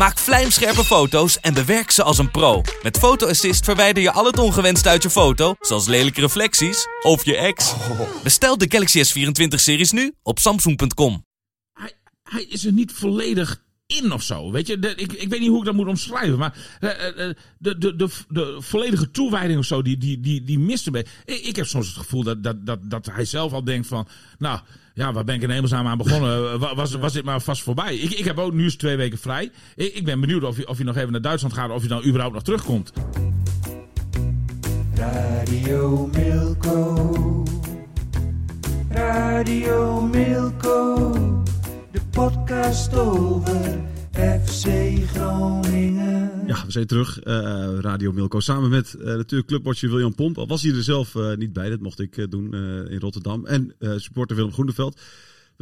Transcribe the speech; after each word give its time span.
Maak 0.00 0.18
vlijmscherpe 0.18 0.84
foto's 0.84 1.40
en 1.40 1.54
bewerk 1.54 1.90
ze 1.90 2.02
als 2.02 2.18
een 2.18 2.30
pro. 2.30 2.62
Met 2.82 2.98
Photo 2.98 3.26
Assist 3.26 3.64
verwijder 3.64 4.02
je 4.02 4.12
al 4.12 4.24
het 4.24 4.38
ongewenst 4.38 4.86
uit 4.86 5.02
je 5.02 5.10
foto, 5.10 5.54
zoals 5.60 5.86
lelijke 5.86 6.20
reflecties 6.20 6.86
of 7.02 7.24
je 7.24 7.36
ex. 7.36 7.74
Bestel 8.22 8.58
de 8.58 8.66
Galaxy 8.68 9.02
S24-series 9.04 9.90
nu 9.90 10.14
op 10.22 10.38
samsung.com. 10.38 11.24
hij, 11.72 11.92
hij 12.22 12.42
is 12.42 12.64
er 12.64 12.72
niet 12.72 12.92
volledig 12.92 13.62
in 13.98 14.12
of 14.12 14.22
zo. 14.22 14.50
Weet 14.50 14.66
je, 14.66 14.78
De- 14.78 14.94
ik, 14.94 15.12
ik 15.12 15.28
weet 15.28 15.40
niet 15.40 15.48
hoe 15.48 15.58
ik 15.58 15.64
dat 15.64 15.74
moet 15.74 15.86
omschrijven. 15.86 16.38
Maar 16.38 16.54
eh, 16.80 16.90
eh, 16.90 17.28
eh, 17.28 17.34
de, 17.58 17.78
de, 17.78 17.96
de, 17.96 18.08
de 18.28 18.56
volledige 18.58 19.10
toewijding 19.10 19.58
of 19.58 19.64
zo, 19.64 19.82
die, 19.82 19.98
die, 19.98 20.20
die, 20.20 20.42
die 20.44 20.58
mist 20.58 20.86
een. 20.86 21.04
Ik, 21.24 21.56
heb 21.56 21.66
soms 21.66 21.86
het 21.86 21.96
gevoel 21.96 22.22
dat, 22.22 22.42
dat, 22.42 22.66
dat, 22.66 22.78
dat 22.90 23.06
hij 23.12 23.24
zelf 23.24 23.52
al 23.52 23.64
denkt 23.64 23.86
van... 23.86 24.08
Nou, 24.38 24.58
ja, 24.94 25.12
waar 25.12 25.24
ben 25.24 25.34
ik 25.34 25.42
in 25.42 25.50
hemelsnaam 25.50 25.86
aan 25.86 25.98
begonnen? 25.98 26.58
Wa- 26.58 26.74
Was, 26.74 26.94
was 26.94 27.12
dit 27.12 27.24
maar 27.24 27.40
vast 27.40 27.62
voorbij? 27.62 27.96
Ik, 27.96 28.10
ik 28.10 28.24
heb 28.24 28.38
ook 28.38 28.52
nu 28.52 28.62
eens 28.64 28.76
twee 28.76 28.96
weken 28.96 29.18
vrij. 29.18 29.50
Ik, 29.76 29.94
ik 29.94 30.04
ben 30.04 30.20
benieuwd 30.20 30.42
of 30.42 30.56
je, 30.56 30.68
of 30.68 30.78
je 30.78 30.84
nog 30.84 30.96
even 30.96 31.12
naar 31.12 31.20
Duitsland 31.20 31.54
gaat... 31.54 31.70
of 31.70 31.82
je 31.82 31.88
dan 31.88 32.04
überhaupt 32.04 32.34
nog 32.34 32.42
terugkomt. 32.42 32.92
Radio 34.94 36.06
Milko. 36.12 37.44
Radio 38.90 40.00
Milko. 40.00 41.29
Podcast 42.10 42.94
over 42.94 43.78
FC 44.12 44.66
Groningen. 45.12 46.30
Ja, 46.46 46.64
we 46.66 46.70
zijn 46.72 46.86
terug. 46.86 47.20
eh, 47.20 47.68
Radio 47.80 48.12
Milko. 48.12 48.40
Samen 48.40 48.70
met 48.70 48.94
eh, 48.94 49.04
natuurlijk 49.04 49.48
clubwatcher 49.48 49.90
William 49.90 50.14
Pomp. 50.14 50.38
Al 50.38 50.46
was 50.46 50.62
hij 50.62 50.72
er 50.74 50.82
zelf 50.82 51.14
eh, 51.14 51.34
niet 51.36 51.52
bij. 51.52 51.70
Dat 51.70 51.80
mocht 51.80 52.00
ik 52.00 52.16
eh, 52.16 52.24
doen 52.28 52.54
eh, 52.54 52.60
in 52.92 52.98
Rotterdam. 52.98 53.46
En 53.46 53.74
eh, 53.78 53.92
supporter 53.96 54.36
Willem 54.36 54.52
Groeneveld. 54.52 54.94
We 54.94 55.00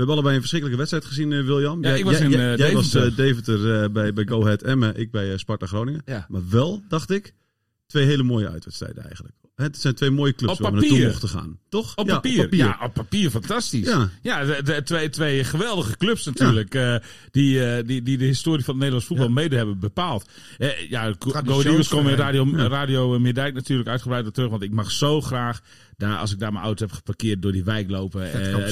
hebben 0.04 0.14
allebei 0.14 0.34
een 0.34 0.40
verschrikkelijke 0.40 0.78
wedstrijd 0.78 1.04
gezien, 1.04 1.44
William. 1.44 1.82
Ja, 1.84 1.94
ik 1.94 2.04
was 2.04 2.20
in, 2.20 2.30
jij, 2.30 2.56
jij 2.56 2.72
was 2.72 2.90
Deventer. 2.90 3.10
eh, 3.10 3.16
Deventer 3.16 3.82
eh, 3.82 3.90
bij, 3.90 4.12
bij 4.12 4.26
Go 4.26 4.42
Ahead 4.42 4.62
Emmen. 4.62 4.96
Ik 4.96 5.10
bij 5.10 5.32
eh, 5.32 5.38
Sparta 5.38 5.66
Groningen. 5.66 6.02
Ja. 6.04 6.26
Maar 6.28 6.42
wel, 6.50 6.82
dacht 6.88 7.10
ik, 7.10 7.34
twee 7.86 8.04
hele 8.06 8.22
mooie 8.22 8.48
uitwedstrijden 8.48 9.04
eigenlijk. 9.04 9.34
Het 9.58 9.78
zijn 9.78 9.94
twee 9.94 10.10
mooie 10.10 10.34
clubs 10.34 10.52
Op 10.52 10.58
waar 10.60 10.70
we 10.72 10.76
naartoe 10.76 10.96
papier. 10.96 11.10
mochten 11.10 11.28
gaan. 11.28 11.58
Toch? 11.68 11.96
Op 11.96 12.06
Ja, 12.06 12.14
papier. 12.14 12.54
Ja, 12.54 12.78
op 12.82 12.94
papier 12.94 13.30
fantastisch. 13.30 13.86
Ja. 13.86 14.08
Ja, 14.22 14.44
de, 14.44 14.62
de- 14.62 14.82
twee, 14.82 15.08
twee 15.10 15.44
geweldige 15.44 15.96
clubs 15.96 16.24
natuurlijk. 16.24 16.74
eh, 16.74 16.94
die, 17.30 17.64
eh, 17.64 17.86
die, 17.86 18.02
die 18.02 18.18
de 18.18 18.24
historie 18.24 18.64
van 18.64 18.68
het 18.74 18.76
Nederlands 18.82 19.06
voetbal 19.06 19.28
mede 19.28 19.56
hebben 19.56 19.78
bepaald. 19.78 20.28
Eh, 20.58 20.90
ja, 20.90 21.14
Go 21.18 21.60
Eagles 21.62 21.88
komen 21.88 22.12
in. 22.12 22.18
Radio, 22.18 22.50
Radio 22.56 23.18
Meerdijk 23.18 23.54
natuurlijk 23.54 23.88
uitgebreid 23.88 24.26
op 24.26 24.34
terug. 24.34 24.50
Want 24.50 24.62
ik 24.62 24.70
mag 24.72 24.90
zo 24.90 25.20
graag, 25.20 25.60
daar, 25.96 26.16
als 26.18 26.32
ik 26.32 26.38
daar 26.38 26.52
mijn 26.52 26.64
auto 26.64 26.84
heb 26.86 26.94
geparkeerd, 26.94 27.42
door 27.42 27.52
die 27.52 27.64
wijk 27.64 27.90
lopen. 27.90 28.20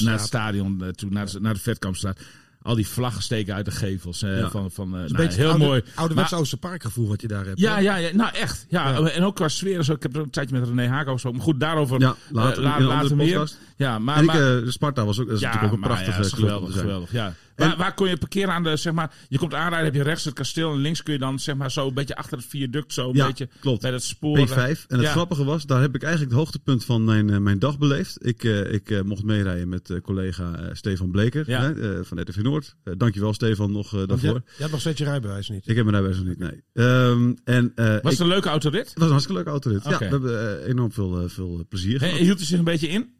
naar 0.03 0.13
het 0.13 0.21
stadion, 0.21 0.83
toe, 0.95 1.09
naar, 1.09 1.25
de, 1.31 1.39
naar 1.39 1.53
de 1.53 1.59
Vetkampstraat. 1.59 2.19
Al 2.61 2.75
die 2.75 2.87
vlaggen 2.87 3.23
steken 3.23 3.53
uit 3.53 3.65
de 3.65 3.71
gevels. 3.71 4.21
eh, 4.23 4.39
Ja. 4.39 4.49
van, 4.49 4.71
van, 4.71 4.87
eh, 4.95 4.99
Een 5.01 5.05
nou, 5.11 5.17
beetje 5.23 5.39
heel 5.39 5.49
oude, 5.49 5.65
mooi. 5.65 5.81
Ouderwets 5.95 6.31
Maar- 6.31 6.39
Oosterparkgevoel 6.39 7.07
wat 7.07 7.21
je 7.21 7.27
daar 7.27 7.45
hebt. 7.45 7.59
ja, 7.59 7.73
hè? 7.75 7.79
ja, 7.81 7.95
ja, 7.95 8.09
nou 8.15 8.35
echt. 8.35 8.65
Ja. 8.69 8.99
En 9.07 9.23
ook 9.23 9.35
qua 9.35 9.47
sfeer. 9.47 9.83
Zo. 9.83 9.93
Ik 9.93 10.03
heb 10.03 10.15
er 10.15 10.21
een 10.21 10.29
tijdje 10.29 10.59
met 10.59 10.67
René 10.67 10.87
Haak 10.87 10.99
over 11.01 11.11
gesproken. 11.11 11.37
Maar 11.39 11.47
goed, 11.47 11.59
daarover 11.59 11.99
Ja, 11.99 12.09
eh, 12.09 12.15
later, 12.33 12.63
een 12.65 12.83
later 12.83 13.15
meer. 13.15 13.51
Ja, 13.75 13.99
maar, 13.99 14.15
en 14.15 14.21
ik, 14.21 14.27
maar, 14.27 14.57
eh, 14.57 14.69
Sparta 14.69 15.05
was 15.05 15.19
ook, 15.19 15.25
dat 15.27 15.35
is 15.35 15.41
ja, 15.41 15.45
natuurlijk 15.47 15.73
ook 15.73 15.79
een 15.83 15.87
maar 15.89 15.97
prachtige 16.03 16.41
ja, 16.45 16.69
geweldig. 16.71 17.11
Ja. 17.11 17.33
En- 17.57 17.67
waar, 17.67 17.77
waar 17.77 17.93
kon 17.93 18.09
je 18.09 18.17
parkeren 18.17 18.53
aan 18.53 18.63
de, 18.63 18.75
zeg 18.75 18.93
maar, 18.93 19.11
je 19.29 19.37
komt 19.37 19.53
aanrijden, 19.53 19.85
heb 19.85 19.95
je 19.95 20.01
rechts 20.09 20.23
het 20.25 20.33
kasteel 20.33 20.71
en 20.73 20.77
links 20.79 21.03
kun 21.03 21.13
je 21.13 21.19
dan, 21.19 21.39
zeg 21.39 21.55
maar, 21.55 21.71
zo 21.71 21.87
een 21.87 21.93
beetje 21.93 22.15
achter 22.15 22.37
het 22.37 22.47
viaduct, 22.47 22.93
zo 22.93 23.09
een 23.09 23.15
Ja, 23.15 23.25
beetje 23.27 23.49
klopt. 23.59 23.81
bij 23.81 23.91
dat 23.91 24.03
spoor. 24.03 24.47
P5. 24.47 24.53
En 24.87 24.97
het 24.97 25.01
Ja. 25.01 25.11
grappige 25.11 25.43
was, 25.43 25.65
daar 25.65 25.81
heb 25.81 25.95
ik 25.95 26.01
eigenlijk 26.03 26.31
het 26.31 26.41
hoogtepunt 26.41 26.85
van 26.85 27.03
mijn, 27.03 27.29
eh, 27.29 27.37
mijn 27.37 27.59
dag 27.59 27.77
beleefd. 27.77 28.25
Ik, 28.25 28.43
eh, 28.43 28.73
ik 28.73 28.89
eh, 28.89 29.01
mocht 29.01 29.23
meerijden 29.23 29.69
met 29.69 29.89
eh, 29.89 30.01
collega 30.01 30.55
eh, 30.55 30.69
Stefan 30.73 31.11
Bleker 31.11 31.43
Ja. 31.49 31.61
hè, 31.61 31.97
eh, 31.97 32.03
van 32.05 32.21
RTV 32.21 32.35
Noord. 32.37 32.75
Eh, 32.83 32.93
dankjewel 32.97 33.33
Stefan 33.33 33.71
nog 33.71 33.93
eh, 33.93 34.07
daarvoor. 34.07 34.33
je, 34.33 34.41
je 34.45 34.59
hebt 34.61 34.71
nog 34.71 34.79
steeds 34.81 34.99
je 34.99 35.05
rijbewijs 35.05 35.49
niet. 35.49 35.67
Ik 35.67 35.75
heb 35.75 35.85
mijn 35.85 36.03
rijbewijs 36.03 36.17
nog 36.17 36.27
niet, 36.27 36.39
nee. 36.39 36.63
Ehm, 36.73 37.33
en, 37.43 37.71
eh, 37.75 37.85
Was 37.87 37.95
ik- 37.97 38.03
het 38.09 38.19
een 38.19 38.27
leuke 38.27 38.49
autorit? 38.49 38.87
het 38.89 38.93
was 38.97 39.03
een 39.03 39.09
hartstikke 39.09 39.35
leuke 39.43 39.49
autorit. 39.49 39.83
Ja, 39.83 39.97
we 39.97 40.05
hebben 40.05 40.61
eh, 40.63 40.69
enorm 40.69 40.91
veel, 40.91 41.19
eh, 41.19 41.29
veel 41.29 41.65
plezier 41.69 41.99
gehad. 41.99 42.17
hield 42.17 42.37
hij 42.37 42.47
zich 42.47 42.57
een 42.57 42.63
beetje 42.63 42.87
in? 42.87 43.15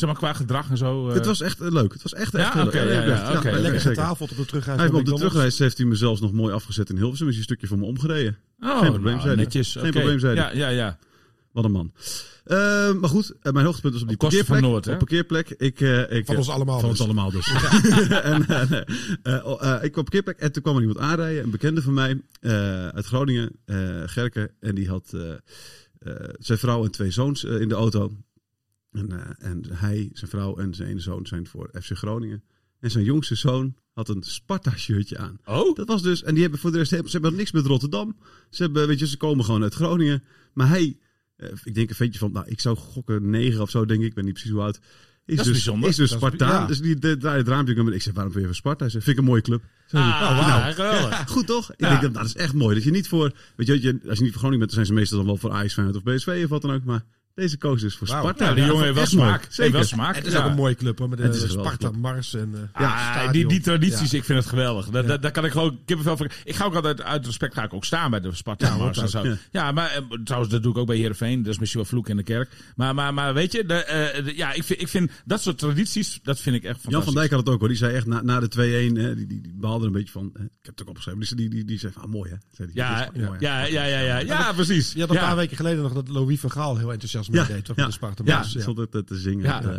Zeg 0.00 0.08
maar 0.08 0.18
qua 0.18 0.32
gedrag 0.32 0.70
en 0.70 0.76
zo. 0.76 1.08
eh. 1.08 1.14
Het 1.14 1.26
was 1.26 1.40
echt 1.40 1.60
eh, 1.60 1.70
leuk. 1.70 1.92
Het 1.92 2.02
was 2.02 2.14
echt, 2.14 2.32
Ja, 2.32 2.38
echt 2.38 2.54
leuk. 2.54 2.72
ja, 2.72 2.82
ja, 2.82 3.02
ja, 3.42 3.60
Lekker 3.60 3.80
getafeld 3.80 4.30
op 4.30 4.36
de 4.36 4.44
terugreis. 4.44 4.78
Hij 4.80 4.88
op 4.88 5.04
de 5.04 5.12
terugreis 5.12 5.58
heeft 5.58 5.76
hij 5.78 5.86
me 5.86 5.94
zelfs 5.94 6.20
nog 6.20 6.32
mooi 6.32 6.54
afgezet 6.54 6.90
in 6.90 6.96
Hilversum. 6.96 7.26
Is 7.26 7.32
hij 7.32 7.38
een 7.42 7.48
stukje 7.48 7.66
voor 7.66 7.78
me 7.78 7.84
omgereden. 7.84 8.36
Oh, 8.60 8.78
Geen 8.80 8.90
probleem, 8.92 9.12
nou, 9.14 9.26
zei 9.26 9.36
netjes. 9.36 9.76
Geen 9.80 9.90
probleem, 9.90 10.18
zei 10.18 10.38
hij. 10.38 10.56
Ja, 10.56 10.68
ja, 10.68 10.68
ja. 10.68 10.98
Wat 11.52 11.64
een 11.64 11.72
man. 11.72 11.92
Eh, 12.44 12.56
maar 12.92 13.08
goed, 13.10 13.32
eh, 13.42 13.52
mijn 13.52 13.64
hoogtepunt 13.64 13.92
was 13.92 14.02
op 14.02 14.08
die 14.08 14.16
Op 14.20 14.28
parkeerplek. 14.28 14.60
Noord, 14.60 14.84
hè? 14.84 14.92
op 14.92 14.98
parkeerplek. 14.98 15.48
Ik, 15.50 15.80
eh, 15.80 16.10
ik, 16.12 16.26
Van 16.26 16.36
ons 16.36 16.48
allemaal 16.48 16.80
Van 16.80 16.90
dus. 16.90 17.00
ons 17.00 17.08
allemaal 17.08 17.30
dus. 17.30 17.46
en, 18.22 18.46
eh, 18.46 18.80
eh, 19.36 19.46
oh, 19.46 19.62
ik 19.82 19.92
kwam 19.92 20.04
op 20.04 20.10
parkeerplek 20.10 20.38
en 20.38 20.52
toen 20.52 20.62
kwam 20.62 20.74
er 20.74 20.80
iemand 20.80 20.98
aanrijden. 20.98 21.42
Een 21.44 21.50
bekende 21.50 21.82
van 21.82 21.94
mij 21.94 22.20
eh, 22.40 22.88
uit 22.88 23.06
Groningen, 23.06 23.50
eh 23.64 23.76
Gerke. 24.06 24.50
En 24.60 24.74
die 24.74 24.88
had 24.88 25.12
eh, 25.14 25.30
eh, 25.98 26.28
zijn 26.38 26.58
vrouw 26.58 26.84
en 26.84 26.90
twee 26.90 27.10
zoons 27.10 27.44
in 27.44 27.68
de 27.68 27.74
auto. 27.74 28.12
En, 28.92 29.12
eh, 29.12 29.48
en 29.50 29.62
hij, 29.72 30.10
zijn 30.12 30.30
vrouw 30.30 30.56
en 30.56 30.74
zijn 30.74 30.88
ene 30.88 31.00
zoon 31.00 31.26
zijn 31.26 31.46
voor 31.46 31.70
FC 31.82 31.90
Groningen. 31.96 32.42
En 32.80 32.90
zijn 32.90 33.04
jongste 33.04 33.34
zoon 33.34 33.74
had 33.92 34.08
een 34.08 34.22
Sparta-shirtje 34.22 35.18
aan. 35.18 35.38
Oh? 35.44 35.74
Dat 35.74 35.88
was 35.88 36.02
dus, 36.02 36.22
en 36.22 36.32
die 36.32 36.42
hebben 36.42 36.60
voor 36.60 36.70
de 36.72 36.78
rest, 36.78 36.90
ze 36.90 37.04
hebben 37.10 37.34
niks 37.34 37.52
met 37.52 37.66
Rotterdam. 37.66 38.16
Ze 38.50 38.62
hebben, 38.62 38.86
weet 38.86 38.98
je, 38.98 39.06
ze 39.06 39.16
komen 39.16 39.44
gewoon 39.44 39.62
uit 39.62 39.74
Groningen. 39.74 40.22
Maar 40.52 40.68
hij, 40.68 40.96
eh, 41.36 41.48
ik 41.64 41.74
denk 41.74 41.88
een 41.90 41.96
ventje 41.96 42.18
van, 42.18 42.32
nou, 42.32 42.46
ik 42.48 42.60
zou 42.60 42.76
gokken 42.76 43.30
negen 43.30 43.60
of 43.60 43.70
zo, 43.70 43.84
denk 43.86 44.00
ik. 44.00 44.06
Ik 44.06 44.14
ben 44.14 44.24
niet 44.24 44.32
precies 44.32 44.50
hoe 44.52 44.60
oud. 44.62 44.76
Is 44.76 45.36
Dat 45.36 45.46
is 45.46 45.52
dus, 45.52 45.62
bijzonder. 45.64 45.88
Is 45.88 45.96
dus 45.96 46.10
Spartaan. 46.10 46.60
ja. 46.60 46.66
Dus 46.66 46.80
die 46.80 46.98
draait 46.98 47.22
het 47.22 47.48
raampje 47.48 47.80
om. 47.80 47.86
en 47.86 47.92
Ik 47.94 48.02
zeg, 48.02 48.14
waarom 48.14 48.32
ben 48.32 48.40
je 48.40 48.46
voor 48.46 48.56
Sparta? 48.56 48.80
Hij 48.82 48.90
zei, 48.90 49.02
vind 49.02 49.16
ik 49.16 49.22
een 49.22 49.28
mooie 49.28 49.42
club. 49.42 49.62
Ah, 49.90 50.46
Nou, 50.46 50.72
geweldig. 50.72 51.28
Goed 51.30 51.46
toch? 51.46 51.70
Ik 51.72 51.78
denk, 51.78 52.00
dat, 52.00 52.14
dat 52.14 52.24
is 52.24 52.34
echt 52.34 52.54
mooi. 52.54 52.74
Dat 52.74 52.84
je 52.84 52.90
niet 52.90 53.08
voor, 53.08 53.32
weet 53.56 53.66
je, 53.66 53.80
je- 53.82 54.00
als 54.08 54.18
je 54.18 54.22
niet 54.24 54.32
voor 54.32 54.40
Groningen 54.40 54.58
bent, 54.58 54.60
dan 54.60 54.70
zijn 54.70 54.86
ze 54.86 54.92
meestal 54.92 55.18
dan 55.18 55.26
wel 55.26 55.36
voor 55.36 55.50
Ajax, 55.50 55.72
Feyenoord 55.74 55.96
of 55.96 56.02
BSV 56.02 56.40
of 56.44 56.48
wat 56.50 56.62
dan 56.62 56.70
ook. 56.72 56.84
Maar 56.84 57.04
deze 57.40 57.56
koos 57.58 57.80
dus 57.80 57.96
voor. 57.96 58.06
Sparta. 58.06 58.48
Ja, 58.48 58.54
die 58.54 58.64
jongen 58.64 58.82
heeft 58.84 58.94
wel 58.94 59.06
smaak. 59.06 59.40
Heeft 59.40 59.54
Zeker. 59.54 59.72
wel 59.72 59.84
smaak. 59.84 60.14
Het 60.16 60.26
is 60.26 60.32
Ja. 60.32 60.38
ook 60.38 60.50
een 60.50 60.54
mooie 60.56 60.74
club 60.74 60.98
hoor, 60.98 61.08
met 61.08 61.18
de 61.18 61.24
is 61.24 61.28
een 61.28 61.34
geweldige 61.48 61.62
Sparta, 61.74 61.88
club. 61.88 62.00
Mars 62.00 62.34
en 62.34 62.50
eh, 62.54 62.80
Ja, 62.82 63.32
die, 63.32 63.46
die 63.46 63.60
tradities, 63.60 64.10
Ja. 64.10 64.18
ik 64.18 64.24
vind 64.24 64.38
het 64.38 64.48
geweldig. 64.48 64.86
Daar, 64.88 65.06
daar, 65.06 65.20
daar 65.20 65.30
kan 65.30 65.44
ik 65.44 65.52
gewoon 65.52 65.78
kippenvel 65.84 66.16
voor. 66.16 66.30
Ik 66.44 66.54
ga 66.54 66.64
ook 66.64 66.74
altijd 66.74 67.02
uit 67.02 67.26
respect 67.26 67.54
ga 67.54 67.64
ik 67.64 67.74
ook 67.74 67.84
staan 67.84 68.10
bij 68.10 68.20
de 68.20 68.34
Sparta 68.34 68.66
Ja, 68.66 68.76
Mars 68.76 68.98
en 68.98 69.08
zo. 69.08 69.22
Ja. 69.26 69.36
ja. 69.50 69.72
maar 69.72 69.90
eh, 69.90 70.02
trouwens, 70.24 70.52
dat 70.52 70.62
doe 70.62 70.72
ik 70.72 70.78
ook 70.78 70.86
bij 70.86 70.96
Heerenveen. 70.96 71.42
Dat 71.42 71.52
is 71.52 71.58
misschien 71.58 71.80
wel 71.80 71.90
vloek 71.90 72.08
in 72.08 72.16
de 72.16 72.22
kerk. 72.22 72.50
Maar, 72.76 72.94
maar, 72.94 73.14
maar 73.14 73.34
weet 73.34 73.52
je, 73.52 73.64
de, 73.66 73.74
eh, 73.74 74.24
de- 74.24 74.36
ja, 74.36 74.52
ik 74.52 74.64
vind, 74.64 74.80
ik 74.80 74.88
vind 74.88 75.10
dat 75.24 75.42
soort 75.42 75.58
tradities, 75.58 76.20
dat 76.22 76.40
vind 76.40 76.56
ik 76.56 76.62
echt 76.62 76.80
fantastisch. 76.80 76.92
Jan 76.92 77.02
van 77.04 77.14
Dijk 77.14 77.30
had 77.30 77.40
het 77.40 77.48
ook 77.48 77.58
hoor. 77.58 77.68
Die 77.68 77.76
zei 77.76 77.94
echt 77.94 78.06
na, 78.06 78.22
na 78.22 78.40
de 78.40 78.48
2-1, 78.48 78.96
hè, 78.96 79.14
die, 79.14 79.26
die, 79.26 79.40
die 79.40 79.52
behaalde 79.54 79.86
een 79.86 79.92
beetje 79.92 80.12
van. 80.12 80.30
hè, 80.34 80.44
ik 80.44 80.50
heb 80.62 80.72
het 80.78 80.82
ook 80.82 80.88
opgeschreven. 80.88 81.20
Die, 81.20 81.36
die, 81.36 81.48
die, 81.48 81.64
die 81.64 81.78
zei 81.78 81.92
van, 81.92 82.02
ah, 82.02 82.08
mooi 82.10 82.30
hè. 82.30 82.36
Zei 82.52 82.68
die, 82.68 82.76
Ja, 82.76 82.98
"Dit 83.04 83.08
is 83.14 83.20
ja, 83.20 83.26
mooi, 83.26 83.38
hè." 83.40 83.46
ja, 83.46 83.64
ja, 83.64 83.84
ja, 83.84 84.00
ja, 84.00 84.18
ja, 84.18 84.52
precies. 84.52 84.92
Je 84.92 85.00
had 85.00 85.10
een 85.10 85.16
paar 85.16 85.36
weken 85.36 85.56
geleden 85.56 85.82
nog 85.82 85.92
dat 85.92 86.08
Louis 86.08 86.40
van 86.40 86.50
Gaal 86.50 86.76
heel 86.78 86.92
enthousiast 86.92 87.29
Ja, 87.32 87.42
meedeed. 87.48 87.64
toch, 87.64 87.76
ja, 87.76 87.82
met 87.82 87.90
de 87.92 87.96
Sparta 87.98 88.22
ja, 88.26 88.36
Mars. 88.36 88.52
ja. 88.52 88.60
stond 88.60 88.78
het 88.78 89.06
te 89.06 89.16
zingen. 89.16 89.44
Ja. 89.44 89.62
eh, 89.62 89.78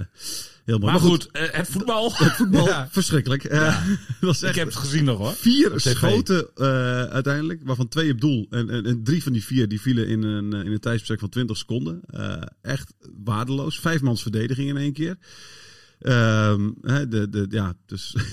heel 0.65 0.77
mooi. 0.80 0.92
Maar 0.92 1.01
goed, 1.01 1.31
eh, 1.31 1.51
het 1.51 1.68
voetbal. 1.69 2.09
voetbal, 2.38 2.65
Ja. 2.68 2.88
verschrikkelijk. 2.92 3.44
Eh, 3.44 3.86
was 4.21 4.44
ik 4.44 4.56
heb 4.56 4.68
het 4.68 4.75
gezien 4.75 5.03
nog 5.03 5.18
hoor. 5.18 5.33
vier 5.33 5.71
schoten 5.75 6.48
eh, 6.56 6.65
uiteindelijk, 7.03 7.59
waarvan 7.63 7.88
twee 7.88 8.12
op 8.12 8.21
doel. 8.21 8.48
En, 8.50 8.69
en, 8.69 8.86
en 8.86 9.03
drie 9.03 9.24
van 9.24 9.33
die 9.33 9.44
vier 9.44 9.68
die 9.68 9.81
vielen 9.81 10.07
in 10.07 10.24
een, 10.24 10.53
eh, 10.53 10.59
in 10.59 10.71
een 10.71 10.80
tijdsbestek 10.80 11.19
van 11.19 11.30
20 11.30 11.57
seconden. 11.57 12.01
Eh, 12.09 12.42
echt 12.62 12.94
waardeloos. 13.24 13.80
Vijfmans 13.80 14.21
verdediging 14.21 14.69
in 14.69 14.77
één 14.77 14.94
keer. 14.94 15.18
Ehm, 16.00 16.69
hè, 16.81 17.07
de, 17.07 17.30
de, 17.30 17.45
ja, 17.50 17.74
dus 17.86 18.12
dat 18.12 18.24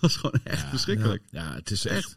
was 0.00 0.16
gewoon 0.16 0.40
echt 0.44 0.68
verschrikkelijk. 0.68 1.22
Ja, 1.30 1.54
het 1.54 1.70
is 1.70 1.86
echt. 1.86 2.16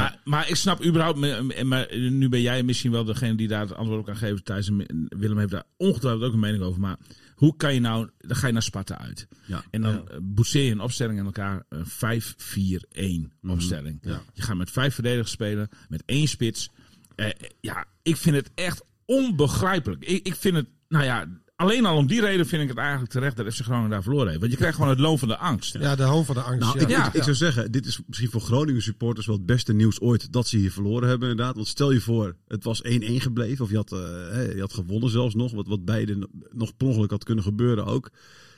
Maar, 0.00 0.18
maar 0.24 0.48
ik 0.48 0.56
snap 0.56 0.84
überhaupt, 0.84 1.18
maar 1.64 1.86
nu 1.98 2.28
ben 2.28 2.40
jij 2.40 2.62
misschien 2.62 2.90
wel 2.90 3.04
degene 3.04 3.34
die 3.34 3.48
daar 3.48 3.60
het 3.60 3.74
antwoord 3.74 4.00
op 4.00 4.06
kan 4.06 4.16
geven. 4.16 4.44
Thijs 4.44 4.68
en 4.68 5.06
Willem 5.08 5.38
heeft 5.38 5.50
daar 5.50 5.64
ongetwijfeld 5.76 6.22
ook 6.24 6.32
een 6.32 6.38
mening 6.40 6.62
over. 6.62 6.80
Maar 6.80 6.96
Hoe 7.34 7.56
kan 7.56 7.74
je 7.74 7.80
nou, 7.80 8.08
dan 8.18 8.36
ga 8.36 8.46
je 8.46 8.52
naar 8.52 8.62
Sparta 8.62 8.98
uit. 8.98 9.26
Ja. 9.46 9.64
En 9.70 9.80
dan 9.80 10.08
eh, 10.08 10.16
boetseer 10.22 10.64
je 10.64 10.70
een 10.70 10.80
opstelling 10.80 11.18
aan 11.18 11.24
elkaar, 11.26 11.62
een 11.68 11.86
5-4-1 11.86 13.32
Mhm. 13.40 13.52
opstelling. 13.52 13.98
Je 14.32 14.42
gaat 14.42 14.56
met 14.56 14.70
vijf 14.70 14.94
verdedigers 14.94 15.30
spelen, 15.30 15.68
met 15.88 16.02
één 16.06 16.28
spits. 16.28 16.70
Eh, 17.14 17.28
ja, 17.60 17.84
ik 18.02 18.16
vind 18.16 18.36
het 18.36 18.50
echt 18.54 18.84
onbegrijpelijk. 19.04 20.04
Ik, 20.04 20.26
ik 20.26 20.34
vind 20.34 20.56
het, 20.56 20.66
nou 20.88 21.04
ja, 21.04 21.26
alleen 21.62 21.86
al 21.86 21.96
om 21.96 22.06
die 22.06 22.20
reden 22.20 22.46
vind 22.46 22.62
ik 22.62 22.68
het 22.68 22.78
eigenlijk 22.78 23.10
terecht 23.10 23.36
dat 23.36 23.54
FC 23.54 23.60
Groningen 23.60 23.90
daar 23.90 24.02
verloren 24.02 24.26
heeft. 24.26 24.40
Want 24.40 24.52
je 24.52 24.58
krijgt 24.58 24.76
gewoon 24.76 24.90
het 24.90 25.00
loon 25.00 25.18
van 25.18 25.28
de 25.28 25.36
angst. 25.36 25.76
Ja, 25.78 25.96
de 25.96 26.02
hoon 26.02 26.24
van 26.24 26.34
de 26.34 26.40
angst. 26.40 26.60
Nou, 26.60 26.78
ja. 26.78 26.82
ik, 26.82 26.88
Ja. 26.88 27.06
ik, 27.06 27.14
ik 27.14 27.22
zou 27.22 27.36
zeggen, 27.36 27.72
dit 27.72 27.86
is 27.86 28.00
misschien 28.06 28.30
voor 28.30 28.40
Groningen 28.40 28.82
supporters 28.82 29.26
wel 29.26 29.36
het 29.36 29.46
beste 29.46 29.72
nieuws 29.72 30.00
ooit 30.00 30.32
dat 30.32 30.46
ze 30.48 30.56
hier 30.56 30.72
verloren 30.72 31.08
hebben 31.08 31.30
inderdaad. 31.30 31.54
Want 31.54 31.68
stel 31.68 31.92
je 31.92 32.00
voor, 32.00 32.36
het 32.48 32.64
was 32.64 32.82
1-1 32.84 32.88
gebleven 33.16 33.64
of 33.64 33.70
je 33.70 33.76
had, 33.76 33.92
eh, 33.92 33.98
hè, 34.30 34.42
je 34.42 34.60
had 34.60 34.72
gewonnen 34.72 35.10
zelfs 35.10 35.34
nog, 35.34 35.52
wat, 35.52 35.66
wat 35.66 35.84
beide 35.84 36.28
nog 36.50 36.76
per 36.76 36.86
ongeluk 36.86 37.10
had 37.10 37.24
kunnen 37.24 37.44
gebeuren 37.44 37.84
ook. 37.84 38.10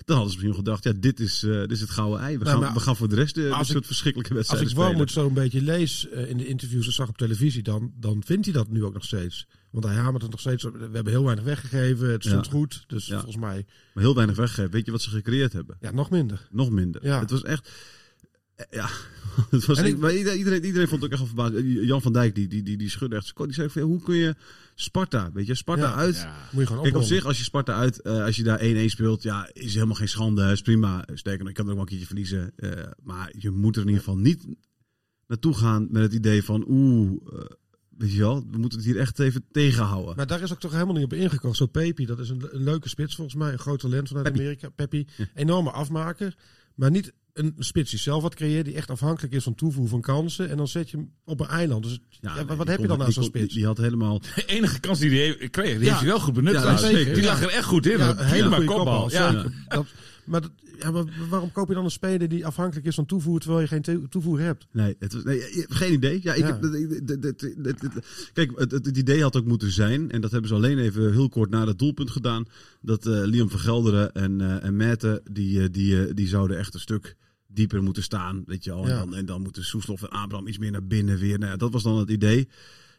Dan 0.05 0.17
hadden 0.17 0.35
ze 0.35 0.39
misschien 0.41 0.65
gedacht, 0.65 0.85
ja, 0.85 0.93
dit 1.01 1.21
is, 1.21 1.43
eh, 1.43 1.51
dit 1.61 1.71
is 1.71 1.81
het 1.81 1.91
gouden 1.91 2.21
ei. 2.21 2.39
We, 2.39 2.45
Nou, 2.45 2.51
gaan, 2.56 2.61
maar 2.65 2.75
we 2.75 2.81
gaan 2.81 2.97
voor 2.97 3.09
de 3.09 3.15
rest 3.15 3.37
als 3.39 3.47
dit 3.47 3.61
ik- 3.61 3.67
soort 3.67 3.87
verschrikkelijke 3.87 4.35
Als 4.35 4.39
wedstrijden 4.49 4.71
ik. 4.71 4.77
Wormoed 4.89 5.11
zo 5.11 5.27
een 5.27 5.35
beetje 5.35 5.62
lees 5.62 6.09
eh, 6.09 6.31
in 6.31 6.37
de 6.37 6.47
interviews 6.47 6.87
en 6.87 6.93
zag 6.93 7.09
op 7.09 7.17
televisie, 7.19 7.62
dan, 7.62 7.93
dan 8.01 8.23
vindt 8.27 8.45
hij 8.45 8.55
dat 8.55 8.69
nu 8.71 8.85
ook 8.85 8.93
nog 8.95 9.05
steeds. 9.05 9.47
Want 9.71 9.85
hij 9.85 9.95
hamert 9.95 10.23
het 10.23 10.31
nog 10.31 10.41
steeds. 10.41 10.62
We 10.62 10.71
hebben 10.93 11.12
heel 11.12 11.25
weinig 11.25 11.45
weggegeven. 11.45 12.11
Het 12.11 12.25
stond 12.25 12.45
Ja. 12.45 12.51
goed. 12.51 12.85
Dus 12.87 13.06
Ja. 13.06 13.15
volgens 13.15 13.37
mij 13.37 13.67
Maar 13.95 14.05
heel 14.05 14.15
weinig 14.15 14.37
weggegeven. 14.37 14.71
Weet 14.71 14.85
je 14.87 14.91
wat 14.93 15.03
ze 15.03 15.11
gecreëerd 15.11 15.53
hebben? 15.53 15.77
ja, 15.81 15.91
nog 15.91 16.11
minder. 16.11 16.49
Nog 16.51 16.71
minder. 16.71 17.05
Ja. 17.06 17.21
Het 17.21 17.31
was 17.31 17.43
echt... 17.43 17.69
eh, 18.56 18.67
Ja, 18.71 18.89
het 19.51 19.65
was 19.67 19.79
ik- 19.79 19.99
maar 19.99 20.15
iedereen, 20.15 20.65
iedereen, 20.65 20.89
vond 20.89 21.03
het 21.03 21.05
ook 21.05 21.19
echt 21.19 21.33
wel 21.35 21.45
verbaasd. 21.51 21.65
Jan 21.87 22.03
van 22.03 22.12
Dijk, 22.12 22.35
die, 22.35 22.49
die, 22.49 22.62
die, 22.62 22.77
die 22.77 22.91
schudde 22.91 23.17
echt. 23.17 23.33
Die 23.37 23.53
zei 23.53 23.81
hoe 23.85 24.03
kun 24.03 24.15
je 24.15 24.35
Sparta, 24.75 25.31
weet 25.32 25.47
je, 25.47 25.55
Sparta 25.55 25.82
Ja. 25.82 25.94
uit... 25.94 26.17
Ja. 26.17 26.37
Moet 26.53 26.61
je 26.61 26.67
gewoon 26.67 26.82
Kijk, 26.82 26.97
op 26.97 27.03
zich, 27.03 27.25
als 27.25 27.38
je 27.38 27.44
Sparta 27.44 27.75
uit, 27.75 28.00
eh, 28.00 28.25
als 28.25 28.37
je 28.37 28.43
daar 28.43 28.61
1-1 28.61 28.91
speelt, 28.91 29.23
ja, 29.23 29.50
is 29.53 29.75
helemaal 29.75 29.94
geen 29.94 30.09
schande. 30.09 30.50
Is 30.50 30.61
prima. 30.61 31.05
Sterker 31.15 31.38
nog, 31.38 31.49
je 31.49 31.55
kan 31.55 31.65
er 31.65 31.71
ook 31.71 31.76
wel 31.76 31.81
een 31.81 31.87
keertje 31.87 32.06
verliezen. 32.06 32.53
Eh, 32.56 32.91
maar 33.03 33.32
je 33.38 33.50
moet 33.50 33.76
er 33.76 33.82
in 33.82 33.88
ieder 33.88 34.03
geval 34.03 34.19
niet 34.19 34.47
naartoe 35.26 35.55
gaan 35.55 35.87
met 35.91 36.03
het 36.03 36.12
idee 36.12 36.44
van, 36.44 36.65
oeh, 36.69 37.11
eh, 37.32 37.41
weet 37.88 38.12
je 38.12 38.19
wel, 38.19 38.47
we 38.50 38.59
moeten 38.59 38.79
het 38.79 38.87
hier 38.87 38.99
echt 38.99 39.19
even 39.19 39.44
tegenhouden. 39.53 40.17
Maar 40.17 40.26
daar 40.26 40.43
is 40.43 40.53
ook 40.53 40.61
toch 40.61 40.73
helemaal 40.73 40.94
niet 40.94 41.05
op 41.05 41.12
ingekocht. 41.12 41.56
Zo 41.56 41.67
Pepi, 41.67 42.06
dat 42.06 42.19
is 42.19 42.29
een, 42.29 42.49
een 42.50 42.62
leuke 42.62 42.88
spits 42.88 43.15
volgens 43.15 43.37
mij. 43.37 43.53
Een 43.53 43.59
groot 43.59 43.81
talent 43.81 44.09
vanuit. 44.09 44.27
Amerika. 44.27 44.69
Pepi, 44.69 45.06
enorme 45.35 45.70
afmaker. 45.70 46.37
Maar 46.75 46.91
niet 46.91 47.12
een 47.34 47.54
spits 47.58 47.90
die 47.90 47.98
zelf 47.98 48.22
wat 48.22 48.34
creëert. 48.34 48.64
Die 48.64 48.75
echt 48.75 48.90
afhankelijk 48.90 49.34
is 49.34 49.42
van 49.44 49.54
toevoegen 49.54 49.90
van 49.90 50.00
kansen. 50.00 50.50
En 50.50 50.56
dan 50.56 50.69
zet 50.69 50.90
je 50.90 50.96
hem 50.96 51.10
op 51.25 51.40
een 51.40 51.46
eiland. 51.46 51.82
Dus 51.82 52.00
ja, 52.20 52.44
wat 52.56 52.69
heb 52.69 52.81
je 52.81 52.86
dan 52.86 53.02
aan 53.02 53.12
zo'n 53.12 53.25
spits? 53.25 53.46
Die, 53.46 53.54
die 53.56 53.66
had 53.66 53.76
helemaal... 53.78 54.19
De 54.34 54.44
enige 54.46 54.81
kans 54.81 54.98
die 54.98 55.10
hij 55.10 55.48
kreeg, 55.48 55.72
die 55.78 55.78
Ja. 55.78 55.84
heeft 55.84 55.98
hij 55.98 56.08
wel 56.08 56.20
goed 56.20 56.34
benut. 56.34 56.52
Ja, 56.52 56.60
trouwens. 56.60 56.88
zeker. 56.88 57.14
Die 57.14 57.25
lag 57.25 57.42
er 57.42 57.48
echt 57.50 57.64
goed 57.64 57.86
in. 57.86 57.98
Ja, 57.98 58.10
Een 58.10 58.19
een 58.19 58.25
hele 58.25 58.40
prima 58.48 58.56
goede 58.56 58.72
kopbal. 58.72 59.10
Ja. 59.10 59.32
Dat, 59.69 59.86
maar, 60.25 60.40
dat- 60.40 60.50
ja, 60.81 60.90
maar 60.90 61.04
waarom 61.28 61.52
koop 61.52 61.69
je 61.69 61.75
dan 61.75 61.84
een 61.84 61.90
speler 61.90 62.28
die 62.28 62.46
afhankelijk 62.46 62.86
is 62.86 62.94
van 62.94 63.06
toevoer 63.06 63.38
terwijl 63.40 63.60
je 63.60 63.66
geen 63.66 63.82
toe- 63.82 64.08
toevoer 64.08 64.40
hebt? 64.40 64.66
Nee, 64.72 64.96
het 64.98 65.12
was, 65.12 65.22
nee, 65.25 65.40
geen 65.69 65.92
idee. 65.92 66.20
Ja, 66.22 66.32
ik 66.34 66.40
Ja. 66.40 66.46
Heb, 66.46 66.62
dat- 66.62 67.22
dat- 67.22 67.81
dat- 67.81 68.04
kijk, 68.32 68.52
het, 68.58 68.96
idee 68.96 69.22
had 69.22 69.36
ook 69.36 69.44
moeten 69.46 69.70
zijn, 69.72 70.10
en 70.10 70.20
dat 70.20 70.31
hebben 70.31 70.48
ze 70.48 70.54
alleen 70.54 70.78
even 70.78 71.12
heel 71.12 71.28
kort 71.28 71.50
na 71.50 71.66
het 71.66 71.78
doelpunt 71.78 72.10
gedaan, 72.10 72.44
dat 72.81 73.06
eh 73.06 73.12
Liam 73.25 73.50
van 73.50 73.60
Gelderen 73.60 74.12
en, 74.12 74.40
eh 74.40 74.64
en 74.64 74.76
Mette, 74.76 75.22
die, 75.31 75.60
eh, 75.62 75.69
die, 75.70 76.14
die 76.14 76.28
zouden 76.28 76.58
echt 76.58 76.75
een 76.75 76.81
stuk 76.81 77.16
dieper 77.55 77.83
moeten 77.83 78.03
staan, 78.03 78.43
weet 78.47 78.65
je 78.65 78.71
wel. 78.71 78.83
En, 78.85 78.97
dan, 78.97 79.15
en 79.15 79.27
dan 79.27 79.43
moeten 79.43 79.65
Soeslof 79.65 80.03
en 80.03 80.11
Abraham 80.11 80.47
iets 80.47 80.59
meer 80.59 80.71
naar 80.71 80.87
binnen 80.87 81.19
weer. 81.19 81.39
Nou 81.39 81.56
dat 81.56 81.73
was 81.73 81.83
dan 81.83 81.99
het 81.99 82.11
idee. 82.11 82.49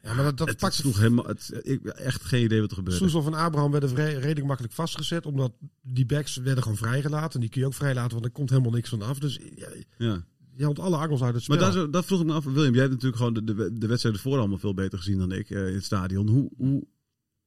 Ja, 0.04 0.14
maar 0.14 0.24
dat, 0.24 0.38
dat 0.38 0.48
het, 0.48 0.58
pakt 0.58 0.74
sloeg 0.74 0.98
helemaal, 0.98 1.26
het, 1.26 1.60
ik, 1.62 1.86
echt 1.86 2.24
geen 2.24 2.44
idee 2.44 2.62
wat 2.62 2.70
er 2.70 2.76
gebeurde. 2.76 3.00
Soeslof 3.00 3.26
en 3.26 3.34
Abraham 3.34 3.72
werden 3.72 3.96
redelijk 3.96 4.46
makkelijk 4.46 4.74
vastgezet. 4.74 5.26
Omdat 5.26 5.54
die 5.82 6.06
backs 6.06 6.36
werden 6.36 6.64
gewoon 6.64 6.78
vrijgelaten. 6.78 7.34
En 7.34 7.40
die 7.40 7.50
kun 7.50 7.62
je 7.62 7.68
ook 7.68 7.74
vrijlaten, 7.74 8.12
want 8.12 8.26
er 8.26 8.32
komt 8.32 8.50
helemaal 8.50 8.72
niks 8.72 8.90
van 8.90 9.02
af. 9.02 9.20
Dus 9.20 9.40
ja, 9.56 9.68
Ja. 9.98 10.26
je 10.56 10.64
haalt 10.64 10.80
alle 10.80 10.98
angels 10.98 11.22
uit 11.22 11.34
het 11.34 11.44
spel. 11.44 11.58
Maar 11.58 11.72
zo- 11.72 11.90
dat 11.90 12.06
vroeg 12.06 12.20
ik 12.20 12.26
me 12.26 12.34
af, 12.34 12.44
William, 12.44 12.72
jij 12.74 12.82
hebt 12.82 12.94
natuurlijk 12.94 13.18
gewoon 13.18 13.34
de, 13.34 13.44
de, 13.44 13.74
de 13.74 13.88
wedstrijden 13.88 14.22
voor 14.22 14.38
allemaal 14.38 14.58
veel 14.58 14.74
beter 14.74 14.98
gezien 14.98 15.18
dan 15.18 15.32
ik 15.32 15.50
eh, 15.50 15.68
in 15.68 15.74
het 15.74 15.84
stadion. 15.84 16.28
Hoe, 16.28 16.52
hoe, 16.58 16.84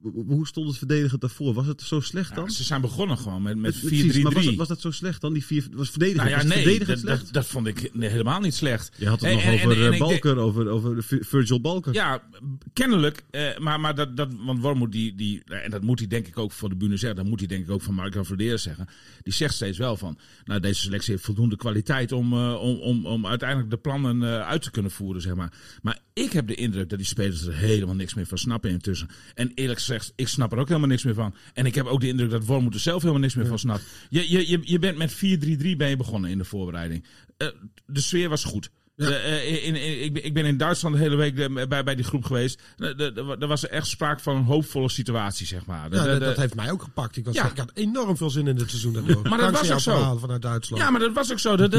hoe, 0.03 0.47
stond 0.47 0.69
het 0.69 0.79
verdedigend 0.79 1.21
daarvoor? 1.21 1.55
Was 1.55 1.67
het 1.67 1.83
zo 1.83 2.01
slecht 2.01 2.35
dan? 2.35 2.45
Ja, 2.45 2.51
ze 2.51 2.65
zijn 2.65 2.81
begonnen 2.81 3.19
gewoon 3.19 3.43
met, 3.43 3.57
met 3.57 3.75
4-3-3. 3.77 3.81
Precies, 3.81 4.23
Maar 4.23 4.33
was, 4.33 4.45
dat- 4.45 4.55
was 4.55 4.69
dat 4.69 4.81
zo 4.81 4.91
slecht 4.91 5.21
dan? 5.21 5.33
Die 5.33 5.45
vier, 5.45 5.67
was 5.73 5.91
verdedigend, 5.91 6.31
Nou 6.31 6.41
ja, 6.41 6.47
nee, 6.49 6.63
verdedigend 6.63 6.99
slecht? 6.99 7.25
dat, 7.25 7.33
dat 7.33 7.47
vond 7.47 7.67
ik 7.67 7.91
helemaal 7.99 8.41
niet 8.41 8.55
slecht. 8.55 8.91
Je 8.99 9.09
had 9.09 9.21
het 9.21 9.29
En- 9.31 9.35
nog 9.37 9.45
en- 9.45 9.55
over 9.55 9.71
en- 9.71 9.77
eh, 9.77 9.89
denk- 9.89 9.99
Balker, 9.99 10.37
over, 10.37 10.69
over 10.69 11.03
Vir- 11.03 11.25
Virgil 11.25 11.61
Balker. 11.61 11.95
Ja, 11.95 12.23
kennelijk. 12.73 13.23
Eh, 13.31 13.59
maar 13.59 13.81
maar 13.81 13.95
dat, 13.95 14.17
dat, 14.17 14.29
want 14.39 14.61
Wormoed, 14.61 14.93
die, 14.93 15.15
die, 15.15 15.43
en 15.45 15.71
dat 15.71 15.83
moet 15.83 15.99
hij 15.99 16.09
denk 16.09 16.27
ik 16.27 16.39
ook 16.39 16.53
voor 16.53 16.69
de 16.69 16.77
bühne 16.77 16.97
zeggen. 16.97 17.19
Dat 17.19 17.27
moet 17.29 17.39
hij 17.39 17.49
denk 17.49 17.65
ik 17.65 17.71
ook 17.71 17.83
van 17.83 17.95
Marco 17.95 18.23
Verderen 18.23 18.61
zeggen. 18.61 18.89
Die 19.23 19.33
zegt 19.33 19.55
steeds 19.55 19.79
wel 19.79 19.97
van, 19.97 20.19
nou 20.45 20.61
deze 20.61 20.81
selectie 20.81 21.13
heeft 21.13 21.25
voldoende 21.25 21.57
kwaliteit 21.57 22.13
om, 22.13 22.33
eh, 22.33 22.55
om, 22.61 22.77
om, 22.79 23.07
om 23.07 23.27
uiteindelijk 23.27 23.71
de 23.71 23.77
plannen 23.77 24.23
eh, 24.23 24.47
uit 24.47 24.63
te 24.63 24.71
kunnen 24.71 24.91
voeren, 24.91 25.23
zeg 25.23 25.35
maar. 25.35 25.53
Maar 25.83 25.99
ik 26.13 26.33
heb 26.33 26.47
de 26.47 26.55
indruk 26.55 26.89
dat 26.89 26.99
die 26.99 27.07
spelers 27.09 27.47
er 27.47 27.55
helemaal 27.57 27.95
niks 27.95 28.15
meer 28.15 28.27
van 28.27 28.39
snappen 28.39 28.71
intussen. 28.71 29.09
En 29.35 29.53
eerlijk 29.55 29.81
gezegd, 29.89 30.13
ik 30.17 30.29
snap 30.29 30.53
er 30.53 30.59
ook 30.59 30.69
helemaal 30.69 30.89
niks 30.89 31.05
meer 31.05 31.15
van. 31.15 31.35
En 31.55 31.67
ik 31.67 31.75
heb 31.75 31.87
ook 31.87 32.01
de 32.01 32.09
indruk 32.09 32.31
dat 32.31 32.45
Wormoed 32.45 32.75
er 32.75 32.81
zelf 32.81 33.01
helemaal 33.01 33.23
niks 33.23 33.35
meer 33.35 33.47
van 33.47 33.59
snapt. 33.59 33.85
Je, 34.09 34.31
je, 34.31 34.49
je, 34.49 34.61
je 34.63 34.79
bent 34.79 34.99
met 34.99 35.15
4-3-3 35.15 35.17
ben 35.77 35.89
je 35.89 35.97
begonnen 35.97 36.31
in 36.31 36.39
de 36.39 36.45
voorbereiding. 36.45 37.05
Eh, 37.37 37.49
de 37.87 38.01
sfeer 38.01 38.29
was 38.29 38.45
goed. 38.45 38.71
De, 38.99 39.15
eh, 39.15 39.67
in, 39.67 39.77
in- 39.77 40.05
ik, 40.05 40.13
ben- 40.13 40.25
ik 40.25 40.35
ben 40.35 40.45
in 40.45 40.57
Duitsland 40.57 40.95
de 40.95 41.01
hele 41.01 41.17
week 41.17 41.39
eh, 41.39 41.67
bij, 41.69 41.85
bij 41.85 41.95
die 41.95 42.05
groep 42.05 42.25
geweest. 42.25 42.63
Er 42.79 42.97
de, 42.97 43.37
er 43.41 43.47
was 43.47 43.69
echt 43.69 43.87
sprake 43.87 44.23
van 44.23 44.37
een 44.37 44.43
hoopvolle 44.45 44.91
situatie, 44.91 45.47
zeg 45.47 45.67
maar. 45.67 45.91
De- 45.91 45.97
Ja, 45.97 46.03
de- 46.03 46.19
dat, 46.19 46.37
heeft 46.37 46.55
mij 46.55 46.71
ook 46.71 46.83
gepakt. 46.83 47.17
Ik, 47.17 47.25
was, 47.25 47.35
Ja. 47.35 47.51
ik 47.51 47.59
had 47.59 47.71
enorm 47.75 48.17
veel 48.17 48.31
zin 48.31 48.47
in 48.47 48.57
dit 48.57 48.69
seizoen 48.69 48.93
daardoor. 48.93 49.23
dat 49.39 49.51
was 49.51 49.71
ook 49.71 49.81
zo. 49.81 50.19
vanuit 50.19 50.43
Duitsland. 50.43 50.83
Ja, 50.83 50.91
maar 50.91 51.01
dat 51.01 51.13
was 51.13 51.33
ook 51.33 51.39
zo. 51.39 51.57
Er- 51.57 51.71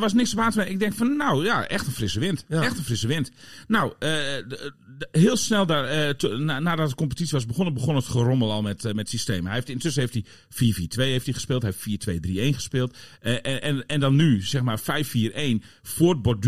was 0.00 0.12
niks 0.12 0.30
te 0.30 0.36
Ik 0.70 0.78
denk 0.78 0.94
van, 0.94 1.16
nou 1.16 1.44
ja, 1.44 1.66
echt 1.68 1.86
een 1.86 1.92
frisse 1.92 2.20
wind. 2.20 2.44
Ja. 2.48 2.62
Echt 2.62 2.78
een 2.78 2.84
frisse 2.84 3.06
wind. 3.06 3.30
Nou, 3.68 3.92
eh, 3.98 4.08
de- 4.48 4.74
heel 5.12 5.36
snel 5.36 5.66
daar, 5.66 5.84
eh, 5.84 6.08
to- 6.08 6.36
na- 6.36 6.58
nadat 6.58 6.88
de 6.88 6.94
competitie 6.94 7.32
was 7.32 7.46
begonnen, 7.46 7.74
begon 7.74 7.96
het 7.96 8.06
gerommel 8.06 8.52
al 8.52 8.62
met, 8.62 8.84
eh, 8.84 8.92
met 8.92 9.08
systemen. 9.08 9.44
Hij 9.44 9.54
heeft, 9.54 9.68
intussen 9.68 10.00
heeft 10.02 10.14
hij 10.14 10.24
4-4-2 10.48 11.10
heeft 11.10 11.24
hij 11.24 11.34
gespeeld. 11.34 11.62
Hij 11.62 11.70
heeft 11.70 11.82
4-2-3-1 11.82 12.54
gespeeld. 12.54 12.96
Eh, 13.20 13.32
en, 13.32 13.62
en, 13.62 13.86
en 13.86 14.00
dan 14.00 14.16
nu, 14.16 14.42
zeg 14.42 14.62
maar 14.62 14.78
5-4-1, 14.80 15.62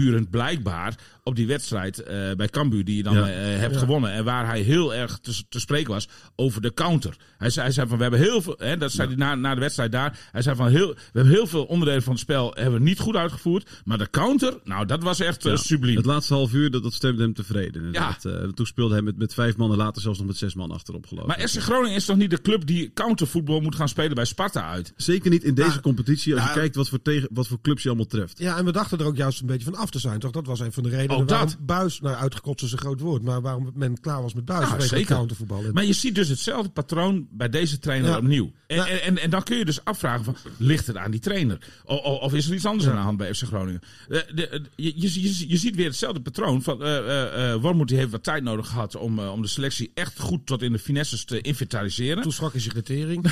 voortbordurend 0.00 0.30
blijkbaar 0.30 0.98
op 1.30 1.36
die 1.36 1.46
wedstrijd 1.46 2.02
eh, 2.02 2.16
bij 2.36 2.48
Cambuur 2.48 2.84
die 2.84 2.96
je 2.96 3.02
dan 3.02 3.14
Ja. 3.14 3.28
eh, 3.28 3.58
hebt 3.58 3.76
gewonnen. 3.76 4.12
En 4.12 4.24
waar 4.24 4.46
hij 4.46 4.60
heel 4.60 4.94
erg 4.94 5.18
te, 5.18 5.42
te 5.48 5.60
spreken 5.60 5.92
was 5.92 6.08
over 6.36 6.60
de 6.62 6.74
counter. 6.74 7.16
Hij 7.38 7.50
zei, 7.50 7.64
hij 7.64 7.74
zei 7.74 7.88
van, 7.88 7.96
we 7.96 8.02
hebben 8.02 8.20
heel 8.20 8.42
veel, 8.42 8.54
hè, 8.58 8.76
dat 8.76 8.92
zei 8.92 9.08
hij 9.08 9.16
na, 9.16 9.34
na 9.34 9.54
de 9.54 9.60
wedstrijd 9.60 9.92
daar. 9.92 10.18
Hij 10.32 10.42
zei 10.42 10.56
van, 10.56 10.68
heel, 10.68 10.88
we 10.88 10.96
hebben 11.12 11.32
heel 11.32 11.46
veel 11.46 11.64
onderdelen 11.64 12.02
van 12.02 12.12
het 12.12 12.20
spel 12.22 12.52
hebben 12.54 12.78
we 12.78 12.84
niet 12.84 12.98
goed 12.98 13.16
uitgevoerd. 13.16 13.68
Maar 13.84 13.98
de 13.98 14.10
counter, 14.10 14.58
nou 14.64 14.86
dat 14.86 15.02
was 15.02 15.20
echt 15.20 15.46
eh, 15.46 15.56
subliem. 15.56 15.96
Het 15.96 16.04
laatste 16.06 16.34
half 16.34 16.52
uur, 16.52 16.70
dat, 16.70 16.82
dat 16.82 16.92
stemde 16.92 17.22
hem 17.22 17.34
tevreden. 17.34 17.92
Eh, 17.92 18.42
toen 18.54 18.66
speelde 18.66 18.94
hij 18.94 19.02
met, 19.02 19.18
met 19.18 19.34
vijf 19.34 19.56
man 19.56 19.70
en 19.70 19.76
later 19.76 20.02
zelfs 20.02 20.18
nog 20.18 20.26
met 20.26 20.36
zes 20.36 20.54
man 20.54 20.70
achterop 20.70 21.06
geloof 21.06 21.22
ik. 21.30 21.36
Maar 21.36 21.48
SC 21.48 21.60
Groningen 21.60 21.96
is 21.96 22.04
toch 22.04 22.16
niet 22.16 22.30
de 22.30 22.40
club 22.40 22.66
die 22.66 22.92
countervoetbal 22.92 23.60
moet 23.60 23.74
gaan 23.74 23.88
spelen 23.88 24.14
bij 24.14 24.24
Sparta 24.24 24.70
uit? 24.70 24.92
Zeker 24.96 25.30
niet 25.30 25.44
in 25.44 25.54
deze 25.54 25.68
Nou, 25.68 25.80
competitie, 25.80 26.32
als 26.32 26.40
je 26.42 26.48
nou, 26.48 26.58
kijkt 26.60 26.76
wat 26.76 26.88
voor, 26.88 27.02
tegen, 27.02 27.28
wat 27.32 27.46
voor 27.46 27.60
clubs 27.60 27.82
je 27.82 27.88
allemaal 27.88 28.06
treft. 28.06 28.38
Ja, 28.38 28.58
en 28.58 28.64
we 28.64 28.72
dachten 28.72 28.98
er 28.98 29.04
ook 29.06 29.16
juist 29.16 29.40
een 29.40 29.46
beetje 29.46 29.64
van 29.64 29.74
af 29.74 29.90
te 29.90 29.98
zijn, 29.98 30.18
toch? 30.18 30.30
Dat 30.30 30.46
was 30.46 30.60
een 30.60 30.72
van 30.72 30.82
de 30.82 30.88
redenen 30.88 31.19
Ook 31.20 31.28
dat. 31.28 31.56
Buis, 31.60 32.00
nou 32.00 32.16
uitgekotst 32.16 32.64
is 32.64 32.72
een 32.72 32.78
groot 32.78 33.00
woord, 33.00 33.22
maar 33.22 33.40
waarom 33.40 33.70
men 33.74 34.00
klaar 34.00 34.22
was 34.22 34.34
met 34.34 34.44
Buis. 34.44 34.68
Nou, 34.68 34.82
zeker. 34.82 35.06
countervoetbal. 35.14 35.62
Maar 35.72 35.84
je 35.84 35.92
ziet 35.92 36.14
dus 36.14 36.28
hetzelfde 36.28 36.70
patroon 36.70 37.26
bij 37.30 37.48
deze 37.48 37.78
trainer 37.78 38.10
Ja. 38.10 38.16
opnieuw. 38.16 38.52
En, 38.66 38.86
en, 38.86 39.02
en, 39.02 39.18
en 39.18 39.30
dan 39.30 39.42
kun 39.42 39.56
je 39.58 39.64
dus 39.64 39.84
afvragen 39.84 40.24
van, 40.24 40.36
ligt 40.56 40.86
het 40.86 40.96
aan 40.96 41.10
die 41.10 41.20
trainer? 41.20 41.58
O, 41.84 41.94
o- 41.96 42.14
of 42.14 42.34
is 42.34 42.48
er 42.48 42.54
iets 42.54 42.66
anders 42.66 42.88
aan 42.88 42.94
de 42.96 43.00
hand 43.00 43.16
bij 43.16 43.34
FC 43.34 43.42
Groningen? 43.42 43.80
Eh, 44.08 44.18
de, 44.18 44.34
de- 44.34 44.62
je, 44.76 44.92
je, 44.96 45.22
je, 45.22 45.48
je 45.48 45.56
ziet 45.56 45.76
weer 45.76 45.86
hetzelfde 45.86 46.20
patroon. 46.20 46.62
Van, 46.62 46.82
eh 46.84 46.96
eh, 46.98 47.52
eh, 47.52 47.60
Wormoed 47.60 47.90
heeft 47.90 48.10
wat 48.10 48.22
tijd 48.22 48.42
nodig 48.42 48.68
gehad 48.68 48.96
om, 48.96 49.18
eh, 49.18 49.32
om 49.32 49.42
de 49.42 49.48
selectie 49.48 49.90
echt 49.94 50.18
goed 50.18 50.46
tot 50.46 50.62
in 50.62 50.72
de 50.72 50.78
finesses 50.78 51.24
te 51.24 51.40
inventariseren. 51.40 52.22
Toen 52.22 52.50
is 52.52 52.64
je 52.64 52.70
retering. 52.74 53.24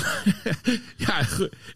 Ja, 0.96 1.26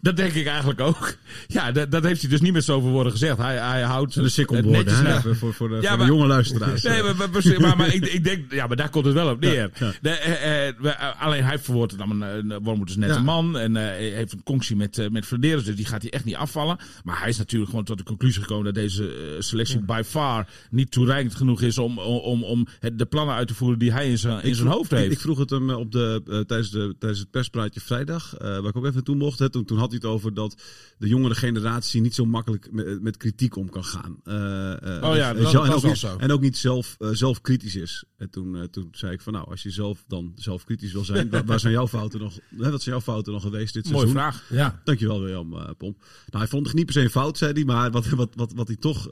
dat 0.01 0.15
denk 0.15 0.33
ik 0.33 0.45
eigenlijk 0.47 0.79
ook. 0.79 1.15
Ja, 1.47 1.71
dat, 1.71 1.91
dat 1.91 2.03
heeft 2.03 2.21
hij 2.21 2.29
dus 2.29 2.41
niet 2.41 2.53
met 2.53 2.63
zoveel 2.63 2.89
woorden 2.89 3.11
gezegd. 3.11 3.37
Hij, 3.37 3.57
hij 3.57 3.81
houdt 3.81 4.13
de 4.13 4.21
netjes. 4.21 5.21
Voor, 5.21 5.35
voor, 5.35 5.53
voor 5.53 5.69
de, 5.69 5.77
Ja, 5.81 5.92
voor 5.97 6.05
de 6.05 6.11
maar- 6.11 6.19
jonge 6.19 6.27
luisteraars. 6.33 6.83
Nee, 6.83 7.03
maar, 7.03 7.15
maar, 7.15 7.29
maar, 7.59 7.77
maar 7.77 7.93
ik, 7.93 8.05
ik 8.05 8.23
denk, 8.23 8.51
ja, 8.53 8.67
maar 8.67 8.77
daar 8.77 8.89
komt 8.89 9.05
het 9.05 9.13
wel 9.13 9.29
op 9.29 9.39
neer. 9.39 9.71
De, 10.01 10.09
eh, 10.09 10.67
eh, 10.67 10.85
eh, 10.85 11.21
alleen 11.21 11.43
hij 11.43 11.59
verwoordt 11.59 11.91
het 11.91 11.99
dan 11.99 12.21
een, 12.21 12.49
een 12.51 12.63
Wormoed 12.63 12.89
is 12.89 12.95
net 12.95 13.09
een 13.09 13.23
man 13.23 13.57
en 13.57 13.75
eh, 13.75 14.13
heeft 14.15 14.31
een 14.33 14.43
conctie 14.43 14.75
met, 14.75 15.07
met 15.11 15.25
Flederis, 15.25 15.63
dus 15.63 15.75
die 15.75 15.85
gaat 15.85 16.01
hij 16.01 16.11
echt 16.11 16.25
niet 16.25 16.35
afvallen. 16.35 16.77
Maar 17.03 17.19
hij 17.19 17.29
is 17.29 17.37
natuurlijk 17.37 17.69
gewoon 17.69 17.85
tot 17.85 17.97
de 17.97 18.03
conclusie 18.03 18.41
gekomen 18.41 18.65
dat 18.65 18.73
deze 18.73 19.35
selectie 19.39 19.79
by 19.79 20.01
far 20.05 20.47
niet 20.69 20.91
toereikend 20.91 21.35
genoeg 21.35 21.61
is 21.61 21.77
om, 21.77 21.99
om, 21.99 22.43
om, 22.43 22.67
het, 22.79 22.99
de 22.99 23.05
plannen 23.05 23.35
uit 23.35 23.47
te 23.47 23.53
voeren 23.53 23.79
die 23.79 23.91
hij 23.91 24.09
in 24.09 24.17
zijn, 24.17 24.43
in 24.43 24.55
zijn 24.55 24.67
hoofd 24.67 24.91
heeft. 24.91 25.11
ik 25.11 25.19
vroeg 25.19 25.37
het 25.37 25.49
hem 25.49 25.69
op 25.69 25.91
de, 25.91 26.21
tijdens, 26.47 26.71
de, 26.71 26.95
tijdens 26.99 27.21
het 27.21 27.31
perspraatje 27.31 27.79
vrijdag, 27.79 28.35
waar 28.37 28.57
ik 28.65 28.75
ook 28.75 28.83
even 28.83 28.93
naartoe 28.93 29.15
mocht. 29.15 29.39
Hè, 29.39 29.49
toen, 29.49 29.65
toen 29.65 29.77
had 29.77 29.87
hij 29.91 29.99
het 30.01 30.11
over 30.11 30.33
dat 30.33 30.61
de 30.97 31.07
jongere 31.07 31.35
generatie 31.35 32.01
niet 32.01 32.15
zo 32.15 32.25
makkelijk 32.25 32.67
met, 32.71 33.01
met 33.01 33.17
kritiek 33.17 33.55
om 33.55 33.69
kan 33.69 33.83
gaan. 33.85 34.15
Oh 34.23 35.15
ja, 35.15 35.29
en 35.29 35.41
dat- 35.41 35.51
Jean- 35.51 35.65
en 35.65 35.71
dat 35.71 35.82
ook 35.83 35.95
wel 36.01 36.11
niet, 36.11 36.19
zo. 36.19 36.25
en 36.25 36.31
ook 36.31 36.41
niet 36.41 36.57
zelf, 36.57 36.95
eh, 36.99 37.09
zelfkritisch 37.11 37.75
is. 37.75 38.03
En 38.17 38.29
toen, 38.29 38.55
eh, 38.55 38.63
toen 38.63 38.87
zei 38.91 39.11
ik 39.13 39.21
van 39.21 39.33
nou, 39.33 39.49
als 39.49 39.63
je 39.63 39.69
zelf 39.71 40.03
dan 40.07 40.31
zelfkritisch 40.35 40.93
wil 40.93 41.03
zijn, 41.03 41.29
waar, 41.31 41.45
waar 41.45 41.59
zijn 41.59 41.73
jouw 41.73 41.87
fouten 41.87 42.19
nog, 42.19 42.39
hè, 42.57 42.71
wat 42.71 42.81
zijn 42.81 42.95
jouw 42.95 43.01
fouten 43.03 43.33
nog 43.33 43.41
geweest 43.41 43.73
dit 43.73 43.83
Mooie 43.83 43.95
seizoen? 43.97 44.15
vraag. 44.21 44.45
Ja. 44.49 44.81
Dankjewel 44.83 45.21
William 45.21 45.53
eh, 45.53 45.69
Pomp. 45.77 45.97
Nou, 45.99 46.07
hij 46.43 46.47
vond 46.47 46.65
het 46.67 46.75
niet 46.75 46.85
per 46.85 46.93
se 46.93 47.01
een 47.01 47.09
fout, 47.09 47.37
zei 47.37 47.53
hij, 47.53 47.63
maar 47.65 47.91
wat, 47.91 48.07
wat, 48.09 48.35
wat, 48.35 48.53
wat 48.53 48.67
hij 48.67 48.77
toch, 48.77 49.03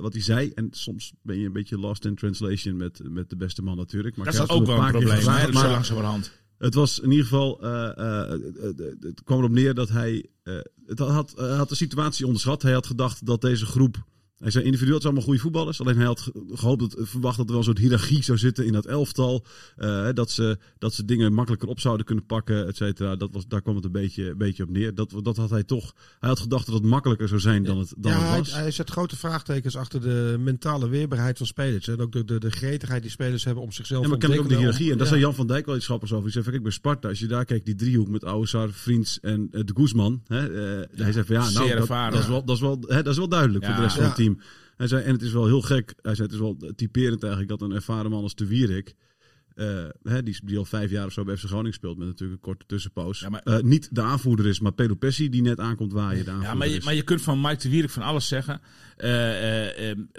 wat 0.00 0.12
hij 0.12 0.22
zei, 0.22 0.50
en 0.54 0.68
soms 0.70 1.12
ben 1.22 1.38
je 1.38 1.46
een 1.46 1.52
beetje 1.52 1.78
lost 1.78 2.04
in 2.04 2.14
translation 2.14 2.76
met, 2.76 3.00
met 3.10 3.30
de 3.30 3.36
beste 3.36 3.62
man 3.62 3.76
natuurlijk. 3.76 4.16
Maar 4.16 4.24
Dat 4.26 4.34
is 4.34 4.40
ook 4.48 4.66
wel 4.66 4.78
een 4.82 4.90
probleem, 4.90 5.20
zo 5.20 5.30
maar- 5.30 5.52
langzamerhand. 5.52 6.32
het 6.58 6.74
was 6.74 6.98
in 7.00 7.10
ieder 7.10 7.24
geval, 7.26 7.60
het 9.00 9.22
kwam 9.24 9.38
erop 9.38 9.50
neer 9.50 9.74
dat 9.74 9.88
hij, 9.88 10.26
het 10.86 10.98
had, 10.98 11.32
had 11.36 11.68
de 11.68 11.74
situatie 11.74 12.24
onderschat. 12.26 12.62
Hij 12.62 12.72
had 12.72 12.86
gedacht 12.86 13.26
dat 13.26 13.40
deze 13.40 13.66
groep, 13.66 14.04
hij 14.38 14.50
zei 14.50 14.64
individueel 14.64 14.94
het 14.94 15.02
zijn 15.02 15.14
allemaal 15.14 15.22
goede 15.28 15.42
voetballers. 15.48 15.80
Alleen 15.80 15.96
hij 15.96 16.04
had 16.06 16.20
ge- 16.20 16.44
gehoopt, 16.52 16.80
dat, 16.80 16.96
verwacht 17.08 17.36
dat 17.36 17.44
er 17.46 17.50
wel 17.50 17.58
een 17.60 17.64
soort 17.66 17.78
hiërarchie 17.78 18.22
zou 18.22 18.38
zitten 18.38 18.66
in 18.66 18.72
dat 18.72 18.86
elftal. 18.86 19.44
Eh, 19.76 20.08
dat, 20.14 20.30
ze, 20.30 20.58
dat 20.78 20.94
ze 20.94 21.04
dingen 21.04 21.32
makkelijker 21.32 21.68
op 21.68 21.80
zouden 21.80 22.06
kunnen 22.06 22.26
pakken, 22.26 22.66
et 22.66 22.76
cetera. 22.76 23.16
Dat 23.16 23.28
was, 23.32 23.46
daar 23.48 23.62
kwam 23.62 23.74
het 23.74 23.84
een 23.84 23.92
beetje, 23.92 24.28
een 24.30 24.38
beetje 24.38 24.62
op 24.62 24.70
neer. 24.70 24.94
Dat, 24.94 25.14
dat 25.22 25.36
had 25.36 25.50
hij 25.50 25.64
toch, 25.64 25.94
hij 26.20 26.28
had 26.28 26.40
gedacht 26.40 26.66
dat 26.66 26.74
het 26.74 26.84
makkelijker 26.84 27.28
zou 27.28 27.40
zijn 27.40 27.64
dan 27.64 27.78
het, 27.78 27.94
dan 27.96 28.12
ja, 28.12 28.18
het 28.18 28.38
was. 28.38 28.52
hij 28.54 28.70
zet 28.70 28.90
grote 28.90 29.16
vraagtekens 29.16 29.76
achter 29.76 30.00
de 30.00 30.36
mentale 30.38 30.88
weerbaarheid 30.88 31.38
van 31.38 31.46
spelers. 31.46 31.88
En 31.88 32.00
ook 32.00 32.12
de, 32.12 32.24
de, 32.24 32.38
de 32.40 32.50
gretigheid 32.50 33.02
die 33.02 33.10
spelers 33.10 33.44
hebben 33.44 33.62
om 33.62 33.72
zichzelf 33.72 34.00
Ja, 34.02 34.06
te 34.06 34.10
maar 34.10 34.18
ken 34.28 34.32
ik 34.36 34.42
ook 34.42 34.48
de 34.48 34.54
ontwikkelen. 34.54 34.76
hiërarchie. 34.76 34.92
En 34.92 34.98
daar 34.98 35.06
Ja. 35.06 35.12
zei 35.12 35.24
Jan 35.24 35.34
van 35.34 35.46
Dijk 35.46 35.66
wel 35.66 35.76
iets 35.76 35.84
grappigs 35.86 36.10
over. 36.12 36.24
Hij 36.24 36.32
zei 36.32 36.44
van, 36.44 36.52
kijk, 36.52 36.64
bij 36.64 36.72
Sparta, 36.72 37.08
als 37.08 37.18
je 37.18 37.26
daar 37.26 37.44
kijkt, 37.44 37.64
die 37.66 37.74
driehoek 37.74 38.08
met 38.08 38.24
Oussar, 38.24 38.70
Vriends 38.70 39.18
en 39.20 39.48
eh, 39.50 39.60
de 39.64 39.72
Guzman. 39.76 40.22
Hè, 40.26 40.38
eh, 40.80 40.88
hij 41.04 41.12
zei 41.12 41.24
van, 41.24 41.34
ja, 41.36 41.42
zeer 41.42 41.54
nou, 41.58 41.68
dat, 41.70 41.78
ervaren. 41.78 42.12
dat, 42.12 42.20
is 42.22 42.28
wel, 42.28 42.44
dat, 42.44 42.54
is 42.56 42.62
wel, 42.62 42.78
hè, 42.86 42.96
dat 43.02 43.12
is 43.12 43.18
wel 43.18 43.28
duidelijk 43.28 43.64
voor 43.64 43.74
de 43.74 43.80
rest 43.80 43.94
van 43.94 44.02
Ja. 44.02 44.08
het 44.08 44.16
team. 44.16 44.25
Hij 44.76 44.86
zei, 44.86 45.04
en 45.04 45.12
het 45.12 45.22
is 45.22 45.32
wel 45.32 45.46
heel 45.46 45.60
gek. 45.60 45.94
Hij 46.02 46.14
zei, 46.14 46.26
het 46.26 46.36
is 46.36 46.42
wel 46.42 46.56
typerend 46.76 47.22
eigenlijk 47.22 47.58
dat 47.58 47.68
een 47.68 47.74
ervaren 47.74 48.10
man 48.10 48.22
als 48.22 48.34
de 48.34 48.46
Wierik... 48.46 48.94
eh, 49.56 49.84
hè, 50.02 50.22
die, 50.22 50.38
die 50.44 50.58
al 50.58 50.64
vijf 50.64 50.90
jaar 50.90 51.06
of 51.06 51.12
zo 51.12 51.24
bij 51.24 51.36
FC 51.36 51.44
Groningen 51.44 51.72
speelt 51.72 51.98
met 51.98 52.06
natuurlijk 52.06 52.38
een 52.42 52.48
korte 52.50 52.64
tussenpoos. 52.66 53.20
Ja, 53.20 53.28
maar- 53.28 53.42
Eh, 53.42 53.58
niet 53.60 53.88
de 53.92 54.00
aanvoerder 54.02 54.46
is, 54.46 54.60
maar 54.60 54.72
Pedro 54.72 54.94
Pessi 54.94 55.28
die 55.28 55.42
net 55.42 55.60
aankomt 55.60 55.92
waaien. 55.92 56.24
De 56.24 56.30
Ja, 56.30 56.36
aanvoerder 56.36 56.58
maar 56.58 56.68
je, 56.68 56.76
is. 56.76 56.84
maar 56.84 56.94
je 56.94 57.02
kunt 57.02 57.22
van 57.22 57.40
Mike 57.40 57.62
de 57.62 57.68
Wierik 57.68 57.90
van 57.90 58.02
alles 58.02 58.28
zeggen. 58.28 58.60
Eh, 58.96 59.10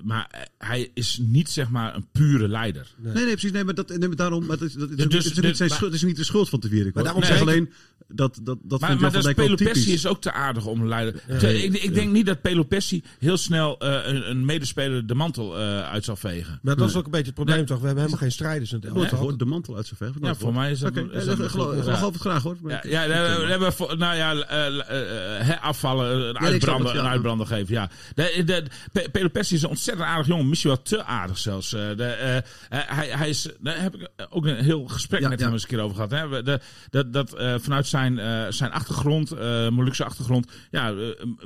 maar 0.04 0.48
hij 0.58 0.92
is 0.94 1.20
niet 1.22 1.50
zeg 1.50 1.70
maar 1.70 1.96
een 1.96 2.08
pure 2.12 2.48
leider. 2.48 2.88
Nee, 2.98 3.14
nee, 3.14 3.24
precies. 3.26 3.52
Nee, 3.52 3.64
maar 3.64 3.74
dat, 3.76 3.90
nee, 3.90 4.08
maar 4.08 4.16
daarom, 4.18 4.46
maar 4.46 4.58
dat, 4.58 4.68
is- 4.68 4.74
dat 4.74 4.90
is, 4.90 5.04
ook- 5.04 5.12
Dus- 5.12 5.24
het, 5.24 5.34
is 5.34 5.40
niet 5.40 5.44
dus- 5.46 5.58
zijn 5.58 5.70
maar- 5.70 5.78
schuld, 5.78 5.92
het 5.92 6.02
is 6.02 6.08
niet 6.08 6.18
de 6.18 6.24
schuld 6.24 6.50
van 6.50 6.60
de 6.60 6.70
Wierik. 6.70 6.94
Maar 6.94 7.04
daarom 7.04 7.24
ik- 7.24 7.40
alleen 7.40 7.72
dat, 8.08 8.40
dat, 8.44 8.58
dat 8.64 8.80
Maar, 8.82 9.00
maar 9.00 9.12
dat 9.12 9.24
wel 9.24 9.34
Pelopessi 9.34 9.92
is 9.94 10.06
ook 10.08 10.22
te 10.22 10.32
aardig 10.32 10.66
om 10.66 10.82
een 10.82 10.88
leider. 10.88 11.22
Te- 11.40 11.64
ik, 11.64 11.74
ik 11.74 11.94
denk 11.94 12.12
niet 12.12 12.26
dat 12.26 12.42
Pelopessi 12.42 13.04
heel 13.20 13.38
snel 13.38 13.80
eh, 13.80 14.14
een, 14.14 14.30
een 14.30 14.46
medespeler 14.46 15.08
de 15.08 15.16
mantel 15.16 15.58
eh, 15.58 15.82
uit 15.82 16.04
zal 16.06 16.16
vegen. 16.16 16.60
Maar 16.62 16.76
dat 16.76 16.90
is 16.90 16.96
ook 16.96 17.06
een 17.06 17.12
beetje 17.12 17.26
het 17.26 17.36
probleem 17.36 17.66
toch. 17.66 17.80
We 17.80 17.86
hebben 17.86 18.04
helemaal 18.04 18.22
geen 18.24 18.32
strijders 18.32 18.72
in 18.72 18.76
het 18.78 18.86
elftal. 18.86 19.18
Hoort 19.28 19.40
de 19.40 19.46
mantel 19.46 19.76
uit 19.76 19.86
zijn 19.86 19.98
verf. 19.98 20.12
Ja, 20.22 20.36
voor 20.36 20.54
mij 20.54 20.72
is 20.72 20.80
dat... 20.80 20.90
Oké, 20.90 21.08
is 21.12 21.22
eh, 21.22 21.28
dat 21.28 21.40
eh, 21.40 21.50
geloof 21.50 22.14
het 22.14 22.22
graag 22.22 22.44
hoor. 22.44 22.58
Ja, 22.68 22.82
ja, 22.84 23.08
we 23.08 23.46
hebben 23.48 23.74
voor- 23.74 23.98
nou 23.98 24.16
ja, 24.16 24.36
eh, 24.36 25.64
afvallen, 25.64 26.30
een 26.30 26.40
uitbrander, 26.40 26.96
een 26.98 27.06
uitbrander 27.08 27.48
geven. 27.48 27.74
Ja. 27.74 27.90
De, 28.16 28.44
de, 28.46 28.64
Pe- 28.92 29.10
Pedro 29.12 29.28
Pessi 29.30 29.56
is 29.56 29.62
een 29.62 29.70
ontzettend 29.70 30.08
aardig 30.08 30.28
jongen, 30.28 30.50
misschien 30.50 30.72
wel 30.72 30.82
te 30.82 31.04
aardig 31.04 31.38
zelfs. 31.38 31.70
De, 31.70 32.44
hij, 32.70 33.08
hij 33.08 33.30
is, 33.30 33.50
daar 33.60 33.82
heb 33.82 33.96
ik 33.96 34.10
ook 34.30 34.46
een 34.46 34.56
heel 34.56 34.86
gesprek 34.88 35.22
Ja, 35.22 35.30
met 35.30 35.40
ja. 35.40 35.46
hem 35.46 35.54
eens 35.54 35.64
een 35.64 35.70
keer 35.70 35.80
over 35.80 35.96
gehad. 35.96 36.12
Hè. 36.12 36.44
De, 36.44 36.60
dat 36.90 37.14
dat 37.14 37.36
vanuit 37.62 37.88
zijn, 37.88 38.20
zijn 38.54 38.72
achtergrond, 38.72 39.30
Molukse 39.70 40.04
achtergrond, 40.04 40.52
ja, 40.72 40.94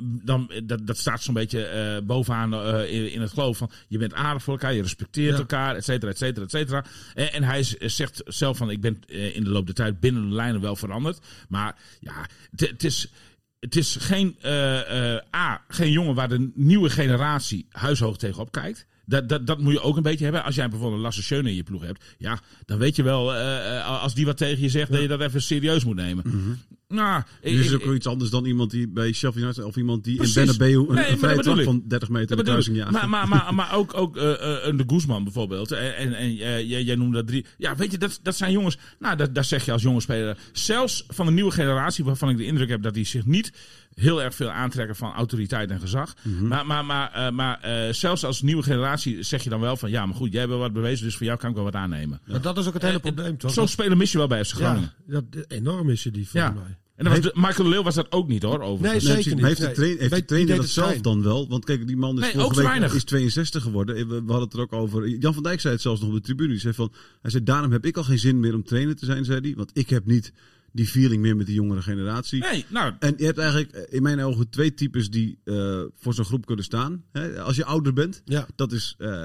dan, 0.02 0.50
dat, 0.64 0.86
dat 0.86 0.98
staat 0.98 1.22
zo'n 1.22 1.34
beetje 1.34 2.00
bovenaan 2.04 2.54
in, 2.86 3.12
in 3.12 3.20
het 3.20 3.30
geloof 3.30 3.56
van 3.56 3.70
je 3.88 3.98
bent 3.98 4.14
aardig 4.14 4.42
voor 4.42 4.52
elkaar, 4.52 4.74
je 4.74 4.82
respecteert 4.82 5.32
Ja. 5.32 5.38
elkaar, 5.38 5.76
et 5.76 5.84
cetera, 5.84 6.10
et 6.10 6.18
cetera, 6.18 6.44
et 6.44 6.50
cetera. 6.50 6.84
En, 7.14 7.32
en 7.32 7.42
hij 7.42 7.58
is- 7.58 7.71
zegt 7.80 8.22
zelf 8.26 8.56
van 8.56 8.70
ik 8.70 8.80
ben 8.80 8.98
eh, 9.08 9.36
in 9.36 9.44
de 9.44 9.50
loop 9.50 9.66
der 9.66 9.74
tijd 9.74 10.00
binnen 10.00 10.28
de 10.28 10.34
lijnen 10.34 10.60
wel 10.60 10.76
veranderd. 10.76 11.18
Maar 11.48 11.76
ja, 12.00 12.26
het- 12.56 12.84
is. 12.84 13.12
Het 13.60 13.76
is 13.76 13.96
geen, 14.00 14.36
eh, 14.40 15.14
eh, 15.14 15.20
A, 15.36 15.64
geen 15.68 15.92
jongen 15.92 16.14
waar 16.14 16.28
de 16.28 16.50
nieuwe 16.54 16.90
generatie 16.90 17.66
huishoog 17.70 18.18
tegenop 18.18 18.52
kijkt. 18.52 18.86
Dat, 19.06 19.28
dat, 19.28 19.46
dat 19.46 19.58
moet 19.60 19.72
je 19.72 19.80
ook 19.80 19.96
een 19.96 20.02
beetje 20.02 20.24
hebben. 20.24 20.44
Als 20.44 20.54
jij 20.54 20.68
bijvoorbeeld 20.68 20.96
een 20.98 21.04
Lasse 21.04 21.22
Schöne 21.22 21.48
in 21.48 21.54
je 21.56 21.62
ploeg 21.62 21.82
hebt. 21.82 22.04
Ja, 22.18 22.40
dan 22.66 22.78
weet 22.78 22.96
je 22.96 23.02
wel, 23.02 23.32
als 23.82 24.14
die 24.14 24.24
wat 24.26 24.36
tegen 24.36 24.62
je 24.62 24.68
zegt, 24.68 24.92
dat 24.92 25.00
je 25.00 25.08
dat 25.08 25.20
even 25.20 25.42
serieus 25.42 25.84
moet 25.84 25.96
nemen. 25.96 26.22
Nou, 26.92 27.22
ik, 27.40 27.52
Nu 27.52 27.60
is 27.60 27.74
ook 27.74 27.84
wel 27.84 27.94
iets 27.94 28.06
anders 28.06 28.30
dan 28.30 28.44
iemand 28.44 28.70
die 28.70 28.88
bij 28.88 29.12
Sheffield 29.12 29.44
United 29.44 29.64
of 29.64 29.76
iemand 29.76 30.04
die 30.04 30.16
Precies. 30.16 30.36
in 30.36 30.44
Bernabeu 30.44 30.88
een, 30.88 30.94
Nee, 30.94 31.10
een 31.10 31.18
vrije 31.18 31.64
van 31.64 31.82
30 31.88 32.08
meter 32.08 32.28
Dat 32.28 32.38
de 32.38 32.44
kruising 32.44 32.76
jaagt. 32.76 32.90
Maar, 32.92 33.08
maar, 33.08 33.28
maar, 33.28 33.54
maar 33.54 33.74
ook, 33.74 33.94
ook 33.94 34.16
eh, 34.16 34.32
eh, 34.32 34.66
een 34.66 34.76
de 34.76 34.84
Guzman 34.86 35.24
bijvoorbeeld. 35.24 35.72
En, 35.72 35.96
en, 35.96 36.14
en 36.14 36.28
eh, 36.38 36.68
jij, 36.68 36.82
jij 36.82 36.94
noemde 36.94 37.16
dat 37.16 37.26
drie. 37.26 37.44
Ja, 37.58 37.76
weet 37.76 37.90
je, 37.90 37.98
dat, 37.98 38.20
dat 38.22 38.36
zijn 38.36 38.52
jongens. 38.52 38.78
Nou, 38.98 39.16
dat, 39.16 39.34
dat 39.34 39.46
zeg 39.46 39.64
je 39.64 39.72
als 39.72 39.82
jonge 39.82 40.00
speler. 40.00 40.36
Zelfs 40.52 41.04
van 41.08 41.26
de 41.26 41.32
nieuwe 41.32 41.50
generatie, 41.50 42.04
waarvan 42.04 42.30
ik 42.30 42.36
de 42.36 42.44
indruk 42.44 42.68
heb 42.68 42.82
dat 42.82 42.94
die 42.94 43.04
zich 43.04 43.26
niet 43.26 43.52
heel 43.94 44.22
erg 44.22 44.34
veel 44.34 44.50
aantrekken 44.50 44.96
van 44.96 45.12
autoriteit 45.12 45.70
en 45.70 45.80
gezag. 45.80 46.14
Mhm. 46.22 46.46
Maar, 46.46 46.66
maar, 46.66 46.84
maar, 46.84 47.12
eh, 47.12 47.30
maar 47.30 47.60
eh, 47.60 47.92
zelfs 47.92 48.24
als 48.24 48.42
nieuwe 48.42 48.62
generatie 48.62 49.22
zeg 49.22 49.42
je 49.42 49.50
dan 49.50 49.60
wel 49.60 49.76
van 49.76 49.90
ja, 49.90 50.06
maar 50.06 50.14
goed, 50.14 50.30
jij 50.30 50.40
hebt 50.40 50.52
wel 50.52 50.60
wat 50.60 50.72
bewezen, 50.72 51.04
dus 51.04 51.16
voor 51.16 51.26
jou 51.26 51.38
kan 51.38 51.48
ik 51.48 51.54
wel 51.54 51.64
wat 51.64 51.74
aannemen. 51.74 52.20
Maar 52.26 52.40
dat 52.40 52.58
is 52.58 52.66
ook 52.66 52.74
het 52.74 52.82
hele 52.82 52.98
probleem 52.98 53.38
toch. 53.38 53.52
Zo'n 53.52 53.68
speler 53.68 53.96
mis 53.96 54.12
je 54.12 54.18
wel 54.18 54.26
bij 54.26 54.44
FC 54.44 54.54
Groningen. 54.54 54.92
ja, 55.06 55.20
dat, 55.30 55.44
enorm 55.48 55.90
is 55.90 56.02
je 56.02 56.10
die 56.10 56.28
Ja. 56.32 56.46
volgens 56.46 56.68
mij. 56.68 56.76
En 57.02 57.10
dat 57.10 57.22
was 57.22 57.32
de, 57.32 57.40
Michael 57.40 57.68
Leeuw 57.68 57.82
was 57.82 57.94
dat 57.94 58.12
ook 58.12 58.28
niet 58.28 58.42
hoor, 58.42 58.60
overigens. 58.60 59.04
Nee, 59.04 59.14
zeker 59.14 59.30
niet. 59.30 59.40
Maar 59.40 59.48
heeft 59.48 59.60
de, 59.60 59.72
train, 59.72 59.98
heeft 59.98 60.14
de 60.14 60.24
trainer 60.24 60.56
dat 60.56 60.68
zelf 60.68 61.00
dan 61.00 61.22
wel? 61.22 61.48
Want 61.48 61.64
kijk, 61.64 61.86
die 61.86 61.96
man 61.96 62.22
is 62.22 62.34
Nee, 62.34 62.84
is 62.94 63.04
62 63.04 63.62
geworden. 63.62 63.94
We, 63.96 64.04
we 64.04 64.14
hadden 64.32 64.40
het 64.42 64.52
er 64.52 64.60
ook 64.60 64.72
over. 64.72 65.08
Jan 65.08 65.34
van 65.34 65.42
Dijk 65.42 65.60
zei 65.60 65.72
het 65.72 65.82
zelfs 65.82 66.00
nog 66.00 66.08
op 66.08 66.14
de 66.14 66.22
tribune. 66.22 66.50
Hij 66.50 66.58
zei, 66.60 66.74
van, 66.74 66.92
hij 67.22 67.30
zei, 67.30 67.42
daarom 67.42 67.72
heb 67.72 67.86
ik 67.86 67.96
al 67.96 68.04
geen 68.04 68.18
zin 68.18 68.40
meer 68.40 68.54
om 68.54 68.64
trainer 68.64 68.96
te 68.96 69.04
zijn, 69.04 69.24
zei 69.24 69.40
hij. 69.40 69.54
Want 69.56 69.70
ik 69.72 69.90
heb 69.90 70.06
niet 70.06 70.32
die 70.72 70.86
feeling 70.86 71.22
meer 71.22 71.36
met 71.36 71.46
de 71.46 71.52
jongere 71.52 71.82
generatie. 71.82 72.40
Nee, 72.40 72.64
nou, 72.68 72.92
En 72.98 73.14
je 73.16 73.24
hebt 73.24 73.38
eigenlijk 73.38 73.72
eh, 73.72 73.82
in 73.96 74.02
mijn 74.02 74.20
ogen 74.20 74.48
twee 74.48 74.74
types 74.74 75.10
die 75.10 75.38
eh, 75.44 75.82
voor 75.98 76.14
zo'n 76.14 76.24
groep 76.24 76.46
kunnen 76.46 76.64
staan. 76.64 77.04
Hè, 77.12 77.40
als 77.40 77.56
je 77.56 77.64
ouder 77.64 77.92
bent, 77.92 78.22
Ja. 78.24 78.46
dat 78.54 78.72
is 78.72 78.94
eh, 78.98 79.24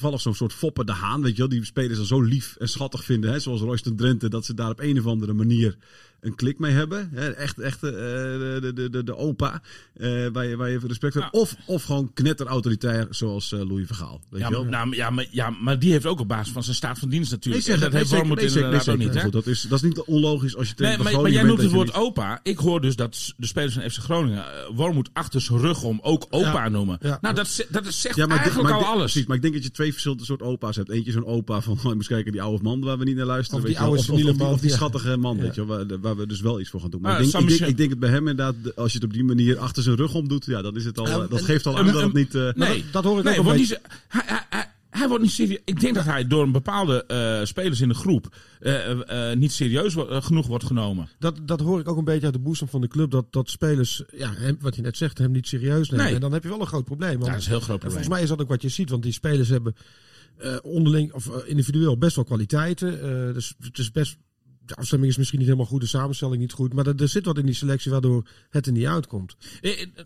toevallig 0.00 0.20
zo'n 0.20 0.34
soort 0.34 0.52
Foppen 0.52 0.86
de 0.86 0.92
Haan. 0.92 1.22
Weet 1.22 1.32
je 1.32 1.38
wel, 1.38 1.48
die 1.48 1.64
spelers 1.64 1.96
dan 1.96 2.06
zo 2.06 2.20
lief 2.20 2.56
en 2.58 2.68
schattig 2.68 3.04
vinden. 3.04 3.30
Hè, 3.30 3.38
zoals 3.38 3.60
Royston 3.60 3.96
Drenthe, 3.96 4.28
dat 4.28 4.44
ze 4.44 4.54
daar 4.54 4.70
op 4.70 4.80
een 4.80 4.98
of 4.98 5.06
andere 5.06 5.32
manier 5.32 5.76
een 6.20 6.34
klik 6.34 6.58
mee 6.58 6.72
hebben. 6.72 7.10
Hè, 7.12 7.30
echt 7.30 7.58
echt 7.58 7.82
eh, 7.82 7.90
de, 7.90 8.72
de, 8.74 8.90
de, 8.90 9.04
de 9.04 9.16
opa, 9.16 9.62
eh, 9.94 10.26
waar, 10.32 10.46
je, 10.46 10.56
waar 10.56 10.70
je 10.70 10.78
respect 10.86 11.12
voor 11.12 11.22
hebt. 11.22 11.34
Of, 11.34 11.56
of 11.66 11.82
gewoon 11.82 12.12
knetter 12.12 12.46
autoritair, 12.46 13.06
zoals 13.10 13.52
eh, 13.52 13.68
Louis 13.68 13.86
Vergaal. 13.86 14.20
Weet 14.30 14.40
ja, 14.40 14.48
je 14.48 14.52
wel? 14.52 14.62
maar, 14.62 14.70
nou, 14.70 14.96
ja, 14.96 15.10
maar, 15.10 15.26
ja, 15.30 15.50
maar 15.50 15.78
die 15.78 15.92
heeft 15.92 16.06
ook 16.06 16.20
op 16.20 16.28
basis 16.28 16.52
van 16.52 16.62
zijn 16.62 16.76
staat 16.76 16.98
van 16.98 17.08
dienst 17.08 17.30
Nee, 17.30 17.38
natuurlijk. 17.38 17.64
zeg 17.64 17.80
dat 17.80 17.92
heeft 17.92 18.10
Nee, 18.10 18.20
Wormoed 18.20 18.38
nee, 18.38 18.46
inderdaad 18.46 18.88
ook 18.88 18.98
niet, 18.98 19.08
nee, 19.08 19.16
hè? 19.16 19.22
goed, 19.22 19.32
dat, 19.32 19.46
is, 19.46 19.62
dat 19.62 19.82
is 19.82 19.88
niet 19.88 20.00
onlogisch 20.00 20.56
als 20.56 20.68
je 20.68 20.74
Nee, 20.76 20.88
tegen 20.90 21.04
maar, 21.04 21.12
de 21.12 21.20
maar 21.20 21.30
jij 21.30 21.42
noemt 21.42 21.62
het 21.62 21.70
woord 21.70 21.94
opa. 21.94 22.40
Ik 22.42 22.58
hoor 22.58 22.80
dus 22.80 22.96
dat 22.96 23.34
de 23.36 23.46
spelers 23.46 23.74
van 23.74 23.90
FC 23.90 23.98
Groningen 23.98 24.44
uh, 24.44 24.76
Wormoed 24.76 25.10
achter 25.12 25.40
zijn 25.40 25.58
rug 25.58 25.82
om 25.82 25.98
ook 26.02 26.26
opa 26.30 26.68
noemen. 26.68 26.98
Nou, 27.20 27.34
dat, 27.34 27.66
dat 27.68 27.86
zegt 27.94 28.18
eigenlijk 28.18 28.70
al 28.70 28.84
alles. 28.84 29.10
Precies, 29.10 29.26
maar 29.26 29.36
ik 29.36 29.42
denk 29.42 29.54
dat 29.54 29.62
je 29.62 29.70
twee 29.70 29.85
verschillende 29.92 30.24
soort 30.24 30.42
opa's 30.42 30.76
hebt. 30.76 30.90
Eentje 30.90 31.12
zo'n 31.12 31.24
opa 31.26 31.60
van, 31.60 31.78
eens 31.92 32.06
kijken, 32.06 32.32
die 32.32 32.42
oude 32.42 32.62
man 32.62 32.80
waar 32.80 32.98
we 32.98 33.04
niet 33.04 33.16
naar 33.16 33.26
luisteren. 33.26 33.60
Of 33.60 33.66
weet 33.66 33.76
die 33.76 33.84
oude 33.86 33.98
of, 34.00 34.10
of, 34.10 34.16
die, 34.16 34.44
of 34.44 34.60
die 34.60 34.70
schattige 34.70 35.16
man, 35.16 35.36
Ja. 35.36 35.42
weet 35.42 35.54
je 35.54 35.66
wel, 35.66 35.86
waar, 35.86 36.00
waar 36.00 36.16
we 36.16 36.26
dus 36.26 36.40
wel 36.40 36.60
iets 36.60 36.70
voor 36.70 36.80
gaan 36.80 36.90
doen. 36.90 37.00
Maar 37.00 37.16
Ah, 37.16 37.24
ik, 37.24 37.30
denk, 37.32 37.44
ik, 37.44 37.58
denk, 37.58 37.70
ik 37.70 37.76
denk 37.76 37.90
het 37.90 37.98
bij 37.98 38.10
hem 38.10 38.28
inderdaad, 38.28 38.76
als 38.76 38.92
je 38.92 38.98
het 38.98 39.06
op 39.06 39.12
die 39.12 39.24
manier 39.24 39.58
achter 39.58 39.82
zijn 39.82 39.96
rug 39.96 40.14
om 40.14 40.28
doet, 40.28 40.44
ja, 40.44 40.62
dan 40.62 40.76
is 40.76 40.84
het 40.84 40.98
al, 40.98 41.06
eh, 41.06 41.30
dat 41.30 41.42
geeft 41.42 41.66
al 41.66 41.78
aan 41.78 41.86
dat 41.86 42.02
het 42.02 42.12
niet... 42.12 42.34
eh, 42.34 42.52
nee, 42.54 42.82
dat- 42.82 42.92
dat 42.92 43.04
hoor 43.04 43.18
ik 43.18 43.24
nee, 43.24 43.38
ook 43.40 43.54
niet 43.54 43.80
hij, 44.08 44.74
hij, 44.98 45.08
wordt 45.08 45.22
niet 45.22 45.32
serieus. 45.32 45.60
Ik 45.64 45.80
denk 45.80 45.94
dat 45.94 46.04
hij 46.04 46.26
door 46.26 46.42
een 46.42 46.52
bepaalde 46.52 47.04
eh, 47.06 47.44
spelers 47.44 47.80
in 47.80 47.88
de 47.88 47.94
groep 47.94 48.36
eh, 48.60 49.30
eh, 49.30 49.38
niet 49.38 49.52
serieus 49.52 49.94
wo- 49.94 50.20
genoeg 50.20 50.46
wordt 50.46 50.64
genomen. 50.64 51.08
Dat, 51.18 51.40
dat 51.42 51.60
hoor 51.60 51.80
ik 51.80 51.88
ook 51.88 51.96
een 51.98 52.04
beetje 52.04 52.24
uit 52.24 52.34
de 52.34 52.40
boezem 52.40 52.68
van 52.68 52.80
de 52.80 52.88
club. 52.88 53.10
Dat, 53.10 53.32
dat 53.32 53.50
spelers, 53.50 54.02
ja, 54.16 54.32
hem, 54.34 54.56
wat 54.60 54.76
je 54.76 54.82
net 54.82 54.96
zegt, 54.96 55.18
hem 55.18 55.30
niet 55.30 55.46
serieus 55.48 55.90
nemen. 55.90 56.04
Nee. 56.04 56.14
En 56.14 56.20
dan 56.20 56.32
heb 56.32 56.42
je 56.42 56.48
wel 56.48 56.60
een 56.60 56.66
groot 56.66 56.84
probleem. 56.84 57.12
Want, 57.12 57.24
Ja, 57.26 57.30
dat 57.30 57.40
is 57.40 57.46
een 57.46 57.52
heel 57.52 57.60
groot 57.60 57.78
probleem. 57.78 57.90
volgens 57.98 58.14
mij 58.14 58.22
is 58.22 58.28
dat 58.28 58.40
ook 58.40 58.48
wat 58.48 58.62
je 58.62 58.68
ziet. 58.68 58.90
Want 58.90 59.02
die 59.02 59.12
spelers 59.12 59.48
hebben 59.48 59.74
onderling 60.62 61.12
of 61.12 61.44
individueel 61.44 61.98
best 61.98 62.16
wel 62.16 62.24
kwaliteiten. 62.24 62.90
Dus 63.34 63.54
het 63.60 63.78
is 63.78 63.90
best. 63.90 64.16
De 64.64 64.74
afstemming 64.74 65.10
is 65.10 65.16
misschien 65.18 65.38
niet 65.38 65.48
helemaal 65.48 65.68
goed, 65.70 65.80
de 65.80 65.86
samenstelling 65.86 66.40
niet 66.40 66.52
goed. 66.52 66.72
Maar 66.74 66.86
er, 66.86 67.00
er 67.00 67.08
zit 67.08 67.24
wat 67.24 67.38
in 67.38 67.46
die 67.46 67.54
selectie 67.54 67.90
waardoor 67.90 68.28
het 68.50 68.66
er 68.66 68.72
niet 68.72 68.86
uitkomt. 68.86 69.36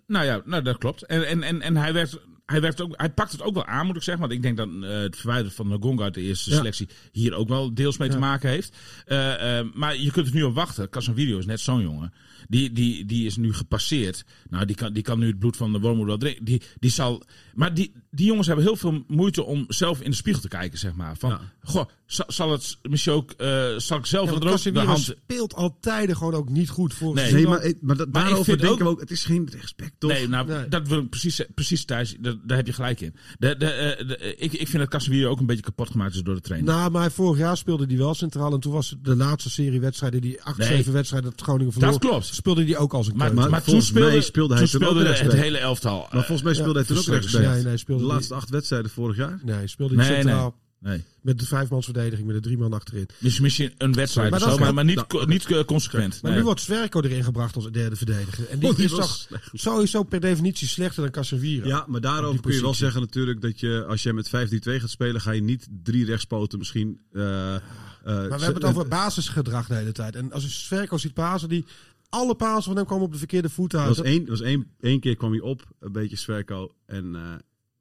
Nou 0.07 0.25
ja, 0.25 0.43
nou, 0.45 0.63
dat 0.63 0.79
klopt. 0.79 1.03
En, 1.03 1.27
en, 1.27 1.43
en, 1.43 1.61
en 1.61 1.77
hij, 1.77 1.93
werd, 1.93 2.21
hij, 2.51 2.61
werd 2.61 2.81
ook, 2.81 2.93
hij 2.97 3.11
pakt 3.11 3.33
het 3.33 3.43
ook 3.43 3.55
wel 3.55 3.67
aan, 3.67 3.87
moet 3.87 3.97
ik 3.97 4.03
zeggen. 4.03 4.23
Want 4.29 4.37
ik 4.37 4.43
denk 4.43 4.57
dat 4.57 4.69
eh, 4.83 4.89
het 5.01 5.17
verwijderen 5.17 5.53
van 5.53 5.69
Nagonga 5.69 6.03
uit 6.05 6.15
de 6.15 6.21
eerste 6.21 6.51
Ja. 6.51 6.57
selectie 6.57 6.89
hier 7.13 7.35
ook 7.35 7.49
wel 7.49 7.75
deels 7.75 7.99
mee 7.99 8.09
te 8.09 8.19
maken 8.19 8.51
heeft. 8.51 8.77
Eh, 9.07 9.59
eh, 9.59 9.67
maar 9.75 9.97
je 9.97 10.11
kunt 10.11 10.27
er 10.27 10.35
nu 10.35 10.43
op 10.43 10.55
wachten. 10.55 10.89
Casemiro 10.91 11.39
is 11.39 11.47
net 11.47 11.61
zo'n 11.61 11.83
jongen. 11.83 12.13
Die, 12.49 12.73
die, 12.73 13.05
die 13.05 13.27
is 13.27 13.37
nu 13.37 13.53
gepasseerd. 13.55 14.25
Nou, 14.49 14.65
die 14.65 14.77
kan, 14.77 14.93
die 14.93 15.03
kan 15.03 15.19
nu 15.19 15.27
het 15.27 15.39
bloed 15.39 15.57
van 15.57 15.73
de 15.73 15.81
wormoed 15.81 16.07
wel 16.07 16.17
drinken. 16.19 16.45
Die, 16.45 16.63
die 16.79 16.91
zal, 16.91 17.23
maar 17.55 17.75
die, 17.75 17.93
die 18.11 18.27
jongens 18.27 18.47
hebben 18.47 18.65
heel 18.65 18.77
veel 18.77 19.05
moeite 19.09 19.45
om 19.45 19.65
zelf 19.69 20.01
in 20.01 20.11
de 20.11 20.17
spiegel 20.17 20.43
te 20.43 20.49
kijken, 20.49 20.79
zeg 20.79 20.95
maar. 20.95 21.17
Van, 21.17 21.31
Ja. 21.31 21.41
goh, 21.63 21.85
zal, 22.11 22.25
zal 22.29 22.51
het 22.53 22.79
misschien 22.83 23.13
ook, 23.13 23.31
eh, 23.37 23.67
zal 23.77 23.99
ik 23.99 24.07
zelf 24.07 24.25
Ja, 24.25 24.31
want 24.31 24.45
er 24.45 24.51
ook 24.71 24.75
de 24.75 24.81
hand... 24.81 25.01
speelt 25.01 25.55
altijd 25.55 26.17
gewoon 26.17 26.35
ook 26.35 26.49
niet 26.49 26.69
goed 26.69 26.95
voor 26.95 27.15
Nee. 27.15 27.33
Nee, 27.33 27.47
maar, 27.47 27.73
maar, 27.81 27.97
dat, 27.97 28.13
Maar 28.13 28.25
daarover 28.25 28.57
denken 28.59 28.71
ook- 28.71 28.79
we 28.79 28.85
ook, 28.89 29.01
het 29.01 29.11
is 29.11 29.25
geen 29.25 29.49
respect, 29.61 29.93
toch? 29.99 30.11
Nee, 30.11 30.29
nou, 30.29 30.47
Nee. 30.49 30.69
dat 30.69 30.89
wil 30.89 30.99
ik 30.99 31.11
precies, 31.11 31.43
precies 31.55 31.85
Thijs, 31.85 32.17
daar, 32.21 32.35
daar 32.45 32.57
heb 32.57 32.67
je 32.67 32.73
gelijk 32.73 33.01
in. 33.01 33.15
De, 33.39 33.57
de, 33.57 33.67
eh, 33.67 34.09
de- 34.09 34.37
ik, 34.37 34.53
ik 34.53 34.69
vind 34.69 34.79
dat 34.79 34.89
Casemiro 34.89 35.31
ook 35.31 35.41
een 35.41 35.47
beetje 35.47 35.63
kapot 35.63 35.91
gemaakt 35.91 36.15
is 36.15 36.23
door 36.23 36.35
de 36.35 36.41
trainer. 36.41 36.75
Nou, 36.75 36.91
maar 36.91 37.11
vorig 37.13 37.39
jaar 37.39 37.57
speelde 37.57 37.87
hij 37.87 37.97
wel 37.97 38.15
centraal. 38.15 38.53
En 38.53 38.61
toen 38.61 38.73
was 38.73 38.91
het 38.91 39.05
de 39.05 39.17
laatste 39.17 39.51
serie 39.51 39.81
wedstrijden, 39.81 40.21
die 40.21 40.43
acht, 40.43 40.59
Nee. 40.59 40.69
zeven 40.69 40.93
wedstrijden 40.93 41.31
dat 41.31 41.41
Groningen 41.41 41.73
verloor. 41.73 41.91
dat 41.91 42.01
klopt. 42.01 42.27
Speelde 42.27 42.65
hij 42.65 42.77
ook 42.77 42.93
als 42.95 43.07
een 43.07 43.17
Maar, 43.17 43.27
keuze. 43.27 43.41
maar, 43.41 43.51
Maar 43.51 43.59
toen 43.63 43.69
volgens 43.69 43.91
speelde, 43.91 44.11
mij 44.11 44.21
speelde 44.21 44.55
hij 44.55 44.63
toen 44.67 44.81
speelde 44.81 45.05
het 45.09 45.33
hele 45.33 45.59
elftal. 45.59 45.99
Maar 45.99 46.25
volgens 46.25 46.43
mij 46.43 46.55
speelde 46.55 46.79
hij 46.79 46.85
toen 46.85 46.99
ook 46.99 47.07
rechtsback. 47.07 47.43
Nee, 47.43 47.63
nee, 47.63 47.77
speelde 47.77 48.03
de 48.03 48.07
niet. 48.09 48.17
laatste 48.17 48.35
acht 48.35 48.51
wedstrijden 48.51 48.91
vorig 48.91 49.17
jaar. 49.17 49.41
Nee, 49.43 49.67
speelde 49.67 49.95
hij 49.97 50.05
centraal. 50.05 50.55
Nee. 50.83 51.05
Met 51.21 51.39
de 51.39 51.47
vijfmansverdediging, 51.47 52.27
met 52.27 52.37
de 52.37 52.43
drie 52.43 52.59
man 52.59 52.73
achterin. 52.73 53.07
Misschien, 53.19 53.43
misschien 53.45 53.73
een 53.79 53.93
wedstrijd 53.95 54.31
Maar 54.31 54.39
of 54.39 54.45
dat 54.45 54.55
zo, 54.55 54.59
is- 54.61 54.65
maar, 54.65 54.75
maar 54.75 54.85
niet, 54.85 55.13
Nou, 55.13 55.27
niet 55.27 55.47
eh, 55.47 55.65
consequent. 55.65 56.23
Maar 56.23 56.31
Nee. 56.31 56.41
nu 56.41 56.47
wordt 56.47 56.61
Zwerko 56.61 57.01
erin 57.01 57.25
gebracht 57.25 57.57
als 57.57 57.71
derde 57.71 57.97
verdediger. 57.97 58.49
En 58.49 58.59
die, 58.59 58.69
Oh, 58.69 58.77
die 58.77 58.85
is 58.85 58.91
toch 58.91 59.27
sowieso 59.53 60.03
per 60.03 60.21
definitie 60.21 60.69
slechter 60.69 61.03
dan 61.03 61.11
Casemiro. 61.11 61.67
Ja, 61.67 61.85
maar 61.89 62.01
daarover 62.01 62.41
kun 62.41 62.55
je 62.55 62.61
wel 62.61 62.75
zeggen 62.75 63.01
natuurlijk 63.01 63.41
dat 63.41 63.61
je, 63.61 63.85
als 63.89 64.03
je 64.03 64.13
met 64.13 64.29
5-3-2 64.29 64.81
gaat 64.81 64.91
spelen, 64.91 65.21
ga 65.21 65.31
je 65.31 65.43
niet 65.43 65.69
drie 65.83 66.05
rechtspoten 66.05 66.59
misschien... 66.59 67.01
eh, 67.13 67.55
eh, 67.55 67.61
Maar 68.05 68.15
we 68.29 68.45
hebben 68.45 68.55
het 68.55 68.65
over 68.65 68.89
basisgedrag 68.89 69.67
de 69.67 69.75
hele 69.75 69.93
tijd. 69.93 70.17
En 70.17 70.33
als 70.33 70.43
je 70.43 70.49
Zwerko 70.49 70.97
ziet 70.99 71.15
pasen, 71.15 71.49
die 71.49 71.65
alle 72.09 72.35
pasen 72.35 72.63
van 72.65 72.77
hem 72.77 72.87
komen 72.87 73.05
op 73.05 73.13
de 73.13 73.19
verkeerde 73.19 73.49
voet 73.51 73.73
Er 73.73 73.79
uit. 73.79 73.89
was 73.97 74.07
één, 74.07 74.27
was 74.27 74.41
één, 74.41 74.67
één 74.81 75.01
keer 75.01 75.17
kwam 75.17 75.31
hij 75.31 75.41
op, 75.41 75.65
een 75.81 75.93
beetje 75.93 76.17
Sverko. 76.17 76.75
En 76.87 77.15
eh, 77.15 77.23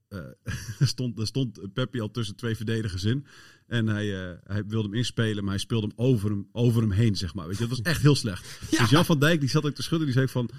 er, 0.80 0.88
stond, 0.88 1.28
stond 1.28 1.74
Peppi 1.74 2.00
al 2.00 2.12
tussen 2.12 2.36
twee 2.36 2.56
verdedigers 2.56 3.04
in. 3.04 3.26
En 3.68 3.88
hij, 3.88 4.30
eh, 4.30 4.38
hij 4.44 4.66
wilde 4.66 4.88
hem 4.88 4.98
inspelen, 4.98 5.44
maar 5.44 5.54
hij 5.54 5.62
speelde 5.62 5.88
hem 5.88 6.06
over 6.06 6.30
hem, 6.30 6.48
over 6.52 6.82
hem 6.82 6.92
heen, 6.92 7.16
zeg 7.16 7.34
maar. 7.34 7.48
Weet 7.48 7.58
je, 7.58 7.68
dat 7.68 7.78
was 7.78 7.82
echt 7.82 8.02
heel 8.02 8.16
slecht. 8.16 8.60
Dus 8.80 8.90
Jan 8.90 9.06
van 9.06 9.20
Dijk, 9.20 9.40
die 9.40 9.50
zat 9.50 9.66
ook 9.66 9.76
te 9.76 9.84
schudden, 9.84 10.08
die 10.08 10.16
zei 10.16 10.28
van... 10.28 10.50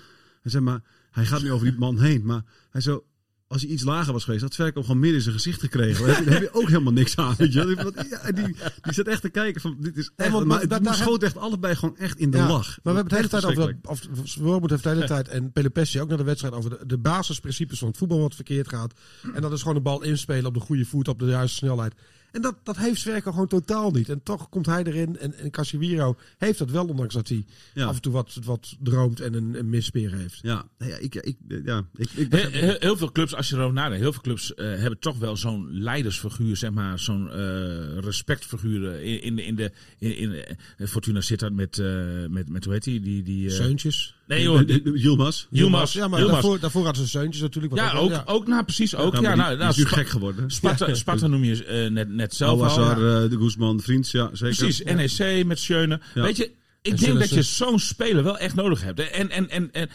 Hij 0.40 0.50
zei 0.50 0.64
maar, 0.64 0.83
hij 1.11 1.26
gaat 1.26 1.42
nu 1.42 1.52
over 1.52 1.66
die 1.71 1.78
man 1.78 2.00
heen. 2.00 2.25
Maar 2.25 2.42
hij 2.71 2.80
zo, 2.80 3.04
als 3.50 3.62
hij 3.62 3.71
iets 3.71 3.83
lager 3.83 4.12
was 4.12 4.25
geweest, 4.25 4.42
had 4.42 4.57
hem 4.57 4.73
gewoon 4.75 4.99
midden 4.99 5.14
in 5.14 5.21
zijn 5.21 5.35
gezicht 5.35 5.61
gekregen. 5.61 6.07
Daar 6.07 6.16
heb, 6.16 6.26
heb 6.26 6.40
je 6.42 6.52
ook 6.54 6.69
helemaal 6.69 6.92
niks 6.92 7.16
aan, 7.16 7.35
weet 7.38 7.52
je. 7.52 7.75
wel. 7.75 7.92
Die, 7.92 8.09
ja, 8.11 8.33
die, 8.33 8.54
die 8.83 8.92
zat 8.92 9.07
echt 9.07 9.23
te 9.23 9.28
kijken 9.28 9.61
van, 9.61 9.76
dit 9.80 9.97
is 9.97 10.11
echt... 10.16 10.30
want- 10.30 10.47
maar 10.83 10.95
schoot 10.95 11.23
echt 11.23 11.37
allebei 11.37 11.75
gewoon 11.75 11.97
echt 11.97 12.19
in 12.19 12.30
de 12.30 12.37
Ja, 12.37 12.49
lach. 12.49 12.78
Maar 12.83 12.95
we 12.95 13.00
hebben 13.00 13.19
het 13.19 13.30
de 13.30 13.38
hele 13.38 13.57
tijd 13.57 13.59
over. 13.59 13.76
Of, 13.83 14.35
Wormoed 14.37 14.71
heeft 14.71 14.83
de 14.83 14.88
hele 14.88 15.04
tijd. 15.14 15.28
En 15.28 15.52
Pelopessi 15.52 16.00
ook 16.00 16.09
naar 16.09 16.16
de 16.19 16.25
wedstrijd. 16.25 16.54
Over 16.54 16.71
de, 16.71 16.87
de 16.87 16.99
basisprincipes 16.99 17.78
van 17.78 17.88
het 17.88 17.97
voetbal 17.97 18.21
wat 18.21 18.35
verkeerd 18.35 18.69
gaat. 18.69 18.92
En 19.35 19.42
dat 19.42 19.52
is 19.52 19.61
gewoon 19.61 19.75
de 19.76 19.80
bal 19.83 20.02
inspelen 20.02 20.47
op 20.47 20.54
de 20.54 20.61
goede 20.61 20.85
voet, 20.85 21.09
op 21.09 21.19
de 21.19 21.26
juiste 21.26 21.57
snelheid. 21.57 21.95
En 22.32 22.42
dat, 22.42 22.56
dat 22.62 22.76
heeft 22.76 23.00
Zwerko 23.00 23.30
gewoon 23.30 23.46
totaal 23.49 23.90
niet. 23.90 24.08
En 24.08 24.22
toch 24.22 24.49
komt 24.49 24.66
hij 24.66 24.84
erin. 24.84 25.18
En, 25.18 25.34
en 25.34 25.50
Casemiro 25.50 26.16
heeft 26.38 26.58
dat 26.58 26.70
wel, 26.70 26.87
ondanks 26.87 27.14
dat 27.14 27.28
hij 27.28 27.44
Ja. 27.75 27.84
af 27.87 27.94
en 27.94 28.02
toe 28.02 28.12
wat, 28.12 28.38
wat 28.44 28.76
droomt 28.80 29.20
en 29.20 29.34
een, 29.34 29.58
een 29.58 29.68
mispeer 29.68 30.12
heeft. 30.14 30.38
Ja, 30.42 30.64
ja, 30.78 30.96
ik, 30.96 31.14
ik, 31.14 31.37
ja, 31.64 31.84
ik, 31.96 32.10
ik 32.10 32.32
Heel, 32.32 32.50
heel, 32.50 32.76
heel 32.78 32.96
veel 32.96 33.12
clubs, 33.12 33.34
als 33.34 33.49
je 33.49 33.54
erover 33.56 33.75
nadenkt, 33.75 34.02
heel 34.02 34.12
veel 34.12 34.22
clubs 34.22 34.54
eh, 34.54 34.66
hebben 34.66 34.99
toch 34.99 35.18
wel 35.18 35.37
zo'n 35.37 35.68
leidersfiguur, 35.70 36.56
zeg 36.56 36.70
maar, 36.70 36.99
zo'n 36.99 37.30
eh, 37.30 37.99
respectfiguur 37.99 39.00
in, 39.02 39.20
in 39.22 39.37
de, 39.37 39.44
in 39.44 39.56
de, 39.56 39.72
in, 39.99 40.16
in, 40.16 40.32
eh, 40.76 40.87
Fortuna 40.87 41.20
zit 41.20 41.38
dat 41.40 41.52
met, 41.52 41.78
eh, 41.78 41.87
met, 42.28 42.49
met, 42.49 42.64
hoe 42.64 42.72
heet 42.72 42.84
die? 42.84 43.00
die, 43.00 43.22
die 43.22 43.49
eh, 43.49 43.54
Zeuntjes. 43.54 44.14
Nee 44.30 44.42
joh, 44.42 44.60
Yilmaz. 44.94 45.46
Yilmaz. 45.50 45.92
Ja, 45.92 46.08
maar 46.08 46.18
Yilmaz. 46.18 46.40
daarvoor, 46.40 46.60
daarvoor 46.60 46.84
hadden 46.84 47.02
ze 47.02 47.08
Zeuntjes 47.10 47.42
natuurlijk. 47.42 47.75
wat 47.75 47.82
Ja, 47.82 47.92
ook, 47.99 48.22
ook, 48.25 48.46
nou 48.46 48.64
precies, 48.64 48.96
ook. 48.96 49.14
Ja, 49.14 49.20
Ja, 49.20 49.34
nou, 49.34 49.49
die, 49.49 49.58
nou, 49.58 49.70
is 49.70 49.76
nu 49.76 49.84
gek 49.84 50.08
geworden. 50.08 50.50
Sparta, 50.50 50.94
Sparta 50.94 51.26
noem 51.26 51.44
je 51.44 51.64
eh, 51.64 51.90
net, 51.90 52.08
net 52.08 52.34
zelf 52.34 52.60
al. 52.60 52.84
Ja. 52.84 52.90
eh, 52.90 53.30
de 53.30 53.37
Guzman, 53.38 53.80
Vriends, 53.80 54.10
ja, 54.10 54.30
zeker. 54.32 54.56
Precies, 54.56 54.82
NEC 55.18 55.46
met 55.46 55.58
Schöne. 55.58 56.00
Ja. 56.14 56.22
Weet 56.22 56.37
je, 56.37 56.44
ik 56.82 56.92
En 56.92 56.99
denk 56.99 57.18
dat 57.18 57.30
je 57.30 57.42
zo'n 57.42 57.78
speler 57.78 58.22
wel 58.25 58.38
echt 58.38 58.54
nodig 58.54 58.82
hebt. 58.82 59.10
En, 59.10 59.30
en, 59.30 59.50
en, 59.50 59.72
en, 59.72 59.88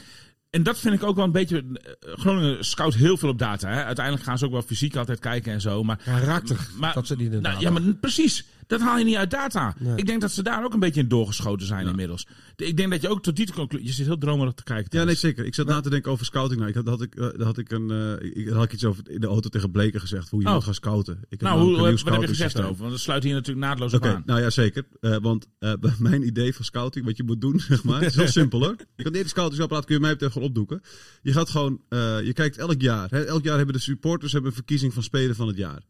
en 0.49 0.63
dat 0.63 0.79
vind 0.79 0.95
ik 0.95 1.03
ook 1.03 1.15
wel 1.15 1.25
een 1.25 1.31
beetje... 1.31 1.57
eh, 1.57 2.13
Groningen 2.13 2.65
scout 2.65 2.93
heel 2.95 3.17
veel 3.17 3.29
op 3.29 3.39
data. 3.39 3.69
Hè. 3.69 3.83
Uiteindelijk 3.83 4.25
gaan 4.25 4.37
ze 4.37 4.45
ook 4.45 4.51
wel 4.51 4.61
fysiek 4.61 4.95
altijd 4.95 5.19
kijken 5.19 5.53
en 5.53 5.61
zo. 5.61 5.83
Maar, 5.83 5.99
Karakter. 6.03 6.57
maar, 6.77 6.93
dat 6.93 7.07
ze 7.07 7.15
niet 7.15 7.41
nou, 7.41 7.59
ja, 7.59 7.69
maar 7.69 7.81
precies. 7.81 8.45
Dat 8.67 8.79
haal 8.81 8.97
je 8.97 9.03
niet 9.05 9.15
uit 9.15 9.31
data. 9.31 9.75
Nee. 9.79 9.95
Ik 9.95 10.05
denk 10.05 10.21
dat 10.21 10.31
ze 10.31 10.43
daar 10.43 10.63
ook 10.63 10.73
een 10.73 10.79
beetje 10.79 11.01
in 11.01 11.07
doorgeschoten 11.07 11.67
zijn 11.67 11.87
inmiddels. 11.87 12.27
Ik 12.55 12.77
denk 12.77 12.91
dat 12.91 13.01
je 13.01 13.09
ook 13.09 13.23
tot 13.23 13.35
die 13.35 13.53
conclusie... 13.53 13.87
Je 13.87 13.93
zit 13.93 14.05
heel 14.05 14.17
dromerig 14.17 14.53
te 14.53 14.63
kijken. 14.63 14.99
Ja, 14.99 15.05
nee, 15.05 15.15
zeker. 15.15 15.45
Ik 15.45 15.55
zat 15.55 15.67
na 15.67 15.79
te 15.81 15.89
denken 15.89 16.11
over 16.11 16.25
scouting. 16.25 16.59
Nou, 16.59 16.69
ik 16.71 16.75
had, 16.75 16.87
had 16.87 17.01
ik, 17.01 17.15
eh, 17.15 17.45
had 17.45 17.57
ik 17.57 17.71
een, 17.71 17.91
eh, 17.91 18.43
ik, 18.43 18.49
had 18.49 18.63
ik 18.63 18.73
iets 18.73 18.83
over 18.85 19.09
in 19.09 19.19
de 19.21 19.27
auto 19.27 19.49
tegen 19.49 19.71
Bleken 19.71 19.99
gezegd. 19.99 20.29
Hoe 20.29 20.41
je 20.41 20.47
Oh. 20.47 20.53
moet 20.53 20.63
gaan 20.63 20.73
scouten. 20.73 21.19
Ik 21.29 21.41
Nou, 21.41 21.59
hoe, 21.59 21.77
wat 21.77 22.03
heb 22.13 22.21
je 22.21 22.27
gezegd 22.27 22.61
over? 22.61 22.75
Want 22.77 22.91
dat 22.91 22.99
sluit 22.99 23.23
hier 23.23 23.33
natuurlijk 23.33 23.65
naadloos 23.65 23.93
op 23.93 24.05
aan. 24.05 24.23
nou 24.25 24.41
ja, 24.41 24.49
zeker. 24.49 24.85
Eh, 24.99 25.17
want 25.21 25.47
mijn 25.99 26.25
idee 26.25 26.53
van 26.55 26.65
scouting, 26.65 27.05
wat 27.05 27.17
je 27.17 27.23
moet 27.23 27.41
doen, 27.41 27.59
zeg 27.59 27.83
maar, 27.83 28.03
is 28.03 28.15
heel 28.15 28.27
simpel 28.41 28.59
hoor. 28.59 28.75
Je 28.95 29.03
kan 29.03 29.11
de 29.11 29.17
eerste 29.17 29.33
scoutingsapparaat, 29.33 29.85
kun 29.85 29.95
je 29.95 30.01
mij 30.01 30.11
meteen 30.11 30.31
gewoon 30.31 30.47
opdoeken. 30.47 30.81
Je 31.21 31.31
gaat 31.31 31.49
gewoon, 31.49 31.81
je 32.23 32.31
kijkt 32.33 32.57
elk 32.57 32.81
jaar. 32.81 33.09
Hè, 33.09 33.23
elk 33.23 33.43
jaar 33.43 33.57
hebben 33.57 33.75
de 33.75 33.81
supporters 33.81 34.31
hebben 34.31 34.49
een 34.49 34.55
verkiezing 34.55 34.93
van 34.93 35.03
speler 35.03 35.35
van 35.35 35.47
het 35.47 35.57
jaar. 35.57 35.81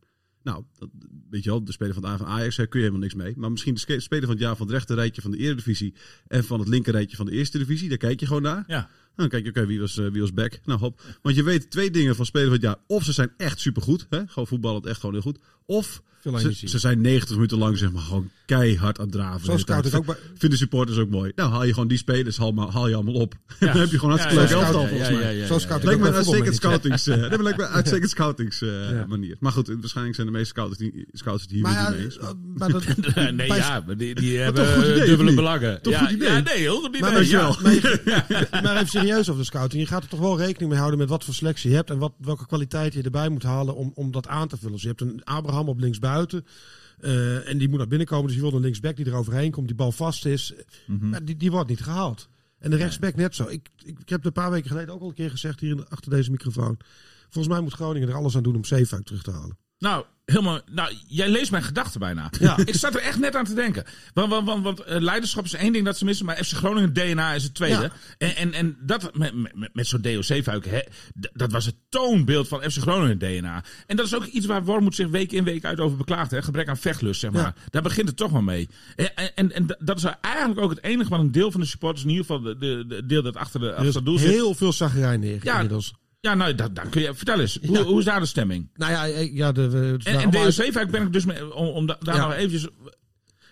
Nou, 0.46 0.64
dat, 0.78 0.90
weet 1.30 1.44
je 1.44 1.50
wel, 1.50 1.64
de 1.64 1.72
speler 1.72 1.94
van, 1.94 2.04
de 2.04 2.08
A- 2.10 2.18
van 2.18 2.28
Ajax, 2.28 2.56
daar 2.56 2.68
kun 2.68 2.80
je 2.80 2.86
helemaal 2.86 3.08
niks 3.08 3.24
mee. 3.24 3.34
Maar 3.38 3.52
misschien 3.52 3.74
de 3.74 4.00
speler 4.00 4.24
van 4.26 4.34
het 4.34 4.40
jaar 4.40 4.56
van 4.56 4.66
het 4.66 4.76
rechter 4.76 4.96
rijtje 4.96 5.22
van 5.22 5.32
de 5.32 5.38
Eredivisie 5.38 5.94
en 6.28 6.44
van 6.44 6.60
het 6.60 6.68
linker 6.68 6.94
rijtje 6.94 7.18
van 7.18 7.26
de 7.26 7.32
Eerste 7.32 7.58
Divisie, 7.58 7.90
daar 7.90 7.98
kijk 7.98 8.20
je 8.20 8.26
gewoon 8.26 8.42
naar. 8.42 8.64
Ja. 8.68 8.90
Dan 9.16 9.30
kijk 9.30 9.44
je, 9.44 9.50
oké, 9.50 9.66
wie, 9.66 9.80
was, 9.80 9.98
eh, 9.98 10.06
wie 10.12 10.22
was 10.22 10.34
back? 10.34 10.60
Nou, 10.66 10.80
hop. 10.80 11.02
Want 11.22 11.36
je 11.36 11.44
weet 11.44 11.72
twee 11.72 11.92
dingen 11.92 12.16
van 12.16 12.26
speler 12.26 12.46
van 12.46 12.56
het 12.56 12.64
jaar. 12.64 12.76
Of 12.88 13.04
ze 13.04 13.12
zijn 13.14 13.32
echt 13.38 13.60
supergoed, 13.60 14.06
hè? 14.10 14.22
gewoon 14.28 14.48
voetballend 14.48 14.86
echt 14.86 15.00
gewoon 15.00 15.16
heel 15.16 15.24
goed. 15.24 15.38
Of 15.66 16.02
ze, 16.66 16.80
zijn 16.80 17.02
90 17.02 17.36
minuten 17.36 17.58
lang 17.58 17.78
zeg 17.78 17.92
maar 17.92 18.02
gewoon 18.02 18.30
keihard 18.46 18.98
aan 18.98 19.04
het 19.06 19.14
draven. 19.14 19.40
Zo 19.40 19.46
De 19.46 19.52
hele 19.52 19.60
scout 19.60 19.82
tijd. 19.82 19.94
ik 19.94 20.00
ook 20.00 20.06
bij- 20.06 20.16
Vinden 20.38 20.58
supporters 20.60 20.98
ook 20.98 21.10
mooi. 21.10 21.32
Nou, 21.36 21.52
haal 21.52 21.64
je 21.64 21.74
gewoon 21.74 21.88
die 21.88 21.98
spelers, 21.98 22.38
haal, 22.38 22.52
maar- 22.52 22.68
haal 22.70 22.88
je 22.88 22.96
allemaal 22.96 23.14
op. 23.14 23.34
dan 23.60 23.70
heb 23.70 23.90
je 23.92 24.00
gewoon 24.00 24.10
hartstikke 24.20 24.42
Ja, 24.44 24.50
leuk 24.50 24.64
elftal 24.64 24.88
volgens 24.88 25.10
mij. 25.10 25.46
Zo 25.46 25.58
scout 25.60 25.78
ik 25.80 25.86
Lijkt 25.86 26.00
me 26.02 26.06
ook 26.08 26.12
een 26.12 26.18
uitstekend 26.18 26.56
scoutings, 26.56 27.08
eh, 27.08 27.30
dat 27.30 27.42
lijkt 27.42 27.58
me 27.58 27.64
een 27.64 27.70
uitstekend 27.80 28.10
scoutings 28.10 28.62
eh, 28.62 28.90
Ja. 28.92 29.06
manier. 29.08 29.36
Maar 29.40 29.52
goed, 29.52 29.68
waarschijnlijk 29.80 30.16
zijn 30.16 30.28
de 30.28 30.34
meeste 30.34 30.48
scouts, 30.50 30.78
die, 30.78 31.08
scouts 31.12 31.42
het 31.42 31.52
hier 31.52 31.62
Maar 31.62 31.72
weer 31.72 31.82
ja, 31.82 31.88
niet 31.90 31.98
mee 31.98 32.06
eens. 32.06 32.18
eh, 32.18 32.30
maar 32.56 32.70
dat, 32.72 32.84
nee, 33.16 33.48
bij- 33.48 33.58
ja, 33.58 33.84
maar 33.86 33.98
die, 33.98 34.16
die 34.16 34.36
toch 34.36 34.44
hebben 34.44 34.66
goed 34.74 34.84
idee, 34.84 34.94
eh, 34.94 35.00
of 35.02 35.06
dubbele 35.08 35.34
belangen. 35.34 35.82
Toch 35.82 35.94
ja, 35.94 36.00
goed 36.00 36.12
idee? 36.12 36.30
Ja, 36.30 36.40
nee, 36.40 36.58
heel 36.58 36.76
goed 36.80 36.88
idee. 36.96 37.02
Maar 38.62 38.76
even 38.82 39.05
serieus 39.06 39.30
over 39.30 39.42
de 39.42 39.48
scouting. 39.48 39.82
Je 39.82 39.88
gaat 39.88 40.04
er 40.04 40.10
toch 40.10 40.20
wel 40.20 40.38
rekening 40.38 40.70
mee 40.70 40.80
houden 40.80 41.00
met 41.00 41.10
wat 41.10 41.24
voor 41.24 41.34
selectie 41.34 41.70
je 41.70 41.76
hebt 41.76 41.90
en 41.90 41.98
wat, 41.98 42.14
welke 42.18 42.46
kwaliteit 42.46 42.94
je 42.94 43.02
erbij 43.02 43.30
moet 43.30 43.44
halen 43.44 43.76
om, 43.76 43.92
om 43.96 44.12
dat 44.12 44.28
aan 44.28 44.48
te 44.48 44.58
vullen. 44.58 44.72
Dus 44.72 44.82
je 44.82 44.88
hebt 44.88 45.02
een 45.02 45.24
Abraham 45.24 45.70
op 45.70 45.80
linksbuiten. 45.80 46.46
eh 47.00 47.50
en 47.50 47.58
die 47.58 47.70
moet 47.70 47.78
naar 47.78 47.88
binnen 47.88 48.08
komen. 48.08 48.28
Dus 48.28 48.36
je 48.36 48.42
wil 48.42 48.54
een 48.54 48.62
linksback 48.62 48.96
die 48.96 49.06
er 49.06 49.16
overheen 49.16 49.52
komt, 49.52 49.68
die 49.68 49.76
bal 49.76 49.92
vast 49.92 50.26
is. 50.26 50.54
Mhm. 50.88 51.10
Maar 51.10 51.26
die, 51.26 51.38
die 51.38 51.52
wordt 51.52 51.70
niet 51.70 51.82
gehaald. 51.82 52.30
En 52.60 52.70
de 52.70 52.78
rechtsback 52.78 53.16
net 53.16 53.36
zo. 53.36 53.44
Ik, 53.44 53.70
ik, 53.84 54.00
ik 54.00 54.10
heb 54.10 54.18
het 54.18 54.26
een 54.26 54.32
paar 54.32 54.52
weken 54.52 54.70
geleden 54.70 54.94
ook 54.94 55.02
al 55.02 55.08
een 55.08 55.14
keer 55.14 55.30
gezegd 55.30 55.60
hier 55.60 55.86
achter 55.90 56.12
deze 56.12 56.32
microfoon. 56.32 56.78
Volgens 57.30 57.54
mij 57.54 57.64
moet 57.64 57.74
Groningen 57.74 58.10
er 58.10 58.16
alles 58.16 58.36
aan 58.36 58.44
doen 58.44 58.56
om 58.56 58.66
Zeefuik 58.66 59.06
terug 59.06 59.24
te 59.24 59.32
halen. 59.32 59.58
Nou, 59.80 60.06
helemaal. 60.26 60.60
Nou, 60.72 60.94
jij 61.08 61.30
leest 61.30 61.52
mijn 61.52 61.64
gedachten 61.64 62.00
bijna. 62.00 62.30
Ja. 62.40 62.58
Ik 62.66 62.76
zat 62.76 62.96
er 62.96 63.02
echt 63.02 63.20
net 63.20 63.36
aan 63.36 63.46
te 63.46 63.54
denken. 63.54 63.84
Want, 64.14 64.30
want, 64.30 64.46
want, 64.48 64.64
want 64.64 64.80
eh, 64.80 65.02
leiderschap 65.02 65.44
is 65.46 65.54
één 65.54 65.74
ding 65.74 65.86
dat 65.86 65.98
ze 65.98 66.06
missen, 66.06 66.26
maar 66.26 66.36
FC 66.44 66.52
Groningen 66.52 66.94
DNA 66.94 67.34
is 67.34 67.44
het 67.44 67.54
tweede. 67.56 67.82
Ja. 67.82 67.92
En, 68.18 68.36
en, 68.36 68.54
en 68.54 68.78
dat 68.82 69.18
met, 69.18 69.34
met, 69.54 69.70
met 69.74 69.88
zo'n 69.88 70.02
DOC-fuik, 70.02 70.66
hè, 70.66 70.80
d- 70.80 71.30
dat 71.34 71.52
was 71.52 71.66
het 71.66 71.76
toonbeeld 71.90 72.48
van 72.48 72.62
FC 72.72 72.78
Groningen 72.78 73.18
DNA. 73.18 73.64
En 73.88 73.96
dat 73.96 74.06
is 74.06 74.16
ook 74.16 74.26
iets 74.26 74.46
waar 74.46 74.64
Wormoed 74.64 74.96
zich 74.96 75.08
week 75.08 75.32
in 75.32 75.44
week 75.44 75.66
uit 75.66 75.80
over 75.80 75.98
beklaagt. 75.98 76.32
Hè? 76.32 76.42
Gebrek 76.42 76.68
aan 76.70 76.78
vechtlust, 76.78 77.20
zeg 77.20 77.32
maar. 77.32 77.42
Ja. 77.42 77.54
Daar 77.70 77.82
begint 77.82 78.08
het 78.08 78.18
toch 78.18 78.32
wel 78.32 78.42
mee. 78.42 78.70
En, 78.96 79.36
en, 79.36 79.52
en, 79.52 79.78
dat 79.80 79.98
is 79.98 80.04
eigenlijk 80.22 80.60
ook 80.60 80.70
het 80.70 80.84
enige 80.84 81.10
wat 81.10 81.20
een 81.20 81.32
deel 81.32 81.52
van 81.52 81.62
de 81.62 81.68
supporters, 81.68 82.04
in 82.04 82.10
ieder 82.10 82.26
geval 82.26 82.42
de, 82.42 82.58
de, 82.58 82.86
de 82.88 83.06
deel 83.06 83.22
dat 83.24 83.36
achter, 83.36 83.60
de, 83.60 83.68
Er 83.70 83.76
achter 83.86 84.04
doel 84.04 84.18
zit. 84.18 84.30
heel 84.30 84.54
veel 84.54 84.74
zagrijn 84.74 85.20
neer 85.20 85.46
inmiddels. 85.46 85.94
Ja, 86.26 86.34
nou, 86.34 86.56
dat, 86.56 86.76
dat 86.76 86.90
kun 86.90 87.02
je. 87.02 87.14
Vertel 87.14 87.40
eens, 87.40 87.60
hoe, 87.66 87.78
Ja. 87.78 87.84
hoe 87.84 88.00
is 88.00 88.06
daar 88.06 88.20
de 88.20 88.26
stemming? 88.26 88.70
Nou 88.76 88.92
ja, 88.92 89.08
eh, 89.08 89.36
ja 89.36 89.52
de, 89.52 89.98
En, 90.04 90.20
en 90.20 90.36
uit- 90.36 90.58
DOC-fuik 90.58 90.92
ben 90.92 91.02
ik 91.02 91.14
dus 91.14 91.26
mee, 91.26 91.56
om, 91.56 91.68
om 91.68 91.86
da- 91.86 91.98
daar 92.00 92.16
Ja. 92.16 92.26
nog 92.28 92.34
eventjes 92.34 92.68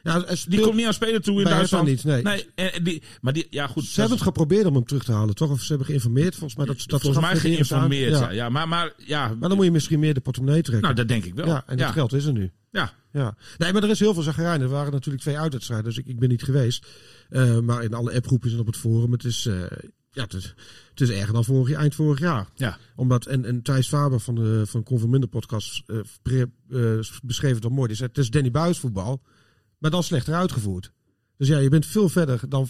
ja, 0.04 0.26
Die 0.48 0.60
komt 0.62 0.76
niet 0.76 0.86
aan 0.86 0.94
spelen 0.94 1.22
toe 1.22 1.38
in 1.42 1.44
Duitsland. 1.48 1.88
Niet, 1.88 2.04
nee. 2.04 2.46
en 2.56 2.84
die, 2.84 3.04
maar 3.22 3.34
die, 3.34 3.48
ja 3.50 3.68
goed. 3.68 3.84
Ze 3.86 4.00
hebben 4.00 4.18
het 4.18 4.28
geprobeerd 4.28 4.66
om 4.66 4.74
hem 4.76 4.86
terug 4.86 5.04
te 5.04 5.12
halen, 5.12 5.36
toch? 5.36 5.50
Of 5.52 5.62
ze 5.62 5.68
hebben 5.68 5.86
geïnformeerd. 5.86 6.36
Volgens 6.36 6.56
mij 6.56 6.66
dat 6.66 6.84
dat 6.88 7.02
volgens 7.02 7.26
mij 7.26 7.36
geïnformeerd. 7.36 8.20
Ja. 8.20 8.30
Ja. 8.32 8.50
Maar, 8.50 8.68
maar 8.68 8.94
ja. 8.98 9.28
Maar 9.40 9.48
dan 9.50 9.58
moet 9.58 9.66
je 9.66 9.72
misschien 9.72 10.00
meer 10.00 10.14
de 10.14 10.20
portemonnee 10.22 10.62
trekken. 10.62 10.84
nou, 10.84 10.96
dat 10.96 11.08
denk 11.08 11.26
ik 11.26 11.34
wel. 11.36 11.46
ja, 11.46 11.64
en 11.68 11.78
dat 11.78 11.92
geld 11.92 12.14
is 12.14 12.26
er 12.26 12.34
nu. 12.34 12.52
Ja. 12.72 12.94
Ja. 13.12 13.36
Nee, 13.58 13.74
maar 13.74 13.84
er 13.84 13.90
is 13.90 14.00
heel 14.00 14.14
veel 14.14 14.24
zagrijn. 14.24 14.62
Er 14.62 14.68
waren 14.70 14.92
natuurlijk 14.92 15.24
twee 15.24 15.38
uitwedstrijden, 15.40 15.86
dus 15.86 15.98
ik, 15.98 16.06
ik 16.08 16.20
ben 16.20 16.30
niet 16.30 16.44
geweest. 16.44 16.86
Eh, 17.30 17.60
maar 17.60 17.84
in 17.84 17.94
alle 17.94 18.14
appgroepjes 18.14 18.54
en 18.54 18.60
op 18.60 18.66
het 18.66 18.78
forum, 18.78 19.12
het 19.12 19.24
is, 19.24 19.46
eh, 19.46 19.56
ja, 20.14 20.24
het 20.24 20.34
is, 20.34 20.56
het 20.90 21.02
is 21.02 21.10
erger 21.10 21.34
dan 21.34 21.46
vorig, 21.46 21.76
eind 21.78 21.96
vorig 21.96 22.20
jaar. 22.20 22.48
Ja. 22.56 22.78
Omdat, 22.96 23.26
en, 23.26 23.46
en 23.46 23.62
Thijs 23.62 23.88
Faber 23.88 24.20
van 24.20 24.36
de 24.36 24.64
van 24.66 24.84
Converminder 24.84 25.30
podcast 25.30 25.84
pre- 26.22 26.52
eh, 26.70 27.00
beschreef 27.24 27.56
het 27.56 27.64
al 27.64 27.70
mooi. 27.70 27.88
Die 27.88 27.98
zei, 27.98 28.10
het 28.10 28.18
is 28.18 28.30
Danny 28.30 28.52
Buis 28.52 28.80
voetbal, 28.80 29.22
maar 29.78 29.92
dan 29.92 30.04
slechter 30.04 30.34
uitgevoerd. 30.34 30.92
Dus 31.38 31.48
ja, 31.48 31.58
je 31.58 31.70
bent 31.70 31.86
veel 31.86 32.10
verder 32.10 32.40
dan... 32.50 32.68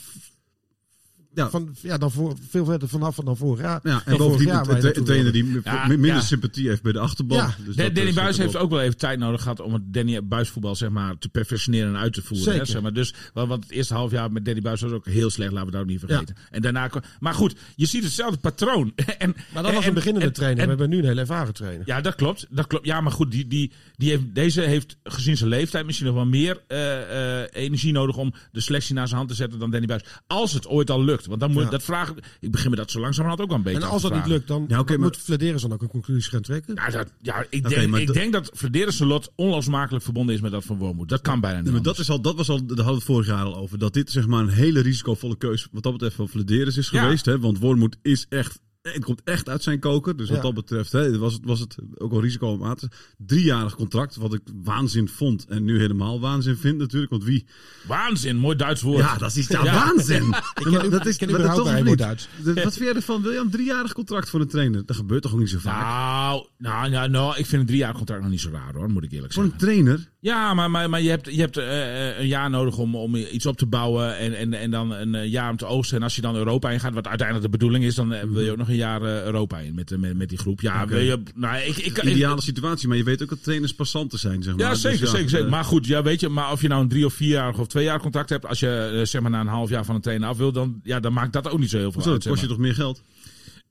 Ja. 1.35 1.49
van, 1.49 1.75
ja, 1.81 1.97
dan 1.97 2.11
voor, 2.11 2.35
veel 2.49 2.65
verder 2.65 2.87
vanaf 2.89 3.15
dan 3.15 3.37
vorig 3.37 3.61
jaar. 3.61 3.79
Ja, 3.83 3.89
en 3.91 3.91
Dan 3.91 4.03
vorig 4.03 4.17
bovendien 4.17 4.53
een 4.75 4.81
naartoe 4.83 5.03
trainer 5.03 5.31
die 5.31 5.61
Ja, 5.63 5.81
mi- 5.87 5.97
minder 5.97 6.09
ja. 6.15 6.21
sympathie 6.21 6.67
heeft 6.67 6.81
bij 6.81 6.91
de 6.91 6.99
achterban. 6.99 7.37
Ja. 7.37 7.55
Dus 7.65 7.75
De- 7.75 7.83
dat 7.83 7.95
Danny 7.95 8.09
is- 8.09 8.15
Buis 8.15 8.37
heeft 8.37 8.55
ook 8.55 8.69
wel 8.69 8.81
even 8.81 8.97
tijd 8.97 9.19
nodig 9.19 9.41
gehad 9.41 9.59
om 9.59 9.73
het 9.73 9.93
Danny 9.93 10.23
Buis 10.27 10.49
voetbal 10.49 10.75
zeg 10.75 10.89
maar, 10.89 11.17
te 11.17 11.29
perfectioneren 11.29 11.87
en 11.95 11.99
uit 11.99 12.13
te 12.13 12.21
voeren. 12.21 12.55
Hè, 12.57 12.65
zeg 12.65 12.81
maar. 12.81 12.93
Dus, 12.93 13.13
want 13.33 13.47
want 13.47 13.63
het 13.63 13.71
eerste 13.73 13.93
half 13.93 14.11
jaar 14.11 14.31
met 14.31 14.45
Danny 14.45 14.61
Buis 14.61 14.81
was 14.81 14.91
ook 14.91 15.05
heel 15.05 15.29
slecht, 15.29 15.51
laten 15.51 15.65
we 15.65 15.71
dat 15.71 15.81
ook 15.81 15.87
niet 15.87 15.99
vergeten. 15.99 16.35
En 16.51 16.61
daarna, 16.61 16.89
maar 17.19 17.33
goed, 17.33 17.55
je 17.75 17.85
ziet 17.85 18.03
hetzelfde 18.03 18.37
patroon. 18.37 18.93
en, 19.17 19.35
Maar 19.53 19.63
dat 19.63 19.73
was 19.73 19.81
en- 19.81 19.87
een 19.87 19.93
beginnende 19.93 20.27
en- 20.27 20.33
trainer. 20.33 20.59
en- 20.59 20.63
we 20.63 20.69
hebben 20.69 20.89
nu 20.89 20.97
een 20.97 21.05
hele 21.07 21.19
ervaren 21.21 21.53
trainer. 21.53 21.83
ja, 21.87 22.01
dat 22.01 22.15
klopt. 22.15 22.47
Dat 22.49 22.67
klopt. 22.67 22.85
Ja, 22.85 23.01
maar 23.01 23.11
goed, 23.11 23.31
die, 23.31 23.47
die, 23.47 23.71
die 23.95 24.09
heeft, 24.09 24.23
deze 24.35 24.61
heeft 24.61 24.97
gezien 25.03 25.37
zijn 25.37 25.49
leeftijd 25.49 25.85
misschien 25.85 26.07
nog 26.07 26.15
wel 26.15 26.25
meer 26.25 26.61
eh, 26.67 27.41
eh, 27.41 27.47
energie 27.51 27.91
nodig 27.91 28.17
om 28.17 28.33
de 28.51 28.61
selectie 28.61 28.93
naar 28.95 29.05
zijn 29.05 29.17
hand 29.17 29.29
te 29.29 29.35
zetten 29.35 29.59
dan 29.59 29.71
Danny 29.71 29.87
Buis. 29.87 30.03
Als 30.27 30.53
het 30.53 30.67
ooit 30.67 30.89
al 30.89 31.03
lukt. 31.03 31.22
Want 31.25 31.39
dan 31.39 31.51
moet 31.51 31.63
Ja. 31.63 31.69
dat 31.69 31.83
vragen. 31.83 32.15
Ik 32.39 32.51
begin 32.51 32.69
me 32.69 32.75
dat 32.75 32.91
zo 32.91 32.99
langzamerhand 32.99 33.41
ook 33.41 33.47
wel 33.47 33.57
een 33.57 33.63
beetje 33.63 33.81
En 33.81 33.87
als 33.87 34.01
dat 34.01 34.13
niet 34.13 34.25
lukt, 34.25 34.47
dan 34.47 34.65
maar- 34.69 34.99
moet 34.99 35.17
Flederis 35.17 35.61
dan 35.61 35.73
ook 35.73 35.81
een 35.81 35.87
conclusie 35.87 36.31
gaan 36.31 36.41
trekken. 36.41 36.75
Ja, 36.75 36.89
dat, 36.89 37.11
ja 37.21 37.45
ik, 37.49 37.69
denk, 37.69 37.95
ik 37.95 38.05
dat- 38.05 38.15
denk 38.15 38.33
dat 38.33 38.51
Flederis 38.55 38.99
lot 38.99 39.31
onlosmakelijk 39.35 40.03
verbonden 40.03 40.35
is 40.35 40.41
met 40.41 40.51
dat 40.51 40.63
van 40.65 40.77
Wormoed. 40.77 41.09
Dat 41.09 41.21
kan 41.21 41.39
bijna 41.39 41.55
niet. 41.55 41.65
Nee, 41.65 41.73
maar 41.73 41.83
dat, 41.83 41.99
is 41.99 42.09
al, 42.09 42.21
dat 42.21 42.35
was 42.35 42.49
al, 42.49 42.57
daar 42.57 42.67
hadden 42.67 42.85
we 42.85 42.93
het 42.93 43.03
vorig 43.03 43.27
jaar 43.27 43.43
al 43.43 43.55
over. 43.55 43.77
Dat 43.79 43.93
dit 43.93 44.11
zeg 44.11 44.27
maar 44.27 44.41
een 44.43 44.49
hele 44.49 44.79
risicovolle 44.79 45.37
keuze 45.37 45.67
wat 45.71 45.83
dat 45.83 45.91
betreft 45.91 46.15
van 46.15 46.29
Flederis 46.29 46.77
is 46.77 46.89
geweest. 46.89 47.25
Hè? 47.25 47.39
Want 47.39 47.59
Wormoed 47.59 47.95
is 48.01 48.25
echt, 48.29 48.59
het 48.91 49.03
komt 49.03 49.21
echt 49.23 49.49
uit 49.49 49.63
zijn 49.63 49.79
koker. 49.79 50.15
Dus 50.17 50.27
wat 50.27 50.37
Ja. 50.37 50.43
dat 50.43 50.53
betreft 50.53 50.91
hè, 50.91 51.17
was, 51.17 51.33
het, 51.33 51.41
was 51.45 51.59
het 51.59 51.75
ook 51.97 52.11
al 52.11 52.21
risico 52.21 52.47
om 52.51 52.63
aan 52.63 52.75
te... 52.75 52.87
Driejarig 53.17 53.75
contract, 53.75 54.15
wat 54.15 54.33
ik 54.33 54.41
waanzin 54.63 55.07
vond. 55.07 55.45
En 55.45 55.63
nu 55.63 55.79
helemaal 55.79 56.19
waanzin 56.19 56.55
vind 56.55 56.77
natuurlijk. 56.77 57.11
Want 57.11 57.23
wie... 57.23 57.45
Waanzin, 57.87 58.35
mooi 58.37 58.55
Duits 58.55 58.81
woord. 58.81 58.99
Ja, 58.99 59.17
dat 59.17 59.35
is 59.35 59.47
ja, 59.47 59.63
Ja. 59.63 59.73
waanzin. 59.73 60.33
ken, 60.53 60.89
dat 60.89 61.05
is 61.05 61.13
ik 61.13 61.19
ken 61.19 61.31
maar 61.31 61.39
überhaupt 61.39 61.69
toch 61.69 61.83
woord 61.85 61.97
Duits. 61.97 62.27
De- 62.43 62.53
Wat 62.63 62.73
vind 62.73 62.85
jij 62.85 62.93
ervan? 62.93 63.21
Wil 63.21 63.31
je 63.31 63.39
een 63.39 63.49
driejarig 63.49 63.93
contract 63.93 64.29
voor 64.29 64.41
een 64.41 64.47
trainer? 64.47 64.85
Dat 64.85 64.95
gebeurt 64.95 65.21
toch 65.21 65.33
ook 65.33 65.39
niet 65.39 65.49
zo 65.49 65.59
vaak? 65.59 65.81
Nou, 65.83 66.47
nou, 66.57 66.89
nou, 66.89 67.09
nou, 67.09 67.37
ik 67.37 67.45
vind 67.45 67.61
een 67.61 67.67
drie 67.67 67.79
jaar 67.79 67.93
contract 67.93 68.21
nog 68.21 68.31
niet 68.31 68.41
zo 68.41 68.49
raar 68.51 68.73
hoor, 68.73 68.89
moet 68.89 69.03
ik 69.03 69.11
eerlijk 69.11 69.33
voor 69.33 69.43
zeggen. 69.43 69.61
een 69.61 69.67
trainer? 69.67 70.11
Ja, 70.19 70.53
maar, 70.53 70.71
maar, 70.71 70.89
maar 70.89 71.01
je 71.01 71.09
hebt, 71.09 71.33
je 71.33 71.39
hebt 71.39 71.57
eh, 71.57 72.19
een 72.19 72.27
jaar 72.27 72.49
nodig 72.49 72.77
om, 72.77 72.95
om 72.95 73.15
iets 73.15 73.45
op 73.45 73.57
te 73.57 73.65
bouwen 73.65 74.17
en, 74.17 74.33
en, 74.33 74.53
en 74.53 74.71
dan 74.71 74.91
een 74.91 75.15
eh, 75.15 75.31
jaar 75.31 75.49
om 75.49 75.57
te 75.57 75.65
oogsten. 75.65 75.97
En 75.97 76.03
als 76.03 76.15
je 76.15 76.21
dan 76.21 76.35
Europa 76.35 76.71
in 76.71 76.79
gaat, 76.79 76.93
wat 76.93 77.07
uiteindelijk 77.07 77.51
de 77.51 77.57
bedoeling 77.57 77.83
is, 77.83 77.95
dan 77.95 78.13
eh, 78.13 78.23
wil 78.27 78.41
je 78.43 78.51
ook 78.51 78.57
nog 78.57 78.67
jaar 78.75 79.01
eh, 79.01 79.23
Europa 79.23 79.59
in 79.59 79.75
met, 79.75 79.97
met, 79.99 80.17
met 80.17 80.29
die 80.29 80.37
groep. 80.37 80.61
Ja, 80.61 80.87
wil 80.87 80.99
je, 80.99 81.23
nou, 81.35 81.57
ik, 81.57 81.77
ik, 81.77 81.97
ik, 81.97 82.03
Ideale 82.03 82.41
situatie, 82.41 82.87
maar 82.87 82.97
je 82.97 83.03
weet 83.03 83.23
ook 83.23 83.29
dat 83.29 83.43
trainers 83.43 83.73
passanten 83.73 84.19
zijn, 84.19 84.43
zeg 84.43 84.55
maar. 84.55 84.63
Ja, 84.65 84.69
Dus 84.71 84.81
zeker, 84.81 85.07
zeker, 85.07 85.29
zeker. 85.29 85.45
eh, 85.45 85.51
Maar 85.51 85.63
goed, 85.63 85.85
ja, 85.85 86.03
weet 86.03 86.19
je, 86.19 86.29
maar 86.29 86.51
of 86.51 86.61
je 86.61 86.67
nou 86.67 86.81
een 86.81 86.87
drie 86.89 87.05
of 87.05 87.13
vierjarig 87.13 87.57
of 87.59 87.67
twee 87.67 87.83
jaar 87.83 87.99
contract 87.99 88.29
hebt, 88.29 88.45
als 88.45 88.59
je 88.59 88.91
eh, 88.99 89.05
zeg 89.05 89.21
maar 89.21 89.31
na 89.31 89.39
een 89.39 89.47
half 89.47 89.69
jaar 89.69 89.85
van 89.85 89.95
een 89.95 90.01
trainer 90.01 90.27
af 90.27 90.37
wil, 90.37 90.51
dan, 90.51 90.79
ja, 90.83 90.99
dan 90.99 91.13
maakt 91.13 91.33
dat 91.33 91.49
ook 91.49 91.59
niet 91.59 91.69
zo 91.69 91.77
heel 91.77 91.91
veel 91.91 92.01
Zo, 92.01 92.11
uit. 92.11 92.23
dat 92.23 92.31
kost 92.31 92.41
je 92.43 92.47
maar. 92.47 92.55
toch 92.57 92.65
meer 92.65 92.75
geld? 92.75 93.01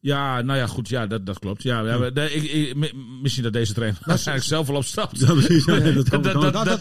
Ja, 0.04 0.40
nou 0.42 0.58
ja, 0.58 0.66
goed, 0.66 0.88
ja, 0.88 1.06
dat, 1.06 1.26
dat 1.26 1.38
klopt. 1.38 1.62
Ja, 1.62 1.80
ja, 1.80 2.10
de- 2.10 2.32
ik, 2.32 2.42
ik, 2.42 2.74
mi- 2.76 2.92
misschien 3.22 3.42
dat 3.44 3.52
deze 3.52 3.72
trainer 3.72 4.00
waarschijnlijk 4.04 4.46
zelf 4.48 4.66
wel. 4.66 4.82
Ja, 4.94 5.32
precies. 5.32 5.64
Ja, 5.64 5.78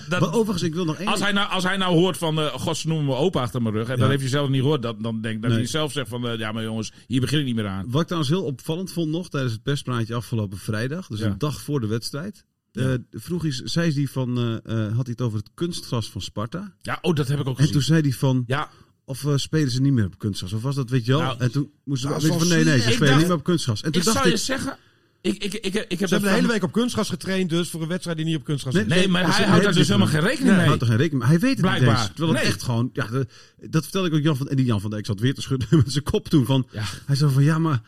dat- 0.10 0.32
overigens, 0.34 0.62
ik 0.64 0.74
wil 0.74 0.86
nog 0.86 0.96
één 0.98 1.08
Als 1.08 1.20
hij, 1.20 1.32
nou, 1.32 1.50
als 1.52 1.64
hij 1.64 1.78
nou 1.78 1.94
hoort 1.94 2.18
van, 2.18 2.40
eh 2.40 2.46
god, 2.54 2.78
ze 2.78 2.88
noemen 2.88 3.06
me 3.06 3.16
opa 3.16 3.42
achter 3.42 3.62
mijn 3.62 3.74
rug, 3.76 3.88
en 3.88 3.94
Ja. 3.94 4.00
dat 4.00 4.10
heeft 4.10 4.22
hij 4.22 4.30
zelf 4.30 4.50
niet 4.50 4.62
gehoord, 4.62 4.82
dat, 4.82 5.04
dan 5.04 5.22
denk 5.22 5.42
dat 5.42 5.50
Nee. 5.52 5.60
hij 5.60 5.68
zelf 5.70 5.92
zegt 5.92 6.10
van, 6.10 6.28
eh, 6.28 6.38
ja, 6.40 6.52
maar 6.52 6.64
jongens, 6.64 6.92
hier 7.08 7.22
begin 7.22 7.40
ik 7.40 7.46
niet 7.46 7.56
meer 7.56 7.68
aan. 7.68 7.86
Wat 7.90 8.02
ik 8.02 8.08
trouwens 8.08 8.34
heel 8.34 8.44
opvallend 8.44 8.92
vond 8.92 9.10
nog 9.10 9.30
tijdens 9.30 9.54
het 9.54 9.64
perspraatje 9.64 10.16
afgelopen 10.16 10.58
vrijdag, 10.58 11.08
dus 11.08 11.20
Ja. 11.20 11.26
een 11.26 11.38
dag 11.38 11.62
voor 11.62 11.80
de 11.80 11.88
wedstrijd, 11.88 12.46
eh, 12.72 12.94
vroeg 13.12 13.42
hij, 13.42 13.52
zei 13.64 13.94
hij 13.94 14.08
van, 14.08 14.38
had 14.68 15.06
hij 15.06 15.12
het 15.12 15.22
over 15.22 15.38
het 15.38 15.50
kunstgras 15.54 16.10
van 16.10 16.22
Sparta. 16.22 16.76
Ja, 16.82 16.98
oh, 17.02 17.16
dat 17.16 17.28
heb 17.28 17.40
ik 17.40 17.48
ook 17.48 17.54
En 17.54 17.56
gezien. 17.58 17.72
toen 17.74 17.82
zei 17.82 18.02
hij 18.02 18.12
van, 18.12 18.44
Ja, 18.48 18.70
of 19.12 19.26
eh, 19.26 19.34
spelen 19.36 19.72
ze 19.72 19.82
niet 19.82 19.94
meer 19.94 20.06
op 20.06 20.18
kunstgras? 20.18 20.54
Of 20.54 20.62
was 20.62 20.76
dat, 20.76 20.90
weet 20.90 21.06
je 21.06 21.12
wel? 21.12 21.22
Nou, 21.22 21.36
en 21.40 21.52
toen 21.52 21.72
moesten 21.84 22.10
nou, 22.10 22.22
je 22.22 22.28
van, 22.28 22.48
nee, 22.48 22.64
nee, 22.64 22.80
ze 22.82 22.92
spelen 22.92 23.18
niet 23.18 23.28
meer 23.28 23.36
op 23.36 23.44
kunstgras. 23.44 23.82
En 23.82 23.92
toen 23.92 24.02
ik 24.02 24.06
dacht 24.08 24.18
zou 24.18 24.30
je 24.30 24.38
zeggen, 24.38 24.78
ik, 25.22 25.44
ik, 25.44 25.54
ik, 25.54 25.64
ik, 25.64 25.74
heb 25.74 25.84
Ze 25.90 25.96
hebben 26.00 26.10
dat 26.10 26.22
de 26.22 26.30
hele 26.30 26.48
week 26.48 26.64
op 26.64 26.72
kunstgras 26.72 27.10
getraind, 27.10 27.50
dus 27.50 27.70
voor 27.70 27.82
een 27.82 27.88
wedstrijd 27.88 28.18
die 28.18 28.26
niet 28.26 28.36
op 28.36 28.44
kunstgras 28.44 28.74
Nee, 28.74 28.84
is. 28.84 28.90
Nee, 28.90 29.08
maar 29.08 29.22
dat 29.22 29.30
is 29.32 29.38
hij 29.38 29.46
houdt 29.46 29.64
daar 29.64 29.74
hele 29.74 29.86
dus 29.86 29.94
helemaal 29.96 30.14
geen 30.14 30.22
rekening 30.30 30.48
hij 30.48 30.58
mee. 30.58 30.66
houdt 30.68 30.82
er 30.82 30.88
geen 30.88 30.98
rekening 30.98 31.22
mee. 31.24 31.32
Hij 31.32 31.40
weet 31.42 31.52
het 31.58 31.62
Blijkbaar. 31.62 31.90
niet 31.90 32.00
eens. 32.00 32.08
Terwijl 32.16 32.32
het 32.34 32.42
Nee. 32.44 32.52
echt 32.52 32.64
gewoon, 32.64 32.90
ja, 32.94 33.08
de- 33.08 33.28
dat 33.70 33.84
vertelde 33.84 34.08
ik 34.08 34.14
ook 34.14 34.22
Jan 34.24 34.38
van, 34.38 34.50
en 34.50 34.56
die 34.56 34.66
Jan 34.66 34.82
van 34.82 34.90
Dijk 34.90 35.06
zat 35.06 35.20
weer 35.20 35.34
te 35.34 35.42
schudden 35.42 35.68
met 35.84 35.92
zijn 35.92 36.04
kop 36.04 36.28
toen 36.28 36.46
van, 36.46 36.68
Ja. 36.72 36.84
hij 37.06 37.16
zei 37.16 37.32
van, 37.32 37.44
ja, 37.44 37.60
maar, 37.60 37.82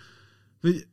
weet 0.60 0.74
je, 0.76 0.86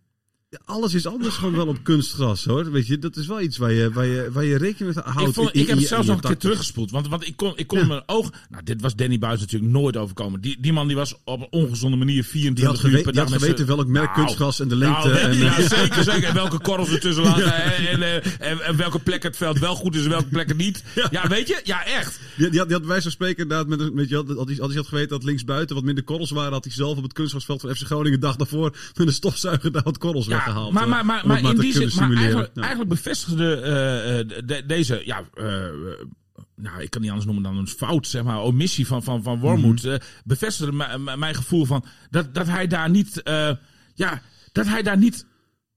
ja, 0.50 0.58
alles 0.64 0.94
is 0.94 1.06
anders 1.06 1.34
gewoon 1.34 1.54
wel 1.54 1.66
op 1.66 1.78
kunstgras 1.82 2.44
hoor. 2.44 2.70
Weet 2.72 2.86
je, 2.86 2.98
dat 2.98 3.16
is 3.16 3.26
wel 3.26 3.40
iets 3.40 3.56
waar 3.56 3.72
je, 3.72 3.90
waar 3.92 4.06
je, 4.06 4.28
waar 4.32 4.44
je 4.44 4.56
rekening 4.56 4.94
mee 4.94 5.04
houdt. 5.04 5.28
Ik, 5.28 5.34
vond, 5.34 5.48
in- 5.48 5.54
in 5.54 5.60
ik 5.60 5.66
heb 5.68 5.78
het 5.78 5.86
zelfs 5.86 6.06
nog 6.06 6.16
een 6.16 6.22
keer 6.22 6.36
teruggespoeld. 6.36 6.90
Want, 6.90 7.08
want 7.08 7.26
ik 7.26 7.36
kon, 7.36 7.52
ik 7.56 7.66
kon 7.66 7.86
mijn 7.86 8.02
oog. 8.06 8.30
Nou, 8.48 8.62
dit 8.64 8.80
was 8.80 8.94
Danny 8.94 9.18
Buis 9.18 9.40
natuurlijk 9.40 9.72
nooit 9.72 9.96
overkomen. 9.96 10.40
Die, 10.40 10.56
die 10.60 10.72
man 10.72 10.86
die 10.86 10.96
was 10.96 11.14
op 11.24 11.40
een 11.40 11.46
ongezonde 11.50 11.96
manier 11.96 12.24
24 12.24 12.54
Die 12.80 12.90
had, 12.90 12.98
uur 12.98 13.02
per 13.04 13.12
die 13.12 13.20
dag 13.22 13.22
had 13.22 13.32
met 13.32 13.40
geweten 13.42 13.66
welk 13.66 13.86
merk 13.86 14.04
Nou, 14.10 14.18
kunstgras 14.18 14.60
en 14.60 14.68
de 14.68 14.76
lengte. 14.76 15.08
Nou, 15.08 15.18
en, 15.20 15.36
ja, 15.36 15.68
zeker, 15.68 16.02
zeker. 16.04 16.24
En 16.28 16.34
welke 16.34 16.58
korrels 16.60 16.88
er 16.90 17.00
tussen 17.00 17.22
lagen. 17.24 17.54
En, 17.54 17.86
en, 17.88 18.02
eh, 18.02 18.50
en, 18.50 18.60
en 18.60 18.76
welke 18.76 18.98
plek 18.98 19.22
het 19.22 19.36
veld 19.36 19.58
wel 19.58 19.74
goed 19.74 19.94
is 19.96 20.02
en 20.04 20.10
welke 20.10 20.28
plek 20.28 20.48
het 20.48 20.56
niet. 20.56 20.84
Ja, 21.10 21.28
weet 21.28 21.48
je? 21.48 21.60
Ja, 21.64 21.84
echt. 21.86 22.20
Die, 22.36 22.48
die, 22.50 22.58
had, 22.58 22.68
die 22.68 22.76
had 22.76 22.86
bij 22.86 23.00
spreken 23.00 23.42
inderdaad, 23.42 23.66
met, 23.66 23.80
een- 23.80 23.94
weet 23.94 24.08
je, 24.08 24.14
had, 24.16 24.26
hij, 24.26 24.36
had 24.36 24.68
hij 24.68 24.76
had 24.76 24.86
geweten 24.86 25.08
dat 25.08 25.24
linksbuiten 25.24 25.74
wat 25.76 25.84
minder 25.84 26.04
korrels 26.04 26.30
waren, 26.30 26.52
had 26.52 26.64
hij 26.64 26.72
zelf 26.72 26.96
op 26.96 27.02
het 27.02 27.12
kunstgrasveld 27.12 27.60
van 27.60 27.74
FC 27.74 27.82
Groningen 27.82 28.20
dag 28.20 28.36
daarvoor 28.36 28.76
met 28.96 29.06
een 29.06 29.12
stofzuiger 29.12 29.72
daar 29.72 29.82
wat 29.82 29.98
korrels 29.98 30.26
Ja, 30.26 30.38
maar, 30.46 30.56
eh, 30.82 30.88
maar, 30.88 31.04
maar, 31.06 31.26
maar 31.26 31.36
het 31.42 31.46
in 31.54 31.60
die 31.60 31.72
zin, 31.72 32.08
maar 32.08 32.16
eigenlijk, 32.16 32.50
Ja. 32.54 32.60
eigenlijk 32.60 32.90
bevestigde 32.90 33.54
eh, 33.54 34.18
eh, 34.20 34.26
de- 34.44 34.66
deze, 34.66 35.02
ja, 35.04 35.24
nou, 36.56 36.82
ik 36.82 36.90
kan 36.90 37.00
niet 37.00 37.10
anders 37.10 37.26
noemen 37.26 37.42
dan 37.44 37.56
een 37.56 37.66
fout, 37.68 38.06
zeg 38.06 38.22
maar, 38.22 38.40
omissie 38.40 38.86
van, 38.86 39.02
van, 39.02 39.22
van 39.22 39.40
Wormoed, 39.40 39.82
Mhm. 39.82 39.98
bevestigde 40.24 40.72
mijn 41.16 41.34
gevoel 41.34 41.64
van 41.64 41.84
dat, 42.10 42.34
dat 42.34 42.46
hij 42.46 42.66
daar 42.66 42.90
niet, 42.90 43.20
ja, 43.94 44.22
dat 44.52 44.66
hij 44.66 44.82
daar 44.82 44.98
niet, 44.98 45.26